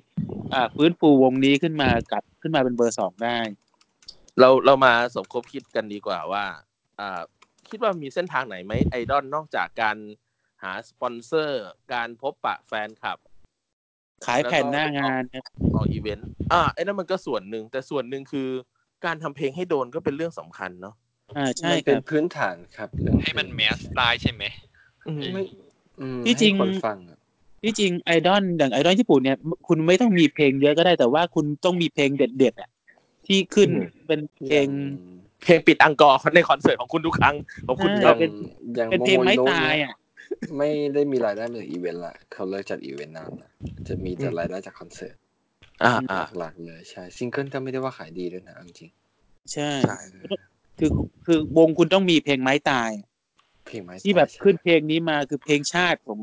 [0.54, 3.38] อ่าฟื้นฟูวงนี้ขึ้นมากลับขึ้นมาเป็นเบอร์สองได้
[4.40, 6.46] เราเรามาสมคบคิดกันดีกว่าว่า
[7.00, 7.22] อ่า
[7.74, 9.98] คิดว่ามีเส้นทางไหนไหมไอดอลนอกจากการ
[10.64, 11.64] หาสปอนเซอร์
[11.94, 13.18] การพบปะแฟนคลับ
[14.26, 15.44] ขายแผ่นหน้างานครับ
[15.76, 18.50] ออกอีเวนต์อ่าไอ้นั่นมันก็ส่วนหนึ่งแต่ส่วนหนึ่งคือ
[19.06, 20.96] การทำเพลงให้โดนก็เป็นเรื่องสำคัญเนาะ
[21.38, 24.44] อ่าใช่มันคเป็นรับพื้นฐานครับเรื่องๆให้มันแมสได้ใช่ไหม
[25.08, 25.44] อืมไม่
[26.00, 27.20] อืมที่จริงให้คนฟังอะ
[27.64, 32.70] ที่จริงไอดอลอย่างไอดอลญี่ปุ่นเนี่ยคุณไม่ต้องมีเพลงเยอะก็ได้แต่ว่าคุณต้องมีเพลงเด็ดๆอะ
[33.28, 33.70] ที่ขึ้น
[34.08, 34.68] เป็นเพลง
[35.44, 37.36] เพลงปิด encore ในคอนเสิร์ตของคุณทุกครั้ง
[37.68, 38.32] ของคุณใช่ครับเป็น
[38.76, 39.96] อย่างเป็นเพลงไม้โโตายอะ
[40.58, 43.50] ไม่ได้มีรายได้มาจากอีเวนต์ละเขาเลิกจัดอีเวนต์นานละ
[43.88, 45.16] จะมีแต่รายได้จากคอนเสิร์ต
[45.84, 48.92] อ่าอ่าหลักๆเลยใช่ซิงเกิลก็ไม่ได้ว่าขายดีด้วยนะเอาจริง
[49.54, 49.98] ใช่ใช่
[50.80, 50.90] คือ
[51.26, 52.92] คือวงคุณต้องมีเพลงไม้ตาย
[53.68, 56.20] เพลงไม้ที่แบบใช่ขึ้นเพลงนี้มาคือเพลงชาติของ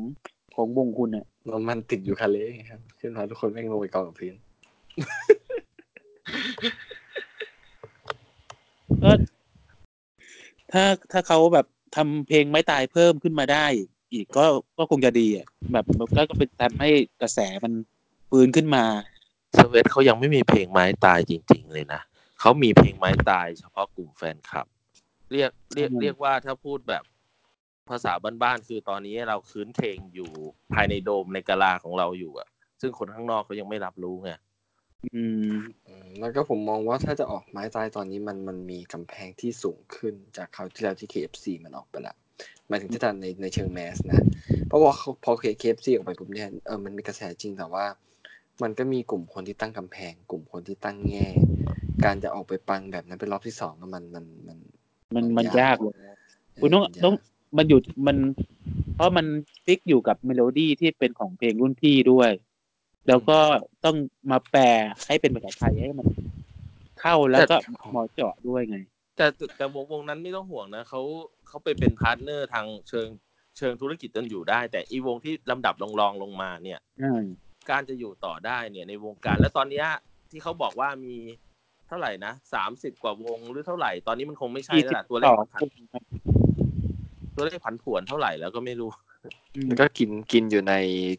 [0.55, 4.35] ของวงคุณอะแล้วมันติดอยู่คาเล่ครับขึ้นมาทุกคนแม่งลงไปกองกับพื้น
[9.03, 9.11] ก็
[10.71, 11.65] ถ้าถ้าเขาแบบ
[11.95, 13.65] ทำเพลงไม้ตายเพิ่มขึ้นมาได้
[14.13, 14.45] อีกก็
[14.77, 15.85] ก็คงจะดีอะแบบ
[16.15, 16.89] ก็ก็เป็นทำให้
[17.21, 17.73] กระแสมัน
[18.29, 18.85] ฟื้นขึ้นมา
[19.57, 22.01] สเวตเขายังไม่มีเพลงไม้ตายจริง ๆ เลยนะ
[22.39, 24.67] เขามีเพลงไม้ตายเฉพาะกลุ่มแฟนคลับ
[25.31, 27.03] เรียกเรียกอืมเรียกว่าถ้าพูดแบบ
[27.89, 28.13] ภาษา
[28.43, 30.29] บ้านๆคือตอนนี้เราคืนเพลงอยู่
[30.73, 32.47] ภายในโดมในกะลาของเราอยู่อะ
[32.81, 34.31] ซึ่งคนข้างนอกเขายังไม่รับรู้ไง
[35.05, 35.55] อืม
[35.87, 42.15] อืม แล้วก็ผมมองว่าถ้าจะออกไม้ตายตอนนี้มันมันมีกำแพงที่สูงขึ้นจากคราวที่แล้วที่ KFC มันออกไปละ
[42.67, 44.21] หมายถึงที่ทำในในเชิงแมสนะ
[44.67, 45.31] เพราะว่าเขาพอ
[45.61, 47.85] KFC ออกไปปุ๊บเนี่ยเออมันมีกระแสจริงแต่ว่า
[48.61, 51.27] มันก็มีกลุ่มคนที่ตั้งกำแพง กลุ่มคนที่ตั้งแง่
[52.05, 54.57] การจะออกไปปังแบบนั้นเป็นรอบที่สองอะมันมันมัน
[55.15, 55.93] มันมันยากเลย
[56.53, 57.15] เออคุณต้องมันยากต้อง
[57.57, 58.17] มันอยู่มัน
[58.95, 59.25] เพราะมัน
[59.65, 62.31] fix อยู่กับเมโลดี้ที่เป็นของเพลงรุ่นพี่ด้วย
[63.07, 63.39] แล้วก็
[63.85, 63.95] ต้อง
[64.31, 64.63] มาแปล
[65.07, 66.07] ให้เป็นภาษาไทยให้มัน
[67.01, 67.55] เข้าแล้วก็
[67.91, 68.77] เหมาะเจาะด้วยไง
[69.17, 71.01] แต่แต่แต่วงวงนั้นไม่ต้องห่วงนะเขา
[71.47, 73.07] เขาไปเป็น partner ทางเชิง
[73.57, 77.23] เชิงธุรกิจกันอยู่ได้ แต่อีวงที่ลำดับรองรองลงมาเนี่ยอืม
[77.69, 79.87] การจะอยู่ต่อได้เนี่ยในวงการ แล้วตอนเนี้ย
[80.31, 81.15] ที่เขาบอกว่ามี
[81.87, 85.61] เท่าไหร่นะสามสิบกว่าวงหรือเท่าไหร่ ตอนนี้มันคงไม่ใช่แล้วล่ะตัวเลขสองผัน
[87.35, 89.10] ตัวเลขผันผวนเท่าไหร่แล้วก็ไม่รู้อืม
[89.67, 90.73] แล้วก็กินกินอยู่ใน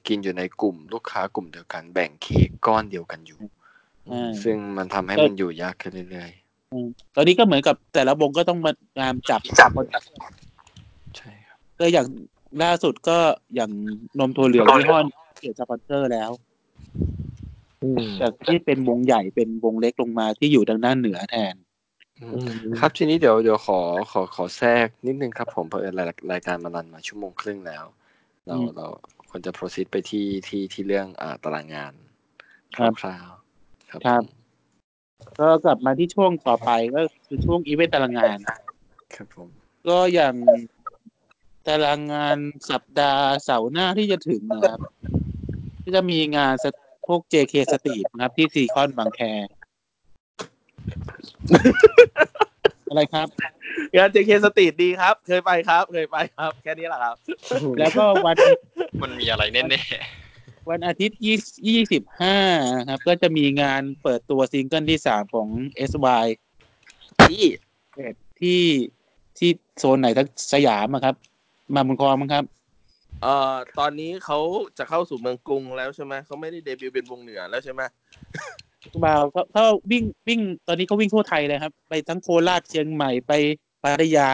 [0.08, 3.40] กินอยู่ในกลุ่มลูกค้ากลุ่มเดียวกัน แบ่งเค้กก้อนเดียวกันอยู่
[4.10, 6.30] อ่าซึ่งมันทำให้มันอยู่ยากขึ้นเรื่อย
[7.14, 9.78] ตอนนี้ก็เหมือนกับแต่ละวงก็ต้องมาตามจับจับค
[10.30, 12.06] นๆใช่ครับก็อย่าง
[12.62, 13.18] ล่าสุดก็
[13.54, 13.70] อย่าง
[14.18, 15.00] นมถั่วเหลืองยี่ห้อ
[15.38, 16.30] เปลี่ยนสปอนเซอร์แล้ว
[18.20, 21.54] จากที่เป็นวงใหญ่เป็นวงเล็กลงมาที่อยู่ทางด้านเหนือแทน
[22.78, 23.80] ครับทีนี้เดี๋ยวเดี๋ยวขอ
[24.12, 27.84] ขอขอแทรกนิดนึงครับผมเพราะเอิญรายรายการมารันมาชั่วโมงครึ่งแล้ว
[28.46, 28.86] เราอืมเรา
[29.30, 31.92] ควรจะ proceed ไปที่ที่ที่เรื่องอ่าตารางงาน
[32.76, 34.42] ครับคร่าวๆครับครับผม
[35.38, 38.38] ก็กลับมาที่ช่วงต่อไปก็คือช่วงอีเวนต์ตารางงาน
[39.14, 39.48] ครับผม
[39.88, 40.34] ก็อย่าง
[41.66, 42.36] ตารางงาน
[42.70, 44.80] สัปดาห์เสาร์หน้าที่จะถึงนะครับ
[45.82, 46.66] ที่จะมีงานส
[47.08, 49.20] พวก JK สตรีทนะครับที่ซีคอนบางแค
[49.60, 51.52] เอ
[52.88, 53.28] อะไรครับ
[53.96, 57.16] งาน JK สตรีทดีครับ เคยไปครับ เคยไปครับ แค่นี้แหละครับ
[57.78, 58.36] แล้วก็วัน
[59.02, 59.82] มันมีอะไรแน่
[60.70, 61.36] วันอาทิตย์ยี่
[61.68, 62.36] ยี่สิบห้า
[62.88, 65.48] ครับ ก็จะมีงานเปิดตัวซิงเกิลที่สามของ
[65.90, 66.26] SY
[67.28, 67.44] ที่
[68.40, 68.60] ที่
[69.38, 71.14] ที่โซนไหนทั้งสยามอะครับ
[71.74, 72.44] มาบุญครองมั้งครับ
[73.22, 74.38] เอ่อตอนนี้เขา
[74.78, 77.82] จะเข้าสู่เมืองกรุงแล้วใช่ไหมเขาไม่ได้เดบิวต์เป็นวงเหนือแล้วใช่ไหม
[79.04, 83.32] บ่าวเขาเขาวิ่งวิ่งตอนนี้เขาวิ่งทั่วไทยเลยครับ ไปทั้งโคราชเชียงใหม่ไป
[83.82, 84.28] พัทยา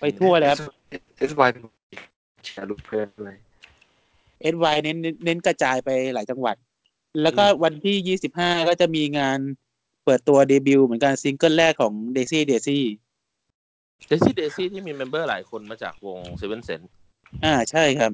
[0.00, 0.58] ไปทั่วเลยครับ
[1.16, 1.62] เอสวายเป็น
[2.44, 3.34] แชร์ลูกเพื่อนด้วย
[4.54, 6.56] SY เน้นเน้นเน้นกระจายไปหลายจังหวัด
[7.22, 9.38] แล้วก็วันที่ยี่สิบห้าก็จะมีงาน
[10.04, 12.78] เปิดตัวเดบิวต์เหมือนกันซิงเกิลแรกของ Daisy Daisy
[14.08, 16.80] Daisy Daisy ที่มี member หลายคนมาจากวง7th Sense
[17.44, 18.12] อ่าใช่ครับ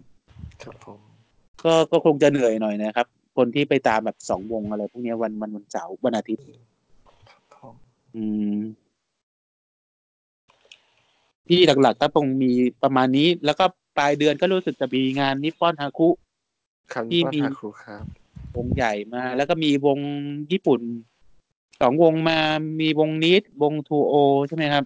[0.62, 0.98] ครับผม
[1.64, 3.06] ก็ก็คงจะเหนื่อยหน่อยนะครับ
[3.36, 6.44] คนที่ไปตามแบบสองวงอะไรพวกเนี้ยวันวันวันเสาร์วันอาทิตย์
[8.16, 8.22] อื
[8.56, 8.58] ม
[11.48, 12.52] ที่หลักๆก็คงมี
[12.82, 13.64] ประมาณนี้ แล้วก็
[13.96, 16.08] ปลายเดือนก็รู้สึกจะมีงานนิปปอนฮาคุ
[16.92, 18.04] ครับที่ว่ามีทาครูครับ
[18.56, 19.98] วงใหญ่มา แล้วก็มีวง
[20.52, 20.80] ญี่ปุ่น
[21.80, 22.38] สองวงมา
[22.80, 24.14] มีวงนิดวงทูโอ
[24.48, 24.84] ใช่ไหมครับ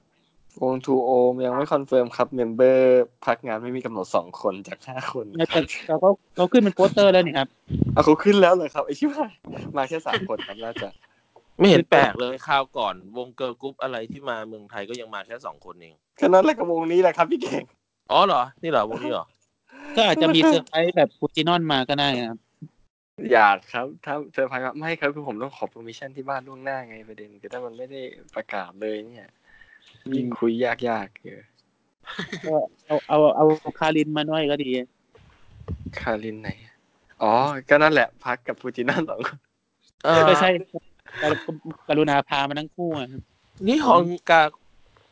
[0.62, 1.10] วงทูโอ
[1.44, 7.48] ยังไม่ confirm ครับ member พักงานไม่มีกำหนดสองคนจากห้าคนแต่เราก็เขาขึ้นเป็นโปสเตอร์แล้วนี่ครับ
[7.92, 9.32] เอาเขาขึ้นแล้วเลยครับไอชิบหาย
[9.76, 10.88] มาแค่สามคนครับน่าจะ
[11.58, 17.64] ไม่เห็นแปลกเลยคราวก่อนวง girl group อะไรที่มาเมืองไทยก็ยังมาแค่สองคนเองแค่นั้นแหละกับวงนี้แหละครับพี่เก่ง
[18.10, 19.26] อ๋อเหรอ นี่เหรอวงนี้เหรอ
[19.96, 22.38] ก็อาจจะมีเซอร์ไพรส์แบบฟูจินอนมาก็ได้ครับ
[23.32, 28.00] อยากครับ ถ้าเซอร์ไพรส์ครับไม่ครับคือผมต้องขอ permission ที่บ้านล่วงหน้าไงประเด็นคือถ้ามันไม่ได้
[28.34, 29.28] ประกาศเลยเนี่ย
[30.14, 31.42] ยิ่งคุยยากๆเออ
[32.46, 32.54] ก็
[32.86, 34.70] เอาเอาเอาคารินมาหน่อยก็ดี
[36.00, 36.50] คารินไหน
[37.22, 37.32] อ๋อ
[37.68, 39.38] ก็นั่นแหละ พักกับฟูจินันสองคน
[40.04, 40.50] เออไม่ใช่
[41.22, 41.52] กรุ
[41.88, 43.22] กรุณาพามาทั้งคู่อะครับ
[43.66, 44.42] นี่ฮองกา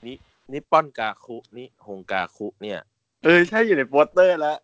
[0.06, 0.16] นี่
[0.52, 2.80] นี่ป้อนกาคุนี่ฮงกาคุเนี่ย
[3.24, 4.58] เออ ใช่อยู่ในโปสเตอร์แล้ว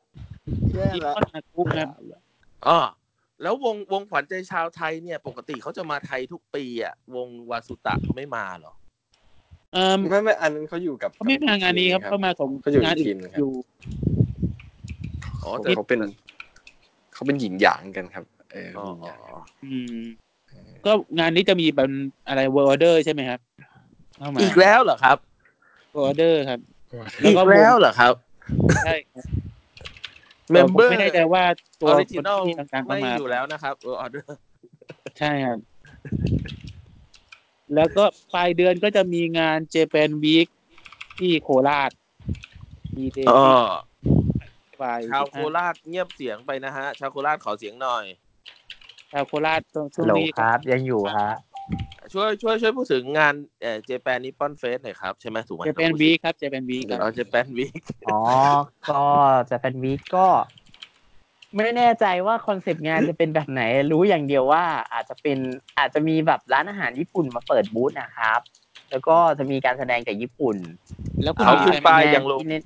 [0.74, 1.89] แย่นิปแล้วปอนฮาคุครับ
[2.66, 2.78] อ๋อ
[3.43, 8.80] แล้ววงวงขวัญใจชาวไทยเนี่ย ปกติเขาจะมาไทยทุกปีอะ วงวาสุตะเขาไม่มาเหรอเอ่อ
[10.11, 13.53] ไม่ไม่อันนั้นเขาอยู่กับเขาไม่มางานนี้ครับเขามาของเขาอยู่งานในทีอื่มนนะครับอยู่
[15.43, 16.01] อ๋อเขาแต่เขาเป็น
[17.13, 19.21] เขาเป็นหญิงหยางกันครับ เอออ๋อหญิงหยาง
[19.65, 19.97] อืม
[20.87, 21.91] ก็งานนี้จะมีเป็น
[22.29, 23.41] อะไรเวอร์เดอร์ใช่ไหมครับ
[24.19, 25.17] เข้ามาอีกแล้วเหรอครับ
[25.95, 26.61] เวอร์เดอร์ครับ
[27.21, 28.15] แล้อีวกก็แล้วเหรอครับ
[28.83, 29.25] ใช่ครับ
[30.51, 31.43] เมมเบอร์ไม่แน่ใจว่า
[31.83, 34.37] อตัวอคริจินนอลที่ต่างๆเข้าไม่มาอยู่แล้วนะครับเออออเดอร์
[35.19, 35.59] ใช่ครับ
[37.75, 40.47] แล้วก็ปลายเดือนก็จะมีงานเจแปนวีค
[41.19, 41.91] ที่โคราช
[42.97, 43.55] มีเดอ๋อที่
[44.83, 48.05] ปลายชาวโคราชเงียบเสียงไปนะฮะ ชาวโคราชขอเสียงหน่อย
[49.13, 51.31] ชาวโคราชตรงช่วงโหลนี้ครับ ยังอยู่ฮะ
[52.13, 57.73] ช่วยช่วยช่วยพูดถึงงานเอ่อ Japan Nippon Fest หน่อยครับ ใช่ไหมถูกไหม Japan Week ครับ Japan Week ครับเรา Japan Week
[58.09, 58.19] อ๋อ
[58.91, 59.03] ก็
[59.51, 60.27] จะเป็น week ก็
[61.55, 63.63] ไม่แน่ใจว่า concept งานจะเป็นแบบไหน
[63.93, 65.39] รู้อย่างเดียวว่าอาจจะเป็น
[65.79, 68.41] อาจจะมีแบบร้านอาหารญี่ปุ่นมาเปิดบูธนะครับ
[68.91, 70.57] แล้วก็จะมีการแสดงจากญี่ปุ่น
[71.23, 72.63] แล้วคุณเขาหมีขึ้นไปป้ายงานยังลงที่เน้น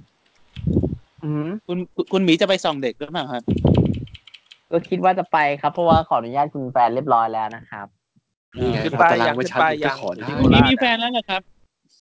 [1.24, 3.43] อืมคุณคุณคุณหมีจะไปส่องเด็กหรือเปล่าครับ
[4.73, 7.86] ก็คิดว่าจะไปครับ เพราะว่าขออนุญาตคุณแฟนเรียบร้อยแล้วนะครับ
[8.56, 11.43] นี่ไง ขึ้นครับป้ายตารางยังไว้ขึ้นชัดป้ายก็ยังขอได้ที่โคมีราชมีแฟนแล้วเหรอครับ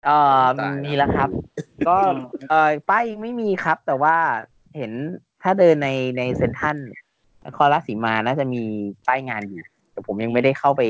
[0.06, 1.30] เอ่อตายแล้วมีแล้วครับ
[1.88, 1.98] ก็
[2.50, 4.16] เอ่อป้ายยังไม่มีครับ แต่ว่า
[4.78, 4.92] เห็น
[5.46, 6.78] ถ้าเดินในในเซ็นทรัล
[7.48, 8.64] นครราชสีมาน่าจะมี
[9.08, 9.62] ป้ายงานอยู่
[9.92, 10.82] แต่ผมยังไม่ได้เข้าไป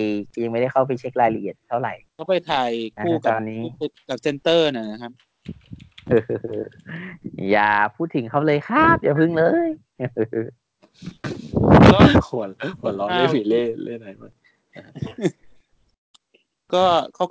[0.44, 2.72] ยังไม่ได้เข้าไปเช็ครายละเอียดเท่าไหร่เขาไปถ่าย
[3.06, 3.62] คู่กับตอนนี้
[4.10, 5.12] กับเซนเตอร์นะนะครับ
[7.52, 9.70] อย่าพูดถึงเขาเลยครับ อย่าพึ่งเลย
[11.94, 12.00] ก็
[12.30, 12.46] หัว
[12.80, 14.30] หัวเร้อนเล่มีเล่เล่ไหนมา
[16.74, 16.86] ก็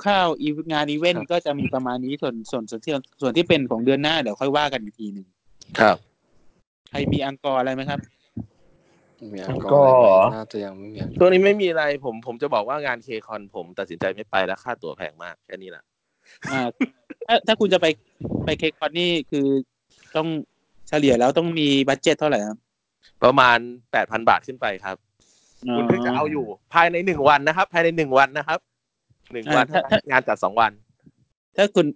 [0.05, 5.27] คร่าวๆอีงานอีเวนครัต์บก็จะมีประมาณนี้ส่วนส่วนส่วนที่ส่วนที่เป็นของเดือนหน้าเดี๋ยวค่อยว่ากันอีกทีหนึ่ง
[5.81, 6.14] ครับใค
[6.95, 8.01] รมีอังกอร์อะไรไหมครับ
[9.33, 15.85] มีอังกก็อร์อะไรไหมน่าจะยังไม่มีอังกอร์ช่วงนี้ไม่มีอะไรผมผมจะบอกว่างานเคคอนผมตัดสินใจไม่ไปแล้วค่าตั๋วแพงมากแค่นี้แหละ
[16.51, 16.61] อ่า
[17.27, 17.87] ถ้าถ้าคุณจะไป
[18.45, 19.47] ไป KCON นี่คือ
[20.17, 20.29] ต้อง
[20.89, 22.59] เฉลี่ยแล้วต้องมีบั budget เท่าไหร่ครับ
[23.25, 23.59] ประมาณ
[23.93, 24.97] แปดพันบาทขึ้นไปครับ
[25.77, 28.59] คุณถึงจะเอาอยู่ภายในหนึ่งวันนะครับ ภายในหนึ่งวันนะครับ
[29.33, 30.73] หนึ่งวันอ่าถ้าถ้างานจัดสองวัน
[31.57, 31.87] ถ้าคุณ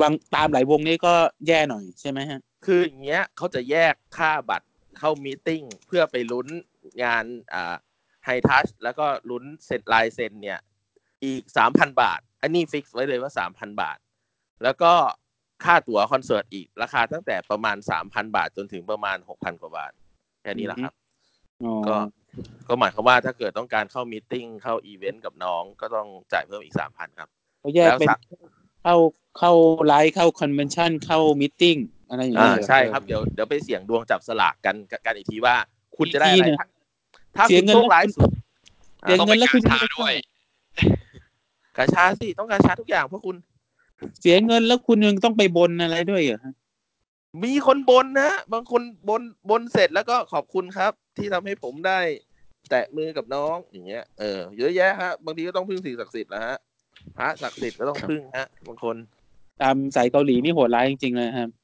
[0.00, 1.12] วางตามหลายวงนี่ก็
[1.46, 4.66] แย่หน่อยใช่ไหมฮะ คืออย่างเงี้ยเขาจะแยกค่าบัตร
[4.98, 6.48] เข้า meeting เพื่อไปลุ้น
[7.02, 7.24] งาน
[7.54, 7.74] อ่า
[8.24, 10.60] high touch แล้วก็ลุ้นเซ็นลายเซ็นเนี่ย
[11.24, 13.98] อีกสามพันบาท อันนี้ fix ไว้เลยว่าสามพันบาท
[14.64, 14.92] แล้วก็
[15.64, 19.92] ค่าตั๋วคอนเสิร์ตอีกราคาตั้งแต่ประมาณสามพันบาทจนถึงประมาณหกพันกว่าบาท
[20.42, 20.92] แค่นี้แหละครับ
[21.64, 21.96] อ๋อก็
[22.68, 27.28] ก็หมายความว่าถ้าเกิดต้องการเข้า meeting เข้าอีเวนต์กับน้องก็ต้องจ่ายเพิ่มอีกสามพันครับ
[27.60, 28.18] เขาแยกเป็นแล้วสัก
[28.82, 28.96] เข้า
[29.38, 29.52] เข้า
[29.86, 31.76] ไลฟ์เข้า convention เข้า meeting
[32.12, 34.76] อ่าอะไรอย่างเงี้ยใช่ครับเดี๋ยวเดี๋ยวไปเสี่ยงดวงจับสลากกัน
[35.06, 35.54] กันอีกทีว่า
[35.96, 36.66] คุณจะได้อีกอะทีไรเนี่ยถ้า
[37.36, 38.30] ถ้าเสียคุณเงินโชคแล้วร้ายสุด
[39.02, 40.12] เสียต้องเงิไปนแล้วกาคุณชาด้วย
[41.76, 43.36] กาชาสิต้องกาชาทุกอย่างเพราะคุณ
[44.20, 46.54] เสียเงินแล้วคุณยังต้องไปบนอะไรด้วยเหรอฮะ
[47.44, 51.98] มีคนบนนะบางคนบนบนเสร็จแล้วก็ขอบคุณครับ ที่ทำให้ผมได้
[52.70, 56.56] แตะมือกับน้องอย่างเงี้ยเออเยอะแยะฮะบางทีก็ต้องพึ่งสิ่งศักดิ์สิทธิ์นะฮะ
[57.18, 58.96] พระศักดิ์สิทธิ์ก็ต้องพึ่งฮะบางคน
[59.62, 61.61] ตามสายเกาหลีนี่โหดร้ายจริงๆเลยครับเออ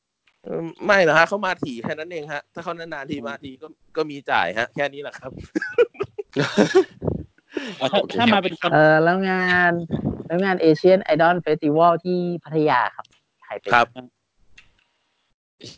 [0.86, 3.66] ไม่นะฮะเขามาถี่แค่นั้นเองฮะ ถ้าเขานานๆทีมาทีก็
[3.96, 5.30] ก็มีจ่ายฮะ แค่นี้แหละครับ
[7.80, 9.72] อ๋อถ้าโอเคถ้าครับมาเป็นคนเออแล้วงาน
[10.26, 13.06] แล้วงานเอเชียนไอดอลเฟสติวัลที่พัทยาครับ
[13.44, 13.86] ใครเป็นครับ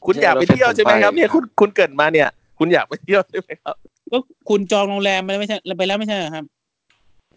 [0.07, 2.29] คุณอยากไปเที่ยวใช่ไหมครับ เนี่ยคุณคุณเกิดมาเนี่ย
[2.59, 3.77] คุณอยากไปเที่ยวใช่ไหมครับ
[4.13, 4.19] ก็
[4.49, 6.45] คุณจองโรงแรมไปแล้วไม่ใช่ไปแล้วไม่ใช่เหรอครับ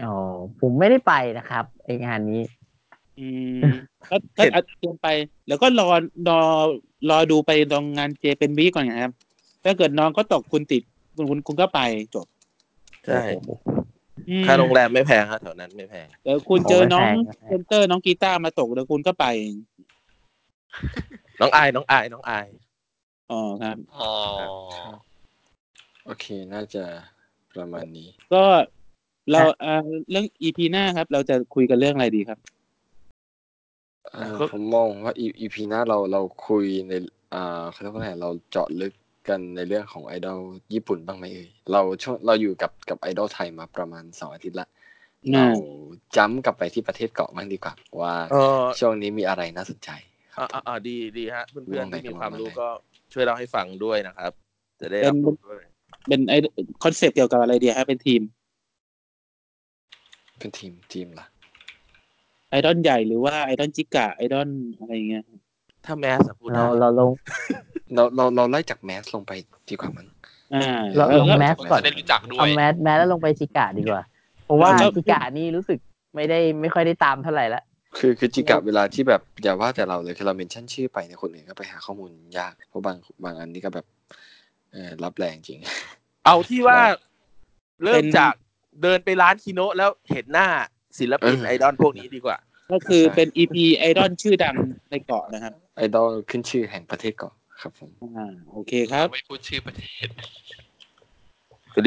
[0.03, 0.15] อ๋อ
[0.61, 2.41] ผมไม่ได้ไปนะครับไองานนี้
[3.19, 3.27] อื
[3.59, 3.61] ม
[4.09, 5.07] ก็ก็เห็นเอาเตรียมไป
[5.47, 5.89] แล้วก็รอ
[6.29, 6.39] รอ
[7.09, 9.13] รอดูไปตรงงานเจเป็นวีคก่อนนะครับ
[9.63, 10.83] ถ้าเกิดน้องก็ตกคุณติด
[11.15, 11.79] คุณคุณคุณก็ไป
[12.15, 12.27] จบ
[13.05, 13.23] ใช่
[14.29, 19.25] อืมค่าโรงแรมไม่แพงฮะแถวนั้นไม่แพงเดี๋ยวคุณเจอน้องโอ้ไม่แพงไม่แพงเซนเตอร์น้องกีตาร์มาตกแล้วคุณก็ไป
[21.41, 22.47] น้องอายน้องอายน้องอาย
[23.31, 24.13] อ๋อครับอ๋อ
[26.05, 26.83] โอเคน่าจะ
[27.55, 28.43] ประมาณนี้ ก็
[29.31, 32.52] เราเอ่อเรื่องอีพีหน้าครับ เราจะคุยกันเรื่องอะไรดีครับเอ่อ
[34.51, 36.93] ผมมองว่าอีพีหน้าเราเราคุยใน
[37.33, 38.93] อ่าเขาเรียกว่าอะไรเราเจาะลึก
[39.27, 40.39] กันในเรื่องของไอดอล
[40.73, 44.67] ญี่ปุ่นบ้างไหมเอ่ยเราช่วงเราอยู่กับกับไอดอลไทยมาประมาณสองอาทิตย์ละ
[45.33, 45.47] น่าเรา
[46.15, 49.89] จ้ำกลับไปที่ประเทศเกาะบ้างดีกว่าว่าเออช่วงนี้มีอะไรน่าสนใจ
[50.35, 52.67] ครัอ่าบอ่าอ่าดีดีฮะเพื่อนๆที่มีความรู้ลองไปก็
[53.13, 54.31] ช่วยเล่าให้ฟังด้วยนะครับ
[54.81, 55.61] จะได้เป็รับนรู้ด้วย
[56.07, 56.33] เป็นไอ
[56.83, 58.21] คอนเซปต์เกี่ยวกับอะไรดีครับเป็นทีม
[60.39, 61.25] เป็นทีมทีมล่ะ
[62.53, 64.49] ไอดอลใหญ่หรือว่าไอดอลจิกะไอดอล
[64.79, 65.23] อะไรอย่างเงี้ย
[65.85, 67.11] ถ้าแมสอะพูดเราได้เราลง
[67.95, 69.31] เราเราเราไล่จากแมสลงไป
[69.69, 70.07] ดีกว่ามั้ง
[70.55, 74.03] อ่าเราแล้วลงก็แมสก่อนจะได้รู้จักด้วเอายแมสแมสแล้วลงไปจิกาดีกว่า
[74.45, 75.79] เพราะว่าแล้วจิกานี่รู้สึก
[76.15, 77.63] ไม่ได้ไม่ค่อยได้ตามเท่าไหร่ละ
[77.97, 82.09] คือคือจิกะเวลาที่แบบอย่าว่าแต่เราเลยคือเราเมนชั่นชื่อไปเนี่ยคนอื่นก็ไปหาข้อมูล
[82.39, 83.85] ยากเพราะบางบางอันนี่ก็แบบ
[84.71, 85.59] เออรับแรงจริง
[86.25, 86.79] เอาที่ว่า
[87.83, 88.33] เริ่เป็มนจาก
[88.81, 90.47] เดินไปร้านคิโนะแล้วเห็นหน้า
[90.99, 92.37] ศิลปินเออไอดอลพวกนี้ดีกว่า
[92.71, 94.55] ก็คือเป็นอีพีไอดอลชื่อดัง
[94.91, 100.07] ในเกาะนะครับ ไอดอลขึ้นชื่อแห่งประเทศเกาะครับผมอ่าโอเคครับไม่พูดชื่อประเทศ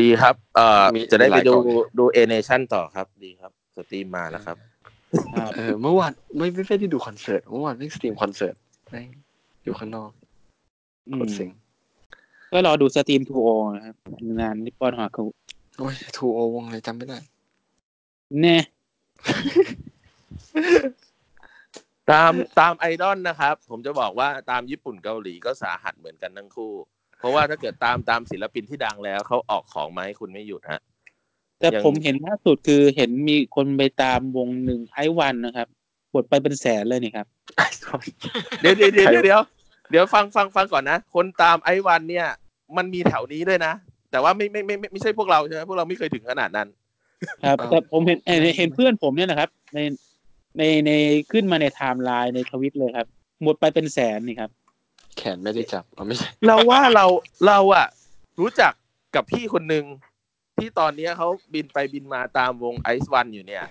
[0.03, 4.57] ดีครับ เอ่อมีจะได้มีหไปลายดูเกาะเลยดูเอเนชั่นต่อครับดีครับสตรีมมาแล้วครับ
[5.35, 8.55] ครับเออเมื่อวานไม่ไม่ไม่ได้ดูคอนเสิร์ตเมื่อวานไม่สตรีมคอนเสิร์ต
[8.91, 9.09] แม่ง
[9.65, 10.11] อยู่ข้างนอก
[11.09, 11.51] อืโคมตรเซ็ง
[12.53, 13.97] ก็รอดูสตรีมทูโอนะครับ
[14.41, 15.25] งานนิปปอนฮาคุ
[15.79, 17.19] โอ้ยทูโอวงอะไรจำไม่ได้
[18.41, 18.57] แน่
[22.11, 26.73] ตามตามไอดอลนะครับ ผมจะบอกว่าตามญี่ปุ่นเกาหลีก็สาหัสเหมือนกันทั้งคู่
[27.19, 30.81] เพราะว่าถ้าเกิดตามตามศิลปินที่ดังแล้วเขาออกของมาให้คุณไม่หยุดฮะ
[31.59, 35.69] แต่ยังผมเห็นล่าสุดคือเห็นมีคนไปตามวงหนึ่งไอวันนะครับ
[36.15, 37.27] กดไปเป็นแสนเลยนี่ครับ
[38.61, 39.41] เดี๋ยวเดี๋ยวเดี๋ยวเดี๋ยวเดี๋ยว
[39.91, 42.27] เดี๋ยวฟังฟังฟังก่อนนะ คนตามไอวันเนี่ย
[42.77, 43.73] มันมีแถวนี้ด้วยนะ
[44.11, 46.69] แต่ว่าไม่ไม่ไม่ไม่ไม่ใช่พวกเราใช่ไหมพวกเราไม่เคยถึงขนาดนั้น
[47.45, 49.79] ครับอ้าวแต่ผมเห็นเห็นเห็นเพื่อนผมเนี่ยนะครับ ใน
[50.59, 50.91] ในใน
[51.33, 53.09] ขึ้นมาในไทม์ไลน์ในทวิตเลยครับ
[53.43, 54.51] หมดไปเป็นแสนนี่ครับ
[55.17, 57.07] แขนไม่ได้จับอ๋อไม่ใช่เราว่าเรา
[57.47, 57.87] เราอะ
[58.41, 58.73] รู้จัก
[59.15, 59.85] กับพี่คนหนึ่ง
[60.59, 63.65] ที่ตอนเนี้ยเขาบินไปบินมาตามวงไอซ์วันอยู่เนี่ย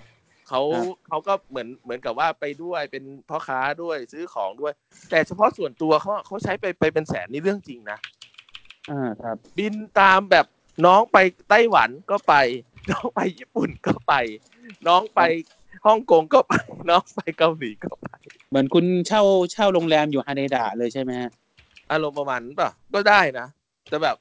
[0.50, 4.74] เขาครับเขาก็เหมือนเหมือนกับว่าไปด้วยเป็นพ่อค้าด้วยซื้อของด้วย
[5.10, 7.98] แต่เฉพาะส่วนตัวเขาเขาใช้ไปไปเป็นแสนนี่เรื่องจริงนะ
[8.92, 10.46] อ่าครับ บินตามแบบ
[10.86, 11.18] น้องไป
[11.50, 12.34] ไต้หวันก็ไป
[12.92, 14.14] น้องไปญี่ปุ่นก็ไป
[14.88, 15.22] น้องไป
[15.86, 16.54] ฮ่องกงก็ไป
[16.90, 18.08] น้องไปเกาหลีก็ไป
[18.50, 19.22] เหมือนคุณเช่า
[19.52, 21.32] เช่าโรงแรมอยู่ฮาเนดะเลยใช่ไหมฮะ
[21.92, 23.48] อารมณ์ประมาณนั้นป่ะก็ได้นะ
[23.90, 24.16] แต่แบบ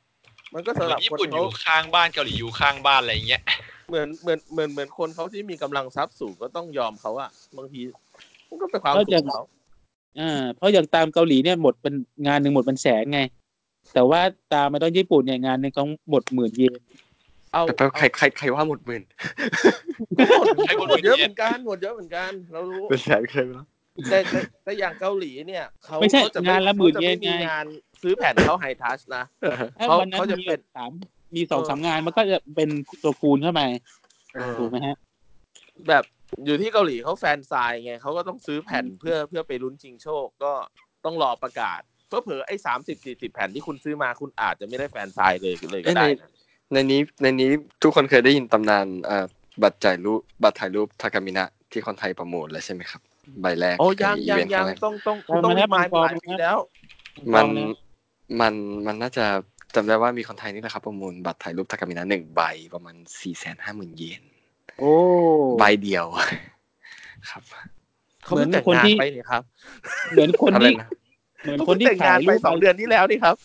[0.55, 3.43] มันก็เหมืสำหอรับนญี่คนปุ่นอเขายู่ข้างบ้านเกาหลีอยู่ข้างบ้านอะไรอย่างเงี้ย
[3.89, 7.81] เหมือนเหมือนเหมือนเหมือนคนเขาที่มีกำลังทรัพย์สูงก็ต้องยอมเขาอะบางที
[8.49, 9.45] มันก็เป็นความสุขของเขา
[10.21, 11.95] อ่าเพราะอย่างตามเกาหลีเนี่ยหมดเป็น
[12.27, 13.21] งานหนึ่งหมดเป็นแสนไง
[13.95, 14.21] แต่ว่า
[14.53, 16.81] ตามมาตอนญี่ปุ่นเนี่ยงานหนึงเขาหมดหมื่นเยน
[17.55, 19.03] เอาแป๊บๆใครใครใครว่าหมดหมื่น
[20.39, 23.67] หมดใครหมดหมดเยอะเยเหอะมือนกันหมดเยอะเหมือนกัน เรารู้เป็นแสนเคยไหมล่ะ
[24.11, 27.65] แต่แต่แต่อย่างเกาหลีเนี่ยเขาไม่ใช่เขาจะงานละหมื่นขาจะเยนมีไงงาน
[28.03, 29.25] ซื้อแผ่นเข้าไฮทัชนะ
[29.79, 30.93] ถ้าเขาวันนั้นเขาจะมีเป็นสาม
[31.37, 32.69] มีสองเออสามงานมันก็จะเป็น
[33.03, 33.63] ตัวคูณเข้าไป
[34.35, 34.97] เออถูกไหมฮะ
[35.89, 36.05] แบบ
[36.45, 40.53] อยู่ที่เกาหลีเขาแฟนซายไงเขาก็ต้องซื้อแผ่นเพื่อเพื่อไปลุ้นชิงโชคก็
[41.05, 46.31] ต้องรอประกาศเพื่อเผลอๆไอ้สามสิบสี่สิบแผ่นที่คุณซื้อมาคุณอาจจะไม่ได้แฟนซายเลยเลยก็เอ้ยในได้นะ
[46.75, 47.51] ในนี้ในนี้
[47.83, 49.27] ทุกคนเคยได้ยินตำนานอ่า
[49.63, 53.01] บัตรจ่ายรูปบัตรถ่ายรูปทากามินะที่คนไทยประมูลแล้วใช่ไหมครับ
[53.41, 56.57] ใบแรกโอ้ยังในยังเวนต์ยังครั้แรกต้องต้องยังต้องไม่ได้รีมายมังกรหลายปีแล้ว
[57.35, 57.69] มันกองเนี่ย
[58.41, 58.55] มัน
[58.87, 59.25] มันน่าจะ
[59.75, 62.43] จำได้ว่ามีคนไทยนี่แหละครับประมูลบัตรถ่ายรูปทากามินะหนึ่งใบ
[62.75, 64.23] ประมาณสี่แสนห้าหมื่นเยน
[64.79, 64.93] โอ้
[65.59, 66.07] ใบเดียว
[67.31, 67.43] ครับ
[68.25, 69.43] เขาเพิ่งแต่งเหมือนคนงานที่ไปนี่ครับ
[70.13, 70.89] เหมือนคนอะไรที่นะ
[71.43, 73.37] เหมือนเขาคนเพิ่งที่แต่งงานไปถ่ยรูปสองเดือนที่แล้วนี่ครับ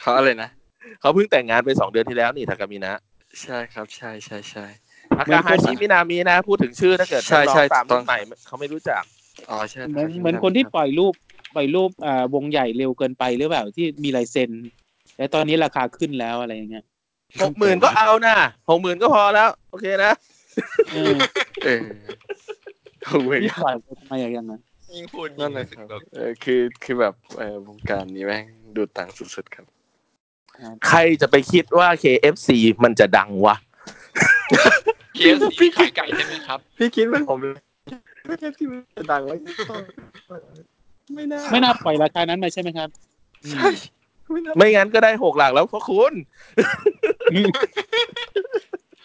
[0.00, 0.50] เขาอะไรนะ
[1.00, 2.94] เขาเพิ่งแต่งงานไปสองเดือนที่แล้วนี่ทากามินะ
[3.42, 4.66] ใช่ครับ ใช่ใช่ใช่
[5.16, 9.02] ทากาฮาชิมินามินะ พูดถึงชื่อถ้าเกิดใช่ใช่น้องๆตามต้รุ่องนใหม่เขาไม่รู้จัก
[9.50, 11.14] อ๋อใช่เหมือนทาชิเหมือนคนที่ปล่อยรูป
[11.54, 14.50] ปล่อยรูปอ่าวงใหญ่เร็วเกินไปหรือเปล่าที่มีลายเซ็น
[15.16, 16.84] แต่ตอนนี้ราคาขึ้นแล้วอะไรอย่างเงี้ย
[17.42, 18.34] หกหมื่นก็เอานะ
[18.70, 20.12] หกหมื่นก็พอแล้ว โอเคนะ
[20.92, 21.16] เออ
[21.64, 21.86] เออ
[23.04, 24.60] เอาเว้ยนี่ปล่อยไปทำไมอย่างนั้น
[24.92, 28.44] ยิ่งพูดยิ่นั่นงแหละรู้สึคกรับแบบเออคือคือแบบเออวงการนี้แม่ง
[28.76, 29.66] ดูดตังค์สุดๆครับ
[30.88, 32.48] ใครจะไปคิดว่า KFC
[32.84, 33.56] มันจะดังวะ
[35.16, 37.52] เคสซีขายไก่ใช่ไหมครับ พี่คิดว่าผมเลย
[38.26, 39.36] ไม่แค่ที่มันจะดังไว้
[41.14, 42.88] ไม่น่าไม่น่าปล่อยราคานั้นมาใช่ไหมครับ
[43.50, 43.68] ใช่
[44.32, 46.14] ไม่น่าไม่งั้นก็ได้หกหลักแล้วเพราะคุณ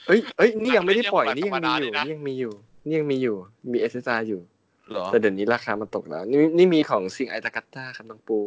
[0.07, 2.53] เอ้ยเอ้ยนี่ยังไม่ได้ปล่อยไม่นี่ใช่ยังธรรมมีดาอยู่เลยนะนี่ยังมีอยู่
[2.86, 3.36] นี่ยังมีอยู่
[3.72, 4.41] มี SSR อยู่
[4.90, 8.38] เหรอแต่เดี๋ยวนี้ราคามันตกแล้ว นี่นี่มีของซิงไอตากัตตาครับน้องปู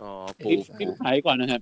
[0.00, 0.10] อ๋อ
[0.50, 1.60] รีปูบรีบขายก่อนนะครับ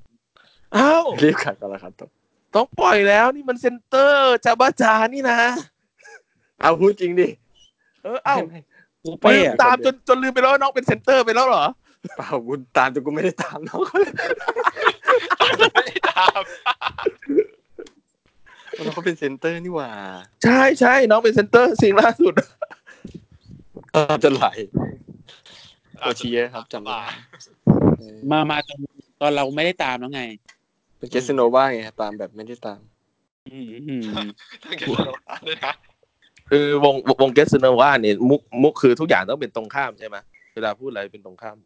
[0.77, 2.11] อ้าวรีบขายก่อนราคาตก
[2.55, 5.39] ต้องปล่อยแล้วนี่มันเซ็นเตอร์จาบ้าจานี่นะ
[6.61, 7.28] เอาพูดจริงดิ
[8.03, 8.61] เออเอ้าไม่
[9.03, 11.65] กูลืเป้มอะตามจนจนลืมไปแล้วว่าน้องเป็นเซ็นเตอร์ไปแล้วเหรอ
[12.16, 14.12] เปล่าบุญตามแต่กูไม่ได้ตามน้องเขาเลย
[15.74, 16.40] ไม่ได้ตาม
[18.77, 19.90] น้องเขาเป็นเซนเตอร์นี่หว่า
[20.44, 22.35] ใช่ใช่น้องเป็นเซ็นเตอร์สิ่งล่าสุด
[23.93, 24.44] เออจะไหล
[26.01, 27.01] โอเชียครับจำได้
[27.99, 28.78] เออมา มาตอน
[29.20, 30.23] ตอนเราไม่ได้ตามแล้วไง
[31.03, 32.81] เป็นเกสโนว่าไงตามแบบไม่ได้ตาม
[33.51, 34.03] อืมอืม
[34.65, 35.73] ต้องเก็บโลหะด้วยนะ
[36.51, 40.16] คือวงวงเกสเนว่าเนี่ยมุกมุกคือทุกอย่างต้องเป็นตรงข้ามใช่ไหม
[40.55, 41.57] เวลาพูดอะไรเป็นตรงข้าม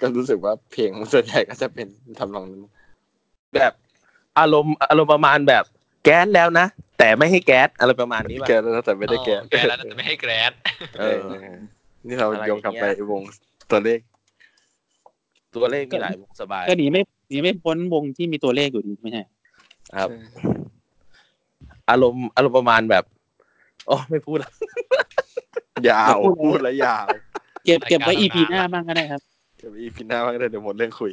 [0.00, 1.86] ก็รู้สึกว่าเพลงส่วนใหญ่ก็จะเป็น
[2.18, 2.64] ทำนองนั้น
[3.54, 3.72] แบบ
[4.38, 5.64] อารมณ์อารมณ์ประมาณแบบ
[6.04, 6.66] แก๊สแล้วนะ
[6.98, 10.52] แต่ไม่ให้แก๊สอะไรประมาณนี้ป่ะแกแล้วแต่ไม่ได้แกอ๋อแกแล้วแต่ไม่ให้แกรด
[11.00, 11.46] เอเอออ
[12.06, 13.22] นี่เราอะไรโยงกลับไปอย่างเงี้ยวง
[13.70, 13.98] ตัวเลข
[15.54, 19.22] ตัวเลขมีหลายวงสบายก็หนีไม่ หนีไม่พ้นวงที่มีตัวเลขอยู่ดีไม่ใช่
[19.96, 20.08] ครับ
[21.90, 23.04] อารมณ์อารมณ์ประมาณแบบ
[23.86, 24.50] โอ้ไม่พูดละ
[25.88, 27.06] ยาวพูดแล้วยาว
[27.64, 29.20] เก็บเก็บไว้อีพีหน้าบ้างก็ได้ครับ
[29.58, 31.10] เดี๋ยวอีพีหน้าบ้างได้เดี๋ยวหมดเรื่องคุย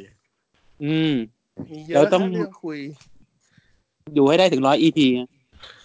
[0.84, 1.12] อืม
[1.70, 2.78] มีเยเราอะต้องนะเรื่องคุย
[4.14, 5.06] อยู่ให้ได้ถึงร้อยอีพี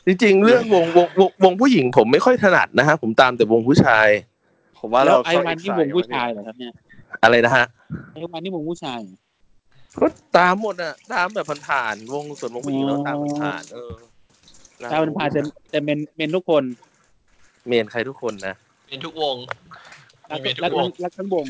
[0.05, 4.07] จริงๆ เรื่องวงวงวงวงผู้หญิงผมไม่ค่อยถนัดนะฮะผมตามแต่วงผู้ชาย
[4.79, 6.73] ผมว่าแล้เราวไอ้วันที่วงผู้ชายเหรอครับเนี่ย
[7.23, 7.65] อะไรนะฮะ
[8.13, 8.99] ไอ้วันที่วงผู้ชาย
[9.99, 10.07] ก็
[10.37, 13.93] ตามหมดอะตามแบบผ่านๆวงส่วนวงผู้หญิงเราตามผ่านๆเออ
[14.91, 15.41] ถ้ามันพาจะ
[15.73, 16.63] จะเป็นเป็นทุกคน
[17.67, 18.55] เมนใครทุกคนนะ
[18.87, 19.35] เป็นทุกวง
[20.31, 21.47] รักมีทุกรักวงรักทั้งวง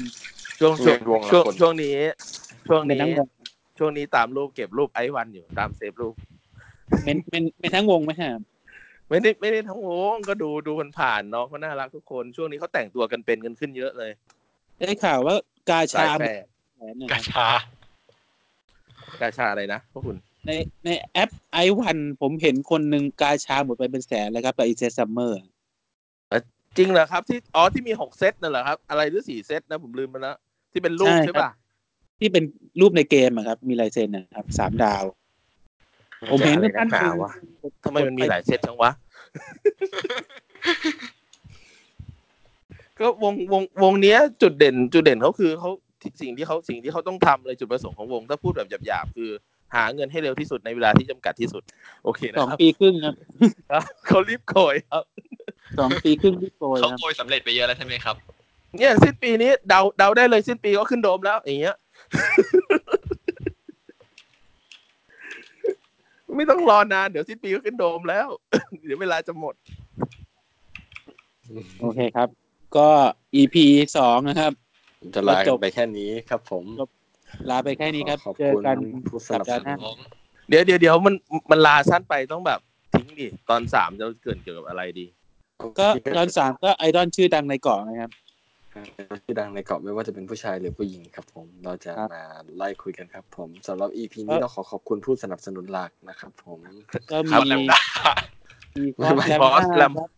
[0.59, 1.97] ช่วงช่วงวงช่วงละคน ช่วงนี้
[2.67, 3.27] ช่วงเป็นนี้ทั้งวง
[3.79, 6.15] ช่วงนี้ตามรูปเก็บรูปไอวันอยู่ตามเซฟรูป
[7.03, 8.31] เป็นเป็นเป็นทั้งวงไหมฮะ
[9.07, 14.11] ไม่ได้ไม่ได้ทั้งวงก็ดูดูผ่านๆน้องเขาน่ารักทุกคนช่วงนี้เขาแต่งตัวกันเป็นกันขึ้นเยอะเลย
[14.79, 15.35] ได้ข่าวว่า
[15.69, 16.43] กาสาชายแฝด
[16.75, 17.47] แสนเนี่ยกาชา
[19.21, 20.51] กาชาอะไรนะพวกคุณ ใน
[20.85, 25.39] ในแอปไอวันผมเห็นคนหนึ่งกาชาหมดไปเป็นแสนเลยครับไปอีเซซัมเมอร์
[26.77, 30.35] จริงเหรอครับ ที่อ๋อที่มีหกเซตนั่นเหรอครับ อะไรหรือสี่เซตนะผมลืมไปแล้ว
[30.71, 31.49] ที่เป็นรูปใช่ป่ะ
[32.19, 32.43] ที่เป็น
[32.79, 35.03] รูปในเกมอะครับ มีลายเซ็นนะครับสามดาว
[36.31, 37.31] ผมเห็นอะไรท่านนักหนาวะ
[37.83, 38.91] ทำไมมันมีหลายเซตจังวะ
[42.99, 45.69] ก็วงวงวงเนี้ย จุดเด่น จุดเด่นเขาคือเขา
[46.21, 49.29] สิ่งที่เขาสิ่งที่เขาต้องทำเลยจุดประสงค์ของวง ถ้าพูดแบบหยาบๆคือ
[49.75, 51.63] หาเงินให้เร็วที่สุดในเวลาที่จำกัดที่สุด
[52.03, 53.15] โอเคนะสองครับปีครึ่งครับ
[53.71, 55.03] ครับเขารีบโกยครับ
[55.79, 58.15] สองปีครึ่งที่โกยเขาครับโกยสำเร็จไปเยอะแล้วใช่ไหมครับ
[58.77, 61.75] เนี่ยสิ้นปีนี้เดาเดาได้เลยสิ้นปีก็ขึ้นโดมแล้วอย่างเงี้ย
[66.37, 68.27] ไม่ต้องรอนานเดี๋ยวสิ้นปีก็ขึ้นโดมแล้ว
[68.85, 69.55] เดี๋ยวเวลาจะหมด
[71.79, 72.29] โอเคครับ
[72.77, 72.87] ก็
[73.35, 73.55] EP
[73.97, 74.51] สองนะครับ
[75.15, 76.63] จะลากันไปแค่นี้ครับ ผม
[77.49, 78.77] ลาไปแค่นี้ครับขอบคุณ
[79.09, 79.97] ผู้สนับสดาห์หน้า ผม
[80.49, 81.15] เดี๋ยวเดี๋ยวเดี๋ยวมัน
[81.51, 82.59] มันลาสั้นไปต้องแบบ
[82.93, 85.05] ทิ้งดิตอนสามจะเกิดเกี่ยวกับอะไรดี
[85.79, 85.87] ก็
[86.17, 88.11] ตอนสามก็ไอดอลชื่อดังในเกาะนะครับ
[89.25, 92.25] ที่ดังในเกาะไม่ว่าจะเป็นผู้ชายหรือผู้หญิงครับ ผมเราจะครับมา
[92.57, 96.59] ไล่คุยกันครับ ผมสำหรับ EP นี้เราขอขอบคุณผู้สนับสนุนหลักนะครับ ผม
[97.11, 97.43] ก็ครัมีบ
[98.75, 100.09] มีไม่ไม่คอส Boss แลม Lam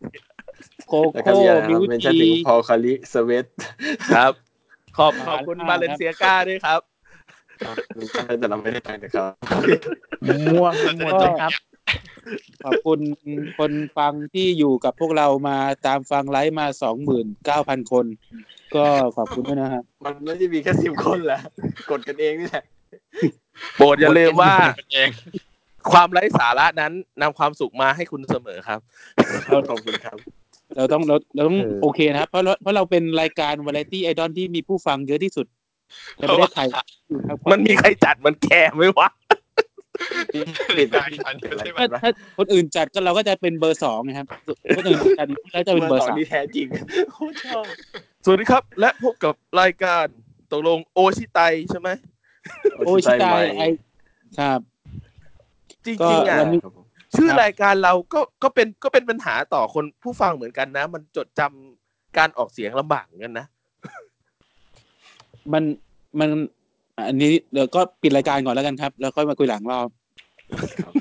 [0.88, 3.46] โคแล้วก็โค่มีอะไรคมิรับวเป็นจะทีถึงพอลคาริสเวต
[4.16, 4.34] ครับ
[4.98, 6.82] ขอบขอบคุณครับบาเลนเซียกาด้วยครับ
[8.40, 9.32] แต่เราไม่ได้ไปนะครับ
[10.46, 11.52] มั่วไปหมดเลยครับ
[12.64, 13.00] ขอบคุณ
[13.58, 18.06] คนฟังที่อยู่กับพวกเรามาตามฟังไลฟ์มาสองหมื่นเก้าพันคน
[18.76, 18.86] ก็
[19.18, 21.40] ขอบคุณด้วยนะครับ มันไม่ได้มีแค่สิบคนแหละ
[21.92, 22.64] กดกันเองนี่แหละ
[23.78, 24.54] โปรดอย่าลืมว่า
[24.94, 25.10] เอง
[25.92, 28.80] ความไร้สาระนั้นนำความสุขมาให้คุณเสมอครับ
[29.70, 30.18] ขอบคุณครับ
[30.78, 35.46] เราต้องเราเราต้องเออโอเคนะครับ เพราะเราเพราะเราเป็นรายการวาไรตี้ไอดอลที่มีผู้ฟังเยอะที่สุด
[36.18, 36.86] ในประเทศไทยครับ
[37.52, 39.10] มันมีใครจัดมันแคร์ไหมวะ
[40.78, 44.28] ปิดได้ทันไม่ใช่ไหมถ้าถ้าคนอื่นจัดก็เราก็จะเป็นเบอร์สองนะครับ
[44.78, 46.68] คนอื่นจัดก็จะเป็นเบอร์สามที่แท้จริง
[47.14, 47.66] โคตรชอบ
[48.26, 50.06] สวัสดีครับ และพบกับรายการ
[50.52, 51.40] ตกลงโอชิไต
[51.70, 51.90] ใช่ไหม
[52.86, 53.64] โอ้ยชิตายไอ
[54.40, 54.60] ครับ
[55.86, 56.60] จริงก็ๆอะวันนี้
[57.16, 63.46] ชื่อครับรายการเราก็ก็เป็นก็เป็นปัญหาต่อคนผู้ฟังเหมือนกันนะ มันจดจำการออกเสียงลำบากเหมือนกันนะ
[65.54, 65.64] มัน
[66.20, 66.30] มัน
[67.08, 69.88] อันนี้เดี๋ยวก็ปิดรายการก่อนแล้วกันครับ แล้วค่อยมาคุยหลังรอบ